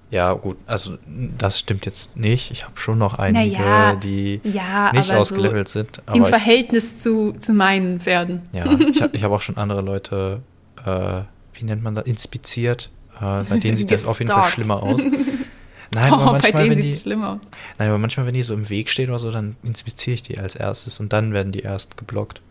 Ja, 0.09 0.31
gut, 0.33 0.57
also 0.65 0.97
das 1.37 1.59
stimmt 1.59 1.85
jetzt 1.85 2.15
nicht. 2.15 2.51
Ich 2.51 2.63
habe 2.63 2.77
schon 2.77 2.97
noch 2.97 3.19
einige, 3.19 3.57
naja, 3.57 3.95
die 3.95 4.39
ja, 4.45 4.93
nicht 4.93 5.11
ausgelevelt 5.11 5.67
so 5.67 5.79
sind. 5.79 6.01
Im 6.13 6.25
Verhältnis 6.25 6.93
ich, 6.93 6.99
zu, 6.99 7.33
zu 7.33 7.53
meinen 7.53 7.99
Pferden. 7.99 8.43
Ja, 8.53 8.65
ich 8.71 9.01
habe 9.01 9.19
hab 9.19 9.31
auch 9.31 9.41
schon 9.41 9.57
andere 9.57 9.81
Leute 9.81 10.41
äh, 10.85 11.23
wie 11.59 11.65
nennt 11.65 11.83
man 11.83 11.95
das, 11.95 12.05
inspiziert. 12.05 12.89
Äh, 13.19 13.43
bei 13.43 13.57
denen 13.57 13.77
sieht 13.77 13.91
das 13.91 14.05
auf 14.07 14.19
jeden 14.19 14.31
Fall 14.31 14.49
schlimmer 14.49 14.81
aus. 14.83 15.01
Nein, 15.93 16.11
oh, 16.11 16.15
aber 16.15 16.31
manchmal, 16.33 16.51
bei 16.51 16.63
denen 16.63 16.71
wenn 16.71 16.81
die, 16.81 16.89
schlimmer 16.89 17.39
Nein, 17.77 17.89
aber 17.89 17.97
manchmal, 17.97 18.25
wenn 18.25 18.33
die 18.33 18.43
so 18.43 18.53
im 18.53 18.69
Weg 18.69 18.89
stehen 18.89 19.09
oder 19.09 19.19
so, 19.19 19.31
dann 19.31 19.55
inspiziere 19.63 20.15
ich 20.15 20.23
die 20.23 20.37
als 20.37 20.55
erstes 20.55 20.99
und 20.99 21.13
dann 21.13 21.33
werden 21.33 21.51
die 21.51 21.61
erst 21.61 21.97
geblockt. 21.97 22.41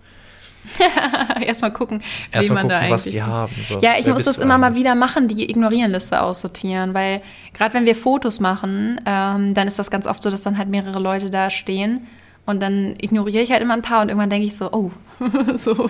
Erstmal 1.40 1.72
gucken, 1.72 2.02
Erst 2.32 2.48
wie 2.48 2.52
man 2.52 2.62
gucken, 2.62 2.70
da 2.70 2.78
eigentlich. 2.78 2.92
Was 2.92 3.04
die 3.04 3.22
haben. 3.22 3.54
So, 3.68 3.78
ja, 3.78 3.92
ich 4.00 4.06
muss 4.06 4.24
das 4.24 4.38
immer 4.38 4.58
mal 4.58 4.74
wieder 4.74 4.96
machen, 4.96 5.28
die 5.28 5.48
Ignorierenliste 5.48 6.20
aussortieren, 6.20 6.92
weil 6.92 7.22
gerade 7.54 7.74
wenn 7.74 7.86
wir 7.86 7.94
Fotos 7.94 8.40
machen, 8.40 9.00
ähm, 9.06 9.54
dann 9.54 9.68
ist 9.68 9.78
das 9.78 9.92
ganz 9.92 10.08
oft 10.08 10.24
so, 10.24 10.30
dass 10.30 10.42
dann 10.42 10.58
halt 10.58 10.68
mehrere 10.68 10.98
Leute 10.98 11.30
da 11.30 11.50
stehen 11.50 12.06
und 12.46 12.62
dann 12.62 12.94
ignoriere 13.00 13.42
ich 13.42 13.50
halt 13.50 13.60
immer 13.60 13.74
ein 13.74 13.82
paar 13.82 14.02
und 14.02 14.08
irgendwann 14.08 14.30
denke 14.30 14.46
ich 14.46 14.56
so, 14.56 14.72
oh, 14.72 14.90
so 15.56 15.88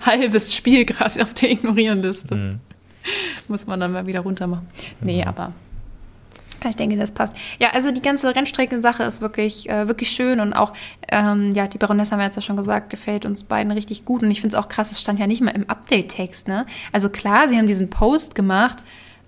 halbes 0.00 0.54
Spiel 0.54 0.84
gerade 0.84 1.22
auf 1.22 1.34
der 1.34 1.50
Ignorieren-Liste. 1.50 2.34
Mhm. 2.34 2.60
Muss 3.48 3.66
man 3.66 3.80
dann 3.80 3.92
mal 3.92 4.06
wieder 4.06 4.20
runter 4.20 4.46
machen. 4.46 4.66
Nee, 5.00 5.22
mhm. 5.22 5.28
aber 5.28 5.52
ich 6.68 6.76
denke, 6.76 6.96
das 6.96 7.12
passt. 7.12 7.36
Ja, 7.60 7.70
also 7.72 7.92
die 7.92 8.02
ganze 8.02 8.34
Rennstreckensache 8.34 9.02
ist 9.02 9.20
wirklich, 9.20 9.68
äh, 9.68 9.88
wirklich 9.88 10.10
schön 10.10 10.40
und 10.40 10.52
auch, 10.52 10.72
ähm, 11.08 11.54
ja, 11.54 11.66
die 11.66 11.78
Baroness 11.78 12.12
haben 12.12 12.18
wir 12.18 12.26
jetzt 12.26 12.36
ja 12.36 12.42
schon 12.42 12.56
gesagt, 12.56 12.90
gefällt 12.90 13.24
uns 13.24 13.44
beiden 13.44 13.70
richtig 13.72 14.04
gut. 14.04 14.22
Und 14.22 14.30
ich 14.30 14.40
finde 14.40 14.56
es 14.56 14.62
auch 14.62 14.68
krass, 14.68 14.90
es 14.90 15.00
stand 15.00 15.18
ja 15.18 15.26
nicht 15.26 15.42
mal 15.42 15.50
im 15.50 15.68
Update-Text, 15.68 16.48
ne? 16.48 16.66
Also 16.92 17.08
klar, 17.08 17.48
sie 17.48 17.56
haben 17.56 17.66
diesen 17.66 17.90
Post 17.90 18.34
gemacht, 18.34 18.78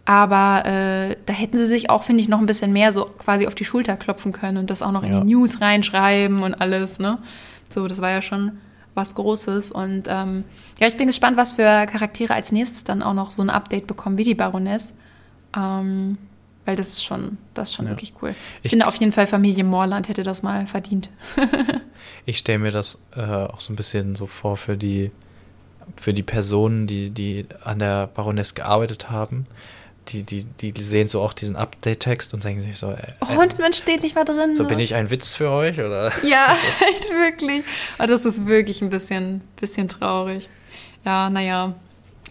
aber 0.09 0.64
äh, 0.64 1.16
da 1.27 1.35
hätten 1.35 1.59
sie 1.59 1.66
sich 1.66 1.90
auch, 1.90 2.03
finde 2.03 2.23
ich, 2.23 2.31
noch 2.31 2.38
ein 2.38 2.47
bisschen 2.47 2.73
mehr 2.73 2.92
so 2.92 3.05
quasi 3.18 3.47
auf 3.47 3.55
die 3.55 3.66
Schulter 3.66 3.94
klopfen 3.99 4.33
können 4.33 4.57
und 4.57 4.71
das 4.71 4.81
auch 4.81 4.90
noch 4.90 5.03
ja. 5.03 5.11
in 5.11 5.27
die 5.27 5.35
News 5.35 5.61
reinschreiben 5.61 6.42
und 6.42 6.55
alles, 6.55 6.99
ne? 6.99 7.18
So, 7.68 7.87
das 7.87 8.01
war 8.01 8.11
ja 8.11 8.23
schon 8.23 8.53
was 8.94 9.14
Großes. 9.14 9.71
Und 9.71 10.05
ähm, 10.09 10.44
ja, 10.81 10.87
ich 10.87 10.97
bin 10.97 11.09
gespannt, 11.09 11.37
was 11.37 11.53
für 11.53 11.85
Charaktere 11.85 12.33
als 12.33 12.53
nächstes 12.53 12.85
dann 12.85 13.03
auch 13.03 13.12
noch 13.12 13.31
so 13.31 13.42
ein 13.42 13.51
Update 13.51 13.87
bekommen 13.87 14.16
wie 14.16 14.25
die 14.25 14.35
Baroness. 14.35 14.97
Ähm, 15.55 16.16
weil 16.64 16.75
das 16.75 16.88
ist 16.92 17.05
schon, 17.05 17.37
das 17.53 17.68
ist 17.68 17.75
schon 17.75 17.85
ja. 17.85 17.90
wirklich 17.90 18.14
cool. 18.23 18.31
Ich, 18.31 18.64
ich, 18.64 18.71
finde 18.71 18.87
auf 18.87 18.94
jeden 18.94 19.12
Fall 19.12 19.27
Familie 19.27 19.62
Moorland 19.62 20.09
hätte 20.09 20.23
das 20.23 20.42
mal 20.42 20.66
verdient. 20.66 21.11
ich 22.25 22.38
stelle 22.38 22.61
mir 22.61 22.71
das 22.71 22.97
äh, 23.14 23.21
auch 23.21 23.61
so 23.61 23.75
ein 23.75 23.77
bisschen 23.77 24.16
so 24.16 24.27
vor 24.27 24.57
für 24.57 24.79
die, 24.79 25.11
für 25.97 26.14
die 26.14 26.23
Personen, 26.23 26.87
die, 26.87 27.11
die 27.11 27.44
an 27.62 27.79
der 27.79 28.07
Baroness 28.07 28.55
gearbeitet 28.55 29.11
haben 29.11 29.47
die, 30.09 30.44
die, 30.44 30.73
die 30.73 30.83
sehen 30.83 31.09
so 31.09 31.21
auch 31.21 31.33
diesen 31.33 31.57
Update-Text 31.57 32.35
und 32.35 32.44
denken 32.44 32.62
sich 32.62 32.79
so, 32.79 32.90
äh, 32.90 33.12
oh, 33.21 33.40
und 33.40 33.59
man 33.59 33.73
steht 33.73 34.03
nicht 34.03 34.14
mal 34.14 34.25
drin. 34.25 34.57
So 34.57 34.62
ne? 34.62 34.68
bin 34.68 34.79
ich 34.79 34.94
ein 34.94 35.11
Witz 35.11 35.35
für 35.35 35.51
euch, 35.51 35.79
oder? 35.79 36.12
Ja, 36.23 36.49
halt 36.81 37.11
wirklich. 37.11 37.64
Aber 37.99 38.09
das 38.09 38.25
ist 38.25 38.47
wirklich 38.47 38.83
ein 38.83 38.90
bisschen, 38.90 39.42
bisschen 39.61 39.88
traurig. 39.88 40.49
Ja, 41.05 41.31
naja. 41.31 41.75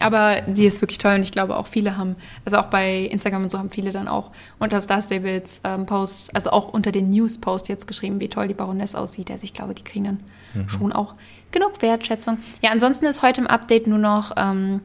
Aber 0.00 0.42
die 0.42 0.66
ist 0.66 0.80
wirklich 0.80 0.98
toll 0.98 1.16
und 1.16 1.22
ich 1.22 1.32
glaube 1.32 1.56
auch 1.56 1.66
viele 1.66 1.96
haben, 1.96 2.14
also 2.44 2.58
auch 2.58 2.66
bei 2.66 3.00
Instagram 3.00 3.42
und 3.42 3.50
so 3.50 3.58
haben 3.58 3.70
viele 3.70 3.90
dann 3.90 4.06
auch 4.06 4.30
unter 4.60 4.80
Star 4.80 5.02
Stables 5.02 5.60
ähm, 5.64 5.86
Post, 5.86 6.34
also 6.36 6.50
auch 6.50 6.68
unter 6.68 6.92
den 6.92 7.10
News-Post 7.10 7.68
jetzt 7.68 7.88
geschrieben, 7.88 8.20
wie 8.20 8.28
toll 8.28 8.46
die 8.46 8.54
Baroness 8.54 8.94
aussieht. 8.94 9.28
Also 9.30 9.42
ich 9.42 9.54
glaube, 9.54 9.74
die 9.74 9.82
kriegen 9.82 10.04
dann 10.04 10.20
mhm. 10.54 10.68
schon 10.68 10.92
auch 10.92 11.16
genug 11.50 11.82
Wertschätzung. 11.82 12.38
Ja, 12.62 12.70
ansonsten 12.70 13.06
ist 13.06 13.22
heute 13.22 13.40
im 13.40 13.48
Update 13.48 13.88
nur 13.88 13.98
noch 13.98 14.32
ähm, 14.36 14.82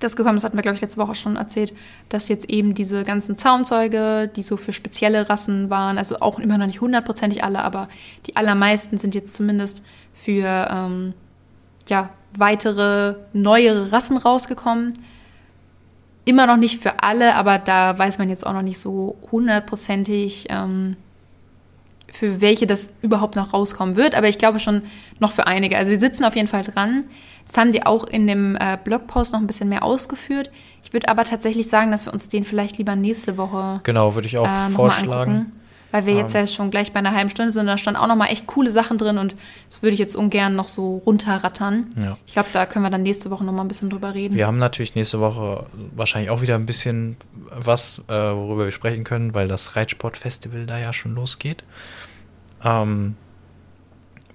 das 0.00 0.16
gekommen, 0.16 0.36
das 0.36 0.44
hatten 0.44 0.56
wir, 0.56 0.62
glaube 0.62 0.76
ich, 0.76 0.80
letzte 0.80 1.00
Woche 1.00 1.14
schon 1.14 1.36
erzählt, 1.36 1.72
dass 2.08 2.28
jetzt 2.28 2.48
eben 2.50 2.74
diese 2.74 3.04
ganzen 3.04 3.36
Zaumzeuge, 3.36 4.30
die 4.34 4.42
so 4.42 4.56
für 4.56 4.72
spezielle 4.72 5.28
Rassen 5.28 5.70
waren, 5.70 5.98
also 5.98 6.20
auch 6.20 6.38
immer 6.38 6.58
noch 6.58 6.66
nicht 6.66 6.80
hundertprozentig 6.80 7.44
alle, 7.44 7.62
aber 7.62 7.88
die 8.26 8.36
allermeisten 8.36 8.98
sind 8.98 9.14
jetzt 9.14 9.34
zumindest 9.34 9.82
für 10.12 10.68
ähm, 10.70 11.14
ja, 11.88 12.10
weitere, 12.34 13.16
neuere 13.32 13.92
Rassen 13.92 14.16
rausgekommen. 14.16 14.92
Immer 16.24 16.46
noch 16.46 16.56
nicht 16.56 16.82
für 16.82 17.02
alle, 17.02 17.34
aber 17.36 17.58
da 17.58 17.96
weiß 17.98 18.18
man 18.18 18.28
jetzt 18.28 18.46
auch 18.46 18.52
noch 18.52 18.62
nicht 18.62 18.80
so 18.80 19.16
hundertprozentig, 19.30 20.46
ähm, 20.50 20.96
für 22.10 22.40
welche 22.40 22.66
das 22.66 22.92
überhaupt 23.02 23.36
noch 23.36 23.52
rauskommen 23.52 23.96
wird. 23.96 24.14
Aber 24.14 24.28
ich 24.28 24.38
glaube 24.38 24.58
schon 24.58 24.82
noch 25.20 25.32
für 25.32 25.46
einige. 25.46 25.76
Also 25.76 25.90
sie 25.90 25.96
sitzen 25.96 26.24
auf 26.24 26.34
jeden 26.34 26.48
Fall 26.48 26.64
dran. 26.64 27.04
Das 27.46 27.56
haben 27.56 27.72
sie 27.72 27.84
auch 27.84 28.04
in 28.04 28.26
dem 28.26 28.56
äh, 28.56 28.76
Blogpost 28.82 29.32
noch 29.32 29.40
ein 29.40 29.46
bisschen 29.46 29.68
mehr 29.68 29.84
ausgeführt. 29.84 30.50
Ich 30.82 30.92
würde 30.92 31.08
aber 31.08 31.24
tatsächlich 31.24 31.68
sagen, 31.68 31.90
dass 31.90 32.06
wir 32.06 32.12
uns 32.12 32.28
den 32.28 32.44
vielleicht 32.44 32.78
lieber 32.78 32.96
nächste 32.96 33.36
Woche. 33.36 33.80
Genau, 33.84 34.14
würde 34.14 34.28
ich 34.28 34.38
auch 34.38 34.46
äh, 34.46 34.70
vorschlagen. 34.70 35.52
Weil 35.92 36.06
wir 36.06 36.14
jetzt 36.14 36.34
ähm. 36.34 36.42
ja 36.42 36.46
schon 36.46 36.70
gleich 36.70 36.92
bei 36.92 36.98
einer 36.98 37.14
halben 37.14 37.30
Stunde 37.30 37.52
sind. 37.52 37.66
Da 37.66 37.78
stand 37.78 37.96
auch 37.96 38.06
noch 38.06 38.16
mal 38.16 38.26
echt 38.26 38.46
coole 38.46 38.70
Sachen 38.70 38.98
drin 38.98 39.18
und 39.18 39.34
das 39.70 39.82
würde 39.82 39.94
ich 39.94 40.00
jetzt 40.00 40.16
ungern 40.16 40.54
noch 40.54 40.68
so 40.68 41.02
runterrattern. 41.06 41.86
Ja. 41.98 42.18
Ich 42.26 42.32
glaube, 42.32 42.48
da 42.52 42.66
können 42.66 42.84
wir 42.84 42.90
dann 42.90 43.02
nächste 43.02 43.30
Woche 43.30 43.44
noch 43.44 43.52
mal 43.52 43.62
ein 43.62 43.68
bisschen 43.68 43.90
drüber 43.90 44.12
reden. 44.12 44.34
Wir 44.34 44.46
haben 44.46 44.58
natürlich 44.58 44.94
nächste 44.94 45.20
Woche 45.20 45.66
wahrscheinlich 45.94 46.30
auch 46.30 46.42
wieder 46.42 46.56
ein 46.56 46.66
bisschen 46.66 47.16
was, 47.50 48.02
äh, 48.08 48.12
worüber 48.12 48.64
wir 48.64 48.72
sprechen 48.72 49.04
können, 49.04 49.32
weil 49.32 49.48
das 49.48 49.76
Reitsportfestival 49.76 50.66
da 50.66 50.78
ja 50.78 50.92
schon 50.92 51.14
losgeht. 51.14 51.64
Ähm, 52.64 53.16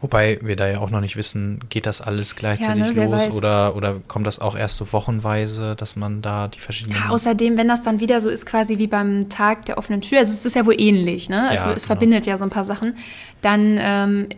Wobei 0.01 0.39
wir 0.41 0.55
da 0.55 0.67
ja 0.67 0.79
auch 0.79 0.89
noch 0.89 0.99
nicht 0.99 1.15
wissen, 1.15 1.59
geht 1.69 1.85
das 1.85 2.01
alles 2.01 2.35
gleichzeitig 2.35 2.87
ja, 2.87 2.93
ne, 2.93 3.05
los 3.05 3.35
oder, 3.35 3.75
oder 3.75 4.01
kommt 4.07 4.25
das 4.25 4.39
auch 4.39 4.57
erst 4.57 4.77
so 4.77 4.91
wochenweise, 4.91 5.75
dass 5.75 5.95
man 5.95 6.23
da 6.23 6.47
die 6.47 6.59
verschiedenen. 6.59 6.99
Ja, 6.99 7.09
außerdem, 7.09 7.55
wenn 7.55 7.67
das 7.67 7.83
dann 7.83 7.99
wieder 7.99 8.19
so 8.19 8.29
ist, 8.29 8.47
quasi 8.47 8.79
wie 8.79 8.87
beim 8.87 9.29
Tag 9.29 9.65
der 9.67 9.77
offenen 9.77 10.01
Tür, 10.01 10.17
also 10.19 10.33
es 10.33 10.43
ist 10.43 10.55
ja 10.55 10.65
wohl 10.65 10.79
ähnlich, 10.81 11.29
ne? 11.29 11.49
Also 11.49 11.63
ja, 11.63 11.73
es 11.73 11.83
genau. 11.83 11.87
verbindet 11.87 12.25
ja 12.25 12.35
so 12.37 12.43
ein 12.43 12.49
paar 12.49 12.63
Sachen, 12.63 12.97
dann 13.41 13.77
ähm, 13.79 14.29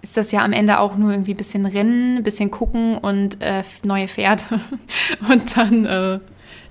ist 0.00 0.16
das 0.16 0.32
ja 0.32 0.42
am 0.42 0.52
Ende 0.52 0.78
auch 0.80 0.96
nur 0.96 1.10
irgendwie 1.10 1.34
ein 1.34 1.36
bisschen 1.36 1.66
Rennen, 1.66 2.18
ein 2.18 2.22
bisschen 2.22 2.50
gucken 2.50 2.96
und 2.96 3.42
äh, 3.42 3.62
neue 3.84 4.08
Pferde. 4.08 4.42
und 5.28 5.56
dann, 5.56 5.84
äh, 5.84 6.18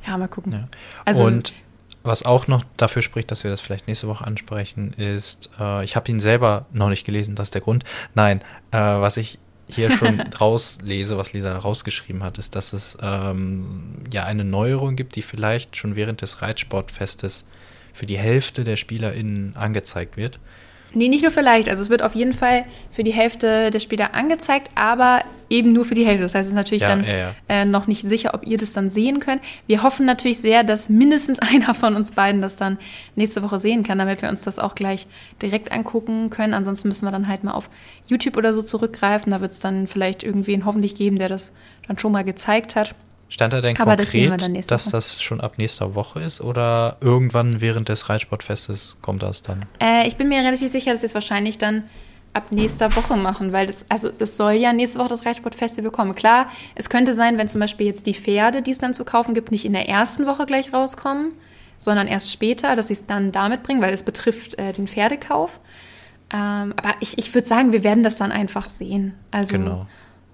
ja, 0.08 0.18
mal 0.18 0.28
gucken. 0.28 0.54
Ja. 0.54 0.68
Also, 1.06 1.26
und 1.26 1.54
was 2.04 2.24
auch 2.24 2.48
noch 2.48 2.64
dafür 2.78 3.02
spricht, 3.02 3.32
dass 3.32 3.44
wir 3.44 3.52
das 3.52 3.62
vielleicht 3.62 3.88
nächste 3.88 4.08
Woche 4.08 4.26
ansprechen, 4.26 4.94
ist, 4.94 5.50
äh, 5.60 5.84
ich 5.84 5.96
habe 5.96 6.12
ihn 6.12 6.20
selber 6.20 6.66
noch 6.72 6.90
nicht 6.90 7.06
gelesen, 7.06 7.36
das 7.36 7.48
ist 7.48 7.54
der 7.54 7.62
Grund. 7.62 7.86
Nein, 8.14 8.42
äh, 8.72 8.78
was 8.78 9.18
ich 9.18 9.40
hier 9.68 9.90
schon 9.98 10.20
rauslese, 10.20 11.18
was 11.18 11.34
Lisa 11.34 11.58
rausgeschrieben 11.58 12.24
hat, 12.24 12.38
ist, 12.38 12.56
dass 12.56 12.74
es 12.74 12.98
ähm, 13.02 13.96
ja 14.12 14.26
eine 14.26 14.44
Neuerung 14.44 14.96
gibt, 14.96 15.16
die 15.16 15.22
vielleicht 15.22 15.78
schon 15.78 15.96
während 15.96 16.22
des 16.22 16.42
Reitsportfestes 16.42 17.48
für 17.94 18.06
die 18.06 18.18
Hälfte 18.18 18.64
der 18.64 18.76
SpielerInnen 18.76 19.56
angezeigt 19.56 20.18
wird. 20.18 20.40
Nee, 20.94 21.10
nicht 21.10 21.24
nur 21.24 21.32
vielleicht. 21.32 21.70
Also 21.70 21.82
es 21.82 21.90
wird 21.90 22.04
auf 22.04 22.16
jeden 22.16 22.34
Fall 22.34 22.66
für 22.92 23.04
die 23.04 23.14
Hälfte 23.14 23.72
der 23.72 23.80
Spieler 23.80 24.14
angezeigt, 24.14 24.70
aber 24.76 25.22
eben 25.50 25.72
nur 25.74 25.86
für 25.86 25.96
die 25.96 26.06
Hälfte. 26.06 26.24
Das 26.24 26.36
heißt, 26.36 26.48
es 26.48 26.52
ist 26.54 26.56
natürlich 26.56 26.84
Ja, 26.84 26.90
dann 26.90 27.04
ja, 27.04 27.16
ja. 27.16 27.36
Äh, 27.48 27.66
noch 27.66 27.88
nicht 27.88 28.02
sicher, 28.02 28.34
ob 28.34 28.46
ihr 28.46 28.58
das 28.58 28.74
dann 28.74 28.90
sehen 28.90 29.20
könnt. 29.20 29.42
Wir 29.68 29.84
hoffen 29.84 30.06
natürlich 30.06 30.40
sehr, 30.40 30.64
dass 30.64 30.90
mindestens 30.90 31.40
einer 31.40 31.74
von 31.74 31.96
uns 31.96 32.12
beiden 32.12 32.42
das 32.42 32.58
dann 32.58 32.78
nächste 33.16 33.44
Woche 33.44 33.60
sehen 33.60 33.84
kann, 33.84 33.98
damit 33.98 34.22
wir 34.22 34.30
uns 34.30 34.42
das 34.42 34.60
auch 34.60 34.76
gleich 34.76 35.08
direkt 35.42 35.72
angucken 35.72 36.30
können. 36.30 36.54
Ansonsten 36.54 36.88
müssen 36.88 37.06
wir 37.06 37.12
dann 37.12 37.28
halt 37.28 37.44
mal 37.44 37.54
auf 37.54 37.70
YouTube 38.08 38.38
oder 38.38 38.54
so 38.54 38.64
zurückgreifen. 38.64 39.32
Da 39.32 39.42
wird 39.42 39.52
es 39.52 39.60
dann 39.60 39.88
vielleicht 39.88 40.24
irgendwen 40.24 40.66
hoffentlich 40.66 40.96
geben, 40.96 41.18
der 41.18 41.30
das 41.30 41.54
dann 41.88 41.98
schon 41.98 42.12
mal 42.12 42.24
gezeigt 42.24 42.76
hat. 42.76 42.96
Stand 43.30 43.54
da 43.54 43.62
denn 43.62 43.78
Aber 43.80 43.96
das 43.96 44.12
konkret, 44.12 44.50
nächste 44.50 44.74
dass 44.74 44.86
Woche. 44.88 44.92
das 44.92 45.22
schon 45.22 45.42
ab 45.42 45.58
nächster 45.58 45.96
Woche 45.96 46.20
ist 46.22 46.40
oder 46.42 46.98
irgendwann 47.02 47.62
während 47.62 47.90
des 47.90 48.08
Reitsportfestes 48.10 48.96
kommt 49.02 49.24
das 49.24 49.42
dann? 49.42 49.66
Äh, 49.82 50.08
ich 50.08 50.18
bin 50.18 50.30
mir 50.30 50.40
relativ 50.40 50.70
sicher, 50.70 50.92
dass 50.92 51.00
sie 51.02 51.08
es 51.08 51.16
wahrscheinlich 51.16 51.58
dann 51.58 51.84
ab 52.34 52.52
nächster 52.52 52.96
Woche 52.96 53.16
machen, 53.16 53.52
weil 53.54 53.68
das, 53.68 53.86
also 53.90 54.10
das 54.10 54.38
soll 54.38 54.54
ja 54.54 54.74
nächste 54.74 55.00
Woche 55.00 55.10
das 55.10 55.26
Reitsportfestival 55.26 55.92
kommen. 55.92 56.16
Klar, 56.16 56.48
es 56.76 56.90
könnte 56.90 57.14
sein, 57.14 57.38
wenn 57.38 57.48
zum 57.48 57.62
Beispiel 57.62 57.88
jetzt 57.88 58.06
die 58.06 58.14
Pferde, 58.14 58.62
die 58.62 58.72
es 58.72 58.80
dann 58.80 58.94
zu 58.94 59.06
kaufen 59.06 59.34
gibt, 59.34 59.52
nicht 59.52 59.66
in 59.66 59.74
der 59.74 59.88
ersten 59.90 60.26
Woche 60.28 60.46
gleich 60.46 60.74
rauskommen, 60.74 61.32
sondern 61.78 62.08
erst 62.08 62.32
später, 62.32 62.76
dass 62.76 62.88
sie 62.88 62.94
es 62.94 63.06
dann 63.06 63.32
damit 63.32 63.64
bringen, 63.64 63.82
weil 63.82 63.94
es 63.94 64.04
betrifft 64.04 64.58
äh, 64.60 64.72
den 64.74 64.88
Pferdekauf. 64.88 65.60
Ähm, 66.34 66.74
aber 66.76 66.96
ich, 67.02 67.18
ich 67.20 67.34
würde 67.36 67.48
sagen, 67.48 67.72
wir 67.72 67.84
werden 67.84 68.04
das 68.04 68.18
dann 68.18 68.32
einfach 68.32 68.68
sehen. 68.70 69.14
Also 69.32 69.54
Genau. 69.58 69.86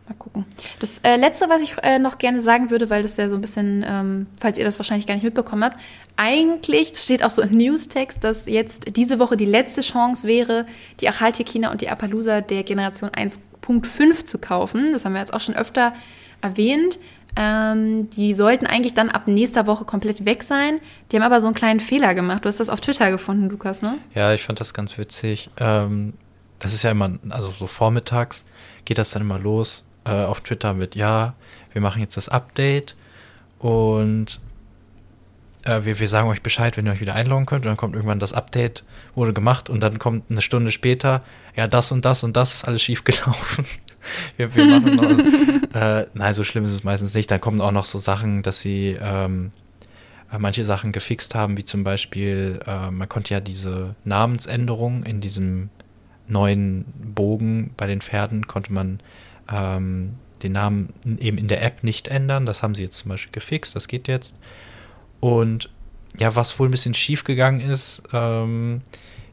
Mal 0.10 0.16
gucken. 0.16 0.46
Das 0.80 1.00
äh, 1.04 1.18
Letzte, 1.18 1.50
was 1.50 1.62
ich 1.62 1.76
äh, 1.84 2.00
noch 2.00 2.18
gerne 2.18 2.42
sagen 2.42 2.72
würde, 2.72 2.90
weil 2.90 3.04
das 3.04 3.16
ja 3.18 3.30
so 3.30 3.36
ein 3.36 3.42
bisschen, 3.42 3.86
ähm, 3.88 4.26
falls 4.40 4.58
ihr 4.58 4.66
das 4.66 4.80
wahrscheinlich 4.80 5.06
gar 5.06 5.14
nicht 5.14 5.24
mitbekommen 5.24 5.64
habt, 5.64 5.78
eigentlich 6.18 6.98
steht 6.98 7.24
auch 7.24 7.30
so 7.30 7.44
im 7.44 7.56
Newstext, 7.56 8.24
dass 8.24 8.48
jetzt 8.48 8.96
diese 8.98 9.20
Woche 9.20 9.38
die 9.38 9.46
letzte 9.46 9.82
Chance 9.82 10.28
wäre, 10.28 10.66
die 11.00 11.08
Achaltekina 11.08 11.70
und 11.70 11.82
die 11.82 11.90
Appaloosa 11.90 12.42
der 12.42 12.64
Generation 12.64 13.12
1.5 13.12 14.26
zu 14.26 14.40
kaufen. 14.40 14.94
Das 14.94 15.06
haben 15.06 15.14
wir 15.14 15.20
jetzt 15.20 15.34
auch 15.34 15.42
schon 15.42 15.54
öfter 15.54 15.94
erwähnt. 16.42 16.98
Ähm, 17.36 18.10
die 18.10 18.34
sollten 18.34 18.66
eigentlich 18.66 18.96
dann 18.96 19.10
ab 19.10 19.28
nächster 19.28 19.68
Woche 19.68 19.86
komplett 19.86 20.26
weg 20.26 20.42
sein. 20.42 20.80
Die 21.12 21.18
haben 21.18 21.24
aber 21.24 21.40
so 21.40 21.46
einen 21.46 21.56
kleinen 21.56 21.82
Fehler 21.82 22.16
gemacht. 22.16 22.46
Du 22.46 22.50
hast 22.50 22.60
das 22.60 22.70
auf 22.70 22.82
Twitter 22.82 23.12
gefunden, 23.12 23.48
Lukas, 23.48 23.84
ne? 23.84 24.00
Ja, 24.16 24.34
ich 24.34 24.42
fand 24.42 24.60
das 24.60 24.74
ganz 24.74 24.98
witzig. 24.98 25.52
Ähm, 25.58 26.14
das 26.58 26.74
ist 26.74 26.82
ja 26.82 26.90
immer, 26.90 27.12
also 27.30 27.52
so 27.52 27.68
vormittags 27.68 28.48
geht 28.86 28.98
das 28.98 29.12
dann 29.12 29.22
immer 29.22 29.38
los 29.38 29.86
äh, 30.06 30.12
auf 30.12 30.42
Twitter 30.42 30.74
mit, 30.74 30.96
ja, 30.96 31.34
wir 31.74 31.82
machen 31.82 32.02
jetzt 32.02 32.18
das 32.18 32.30
Update 32.30 32.96
und 33.60 34.40
äh, 35.66 35.84
wir, 35.84 36.00
wir 36.00 36.08
sagen 36.08 36.30
euch 36.30 36.42
Bescheid, 36.42 36.78
wenn 36.78 36.86
ihr 36.86 36.92
euch 36.92 37.02
wieder 37.02 37.16
einloggen 37.16 37.46
könnt. 37.46 37.66
Und 37.66 37.70
dann 37.70 37.78
kommt 37.78 37.96
irgendwann 37.96 38.20
das 38.20 38.34
Update, 38.34 38.84
wurde 39.16 39.34
gemacht 39.34 39.70
und 39.70 39.82
dann 39.82 40.00
kommt 40.00 40.30
eine 40.30 40.42
Stunde 40.42 40.72
später, 40.72 41.24
ja, 41.56 41.68
das 41.68 41.92
und 41.92 42.06
das 42.06 42.24
und 42.24 42.36
das 42.36 42.54
ist 42.54 42.66
alles 42.66 42.82
schief 42.82 43.04
gelaufen. 43.04 43.66
wir, 44.38 44.56
wir 44.56 44.66
machen 44.66 44.96
noch, 44.96 45.76
äh, 45.82 46.06
nein, 46.14 46.34
so 46.34 46.44
schlimm 46.44 46.66
ist 46.66 46.74
es 46.74 46.84
meistens 46.84 47.14
nicht. 47.14 47.30
Dann 47.30 47.42
kommen 47.42 47.62
auch 47.62 47.72
noch 47.72 47.86
so 47.86 48.00
Sachen, 48.00 48.42
dass 48.42 48.62
sie 48.62 48.98
ähm, 49.02 49.52
äh, 50.32 50.38
manche 50.40 50.66
Sachen 50.66 50.92
gefixt 50.92 51.36
haben, 51.36 51.58
wie 51.58 51.66
zum 51.66 51.84
Beispiel, 51.84 52.60
äh, 52.66 52.92
man 52.92 53.10
konnte 53.10 53.34
ja 53.34 53.40
diese 53.40 53.96
Namensänderung 54.06 55.04
in 55.04 55.22
diesem 55.22 55.70
neuen 56.28 56.86
Bogen 57.16 57.72
bei 57.76 57.88
den 57.88 58.02
Pferden, 58.02 58.48
konnte 58.48 58.72
man 58.72 59.00
ähm, 59.52 60.16
den 60.44 60.54
Namen 60.54 60.94
eben 61.20 61.38
in 61.38 61.48
der 61.48 61.64
App 61.64 61.84
nicht 61.84 62.08
ändern. 62.08 62.46
Das 62.46 62.64
haben 62.64 62.76
sie 62.76 62.84
jetzt 62.84 62.98
zum 62.98 63.10
Beispiel 63.10 63.32
gefixt, 63.32 63.76
das 63.76 63.88
geht 63.88 64.08
jetzt. 64.08 64.40
Und 65.20 65.70
ja, 66.18 66.36
was 66.36 66.58
wohl 66.60 66.68
ein 66.68 66.72
bisschen 66.72 66.94
schief 66.94 67.24
gegangen 67.24 67.60
ist, 67.60 68.04
ähm, 68.14 68.82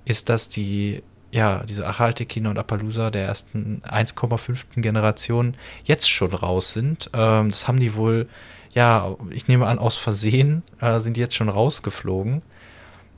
ist, 0.05 0.29
dass 0.29 0.48
die, 0.48 1.02
ja, 1.31 1.62
diese 1.64 1.87
Achaltekina 1.87 2.50
und 2.50 2.59
Appaloosa 2.59 3.11
der 3.11 3.26
ersten 3.26 3.83
1,5. 3.83 4.81
Generation 4.81 5.55
jetzt 5.85 6.11
schon 6.11 6.35
raus 6.35 6.72
sind. 6.72 7.11
Ähm, 7.12 7.50
das 7.50 7.68
haben 7.68 7.81
die 7.81 7.94
wohl, 7.94 8.29
ja, 8.72 9.16
ich 9.31 9.48
nehme 9.48 9.66
an, 9.66 9.79
aus 9.79 9.96
Versehen 9.96 10.62
äh, 10.81 11.00
sind 11.00 11.16
die 11.16 11.20
jetzt 11.20 11.35
schon 11.35 11.48
rausgeflogen. 11.48 12.42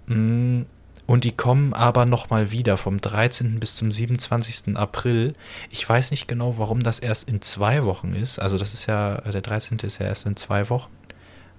Mm, 0.07 0.63
Und 1.09 1.25
die 1.25 1.33
kommen 1.33 1.73
aber 1.73 2.05
nochmal 2.05 2.51
wieder 2.51 2.77
vom 2.77 3.01
13. 3.01 3.59
bis 3.59 3.75
zum 3.75 3.91
27. 3.91 4.77
April. 4.77 5.33
Ich 5.71 5.89
weiß 5.89 6.11
nicht 6.11 6.29
genau, 6.29 6.57
warum 6.59 6.83
das 6.83 6.99
erst 6.99 7.31
in 7.31 7.41
zwei 7.41 7.83
Wochen 7.85 8.13
ist. 8.13 8.39
Also 8.39 8.59
das 8.59 8.75
ist 8.75 8.85
ja, 8.85 9.23
der 9.23 9.41
13. 9.41 9.79
ist 9.79 10.01
ja 10.01 10.07
erst 10.07 10.27
in 10.27 10.37
zwei 10.37 10.69
Wochen. 10.69 10.91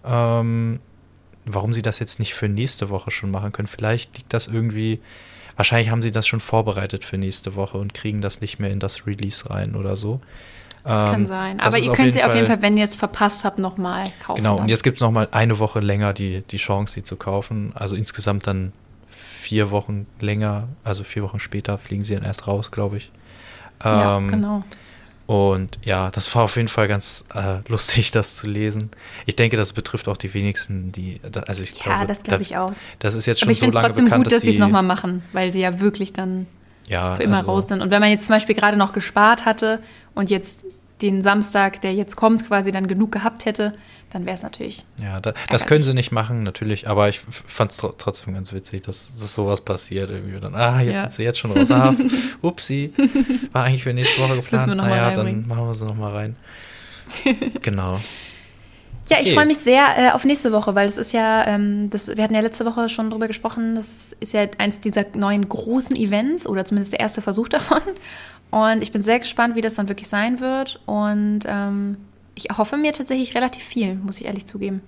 Ähm, 0.05 0.79
warum 1.45 1.73
sie 1.73 1.81
das 1.81 1.97
jetzt 1.97 2.19
nicht 2.19 2.35
für 2.35 2.47
nächste 2.47 2.89
Woche 2.89 3.09
schon 3.09 3.31
machen 3.31 3.51
können. 3.51 3.67
Vielleicht 3.67 4.15
liegt 4.17 4.31
das 4.35 4.45
irgendwie, 4.45 4.99
wahrscheinlich 5.55 5.89
haben 5.89 6.03
sie 6.03 6.11
das 6.11 6.27
schon 6.27 6.41
vorbereitet 6.41 7.03
für 7.03 7.17
nächste 7.17 7.55
Woche 7.55 7.79
und 7.79 7.95
kriegen 7.95 8.21
das 8.21 8.41
nicht 8.41 8.59
mehr 8.59 8.69
in 8.69 8.79
das 8.79 9.07
Release 9.07 9.49
rein 9.49 9.73
oder 9.75 9.95
so. 9.95 10.21
Das 10.83 11.05
kann 11.11 11.21
Ähm, 11.21 11.27
sein. 11.27 11.57
das 11.57 11.65
Aber 11.65 11.79
ihr 11.79 11.91
könnt 11.93 12.13
sie 12.13 12.23
auf 12.23 12.35
jeden 12.35 12.45
Fall, 12.45 12.61
wenn 12.61 12.77
ihr 12.77 12.83
es 12.83 12.93
verpasst 12.93 13.43
habt, 13.45 13.57
nochmal 13.57 14.11
kaufen. 14.23 14.37
Genau, 14.43 14.57
dann. 14.57 14.65
und 14.65 14.69
jetzt 14.69 14.83
gibt 14.83 14.97
es 14.97 15.01
nochmal 15.01 15.27
eine 15.31 15.57
Woche 15.57 15.79
länger 15.79 16.13
die, 16.13 16.41
die 16.51 16.57
Chance, 16.57 16.93
sie 16.93 17.03
zu 17.03 17.15
kaufen. 17.15 17.71
Also 17.73 17.95
insgesamt 17.95 18.45
dann 18.45 18.73
vier 19.49 19.71
Wochen 19.71 20.05
länger, 20.19 20.67
also 20.83 21.03
vier 21.03 21.23
Wochen 21.23 21.39
später 21.39 21.79
fliegen 21.79 22.03
sie 22.03 22.13
dann 22.13 22.23
erst 22.23 22.45
raus, 22.47 22.69
glaube 22.69 22.97
ich. 22.97 23.11
ja, 23.83 24.17
Ähm, 24.17 24.27
genau. 24.27 24.63
Und 25.25 25.77
ja, 25.83 26.09
das 26.11 26.33
war 26.35 26.43
auf 26.43 26.55
jeden 26.55 26.67
Fall 26.67 26.87
ganz 26.87 27.25
äh, 27.33 27.57
lustig, 27.67 28.11
das 28.11 28.35
zu 28.35 28.45
lesen. 28.47 28.91
Ich 29.25 29.35
denke, 29.35 29.57
das 29.57 29.73
betrifft 29.73 30.07
auch 30.07 30.17
die 30.17 30.31
wenigsten, 30.35 30.91
die, 30.91 31.19
da- 31.31 31.41
also 31.41 31.63
ich 31.63 31.75
Ja, 31.77 31.83
glaube, 31.83 32.05
das 32.07 32.21
glaube 32.23 32.43
ich 32.43 32.57
auch. 32.57 32.71
Das 32.99 33.15
ist 33.15 33.25
jetzt 33.25 33.39
schon 33.39 33.47
Aber 33.47 33.51
ich 33.53 33.57
so 33.59 33.65
finde 33.65 33.77
es 33.77 33.83
trotzdem 33.83 34.05
bekannt, 34.05 34.23
gut, 34.25 34.33
dass 34.33 34.41
sie 34.43 34.49
es 34.51 34.57
nochmal 34.59 34.83
machen, 34.83 35.23
weil 35.33 35.51
sie 35.53 35.61
ja 35.61 35.79
wirklich 35.79 36.13
dann 36.13 36.45
ja, 36.87 37.15
für 37.15 37.23
immer 37.23 37.37
also- 37.37 37.47
raus 37.51 37.67
sind. 37.69 37.81
Und 37.81 37.89
wenn 37.91 38.01
man 38.01 38.09
jetzt 38.11 38.25
zum 38.27 38.35
Beispiel 38.35 38.55
gerade 38.55 38.77
noch 38.77 38.93
gespart 38.93 39.45
hatte 39.45 39.79
und 40.15 40.29
jetzt 40.29 40.65
den 41.01 41.21
Samstag, 41.23 41.81
der 41.81 41.93
jetzt 41.95 42.15
kommt, 42.15 42.45
quasi 42.47 42.71
dann 42.71 42.87
genug 42.87 43.11
gehabt 43.11 43.45
hätte, 43.45 43.73
dann 44.11 44.25
wäre 44.25 44.35
es 44.35 44.43
natürlich. 44.43 44.85
Ja, 45.01 45.19
da, 45.19 45.33
das 45.49 45.65
können 45.67 45.83
sie 45.83 45.93
nicht 45.93 46.11
machen, 46.11 46.43
natürlich, 46.43 46.87
aber 46.87 47.09
ich 47.09 47.19
fand 47.47 47.71
es 47.71 47.77
tr 47.77 47.95
trotzdem 47.97 48.33
ganz 48.33 48.51
witzig, 48.53 48.81
dass, 48.81 49.11
dass 49.19 49.33
sowas 49.33 49.61
passiert. 49.61 50.09
Irgendwie 50.09 50.39
dann, 50.39 50.55
ah, 50.55 50.81
jetzt 50.81 50.95
Ja. 50.95 51.01
sind 51.01 51.13
sie 51.13 51.23
jetzt 51.23 51.39
schon 51.39 51.51
raus. 51.51 51.69
Ah, 51.71 51.93
upsi, 52.41 52.93
war 53.51 53.65
eigentlich 53.65 53.83
für 53.83 53.93
nächste 53.93 54.21
Woche 54.21 54.35
geplant. 54.37 54.67
wir 54.67 54.75
noch 54.75 54.83
mal 54.83 54.89
naja, 54.89 55.09
dann 55.11 55.25
reinbringen. 55.25 55.47
machen 55.47 55.67
wir 55.67 55.73
sie 55.73 55.85
nochmal 55.85 56.11
rein. 56.11 56.35
genau. 57.61 57.99
Ja, 59.09 59.17
ich 59.19 59.27
Okay. 59.27 59.35
freue 59.35 59.45
mich 59.47 59.57
sehr 59.57 59.85
äh, 59.97 60.11
auf 60.11 60.23
nächste 60.23 60.51
Woche, 60.51 60.75
weil 60.75 60.87
es 60.87 60.97
ist 60.97 61.13
ja, 61.13 61.45
ähm, 61.47 61.89
das, 61.89 62.07
wir 62.15 62.23
hatten 62.23 62.35
ja 62.35 62.41
letzte 62.41 62.65
Woche 62.65 62.89
schon 62.89 63.09
drüber 63.09 63.27
gesprochen, 63.27 63.73
das 63.73 64.15
ist 64.19 64.33
ja 64.33 64.45
eins 64.59 64.79
dieser 64.79 65.05
neuen 65.15 65.49
großen 65.49 65.95
Events 65.95 66.45
oder 66.45 66.63
zumindest 66.63 66.93
der 66.93 66.99
erste 66.99 67.21
Versuch 67.21 67.49
davon. 67.49 67.81
Und 68.51 68.81
ich 68.83 68.91
bin 68.91 69.01
sehr 69.01 69.19
gespannt, 69.19 69.55
wie 69.55 69.61
das 69.61 69.75
dann 69.75 69.89
wirklich 69.89 70.07
sein 70.07 70.39
wird. 70.39 70.79
Und 70.85 71.39
ähm, 71.47 71.97
ich 72.39 72.49
erhoffe 72.49 72.77
mir 72.77 72.93
tatsächlich 72.93 73.35
relativ 73.35 73.63
viel, 73.63 73.95
muss 73.95 74.19
ich 74.19 74.25
ehrlich 74.25 74.45
zugeben. 74.45 74.81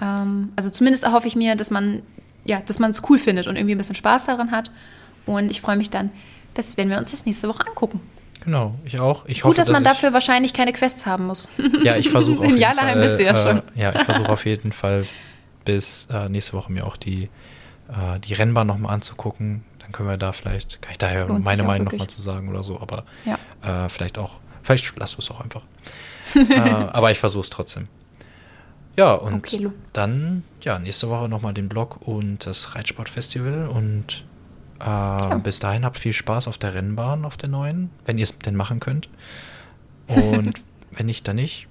Ähm, 0.00 0.52
also 0.56 0.70
zumindest 0.70 1.04
erhoffe 1.04 1.26
ich 1.28 1.36
mir, 1.36 1.56
dass 1.56 1.70
man 1.70 2.02
ja, 2.44 2.60
dass 2.60 2.78
man 2.78 2.90
es 2.90 3.02
cool 3.08 3.18
findet 3.18 3.46
und 3.46 3.56
irgendwie 3.56 3.74
ein 3.74 3.78
bisschen 3.78 3.94
Spaß 3.94 4.26
daran 4.26 4.50
hat. 4.50 4.70
Und 5.26 5.50
ich 5.50 5.60
freue 5.60 5.76
mich 5.76 5.90
dann, 5.90 6.10
das 6.54 6.76
werden 6.76 6.88
wir 6.90 6.98
uns 6.98 7.10
das 7.10 7.26
nächste 7.26 7.48
Woche 7.48 7.66
angucken. 7.66 8.00
Genau, 8.44 8.74
ich 8.84 8.98
auch. 9.00 9.26
Ich 9.26 9.44
hoffe, 9.44 9.50
Gut, 9.50 9.58
dass 9.58 9.68
man 9.68 9.82
ich, 9.82 9.88
dafür 9.88 10.12
wahrscheinlich 10.14 10.54
keine 10.54 10.72
Quests 10.72 11.04
haben 11.06 11.26
muss. 11.26 11.48
Ja, 11.82 11.96
ich 11.96 12.08
versuche 12.08 12.38
auf 12.44 12.46
jeden 12.46 12.58
Jarlaheim 12.58 12.94
Fall. 12.94 13.02
bist 13.02 13.18
du 13.18 13.24
ja 13.24 13.32
äh, 13.32 13.36
schon. 13.36 13.62
Ja, 13.74 13.94
ich 13.94 14.02
versuche 14.02 14.28
auf 14.30 14.46
jeden 14.46 14.72
Fall 14.72 15.04
bis 15.64 16.08
äh, 16.10 16.28
nächste 16.30 16.54
Woche 16.54 16.72
mir 16.72 16.86
auch 16.86 16.96
die, 16.96 17.24
äh, 17.88 18.18
die 18.20 18.32
Rennbahn 18.32 18.66
nochmal 18.66 18.94
anzugucken. 18.94 19.64
Dann 19.80 19.92
können 19.92 20.08
wir 20.08 20.16
da 20.16 20.32
vielleicht, 20.32 20.80
kann 20.80 20.92
ich 20.92 20.98
da 20.98 21.12
ja 21.12 21.24
Lohnt 21.24 21.44
meine 21.44 21.64
Meinung 21.64 21.88
nochmal 21.88 22.08
zu 22.08 22.22
sagen 22.22 22.48
oder 22.48 22.62
so, 22.62 22.80
aber 22.80 23.04
Ja. 23.26 23.84
äh, 23.84 23.88
vielleicht 23.90 24.16
auch, 24.16 24.40
vielleicht 24.62 24.94
lass 24.96 25.12
du 25.12 25.18
es 25.18 25.30
auch 25.30 25.40
einfach. 25.42 25.62
Äh, 26.34 26.58
aber 26.60 27.10
ich 27.10 27.18
versuche 27.18 27.42
es 27.42 27.50
trotzdem. 27.50 27.88
Ja, 28.96 29.14
und 29.14 29.34
Okay, 29.34 29.68
dann, 29.92 30.42
ja, 30.62 30.78
nächste 30.78 31.08
Woche 31.08 31.28
nochmal 31.28 31.54
den 31.54 31.68
Blog 31.68 31.98
und 32.00 32.44
das 32.46 32.74
Reitsportfestival 32.74 33.68
und 33.68 34.24
äh, 34.80 35.38
bis 35.38 35.60
dahin 35.60 35.84
habt 35.84 35.98
viel 35.98 36.12
Spaß 36.12 36.48
auf 36.48 36.58
der 36.58 36.74
Rennbahn, 36.74 37.24
auf 37.24 37.36
der 37.36 37.48
neuen, 37.48 37.90
wenn 38.04 38.18
ihr 38.18 38.24
es 38.24 38.36
denn 38.38 38.56
machen 38.56 38.80
könnt. 38.80 39.08
Und 40.08 40.60
wenn 40.92 41.06
nicht, 41.06 41.28
dann 41.28 41.36
nicht. 41.36 41.68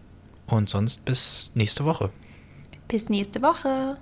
Und 0.47 0.69
sonst 0.69 1.03
bis 1.03 1.51
nächste 1.53 1.83
Woche. 1.83 2.11
Bis 2.87 3.09
nächste 3.09 3.41
Woche. 3.41 3.97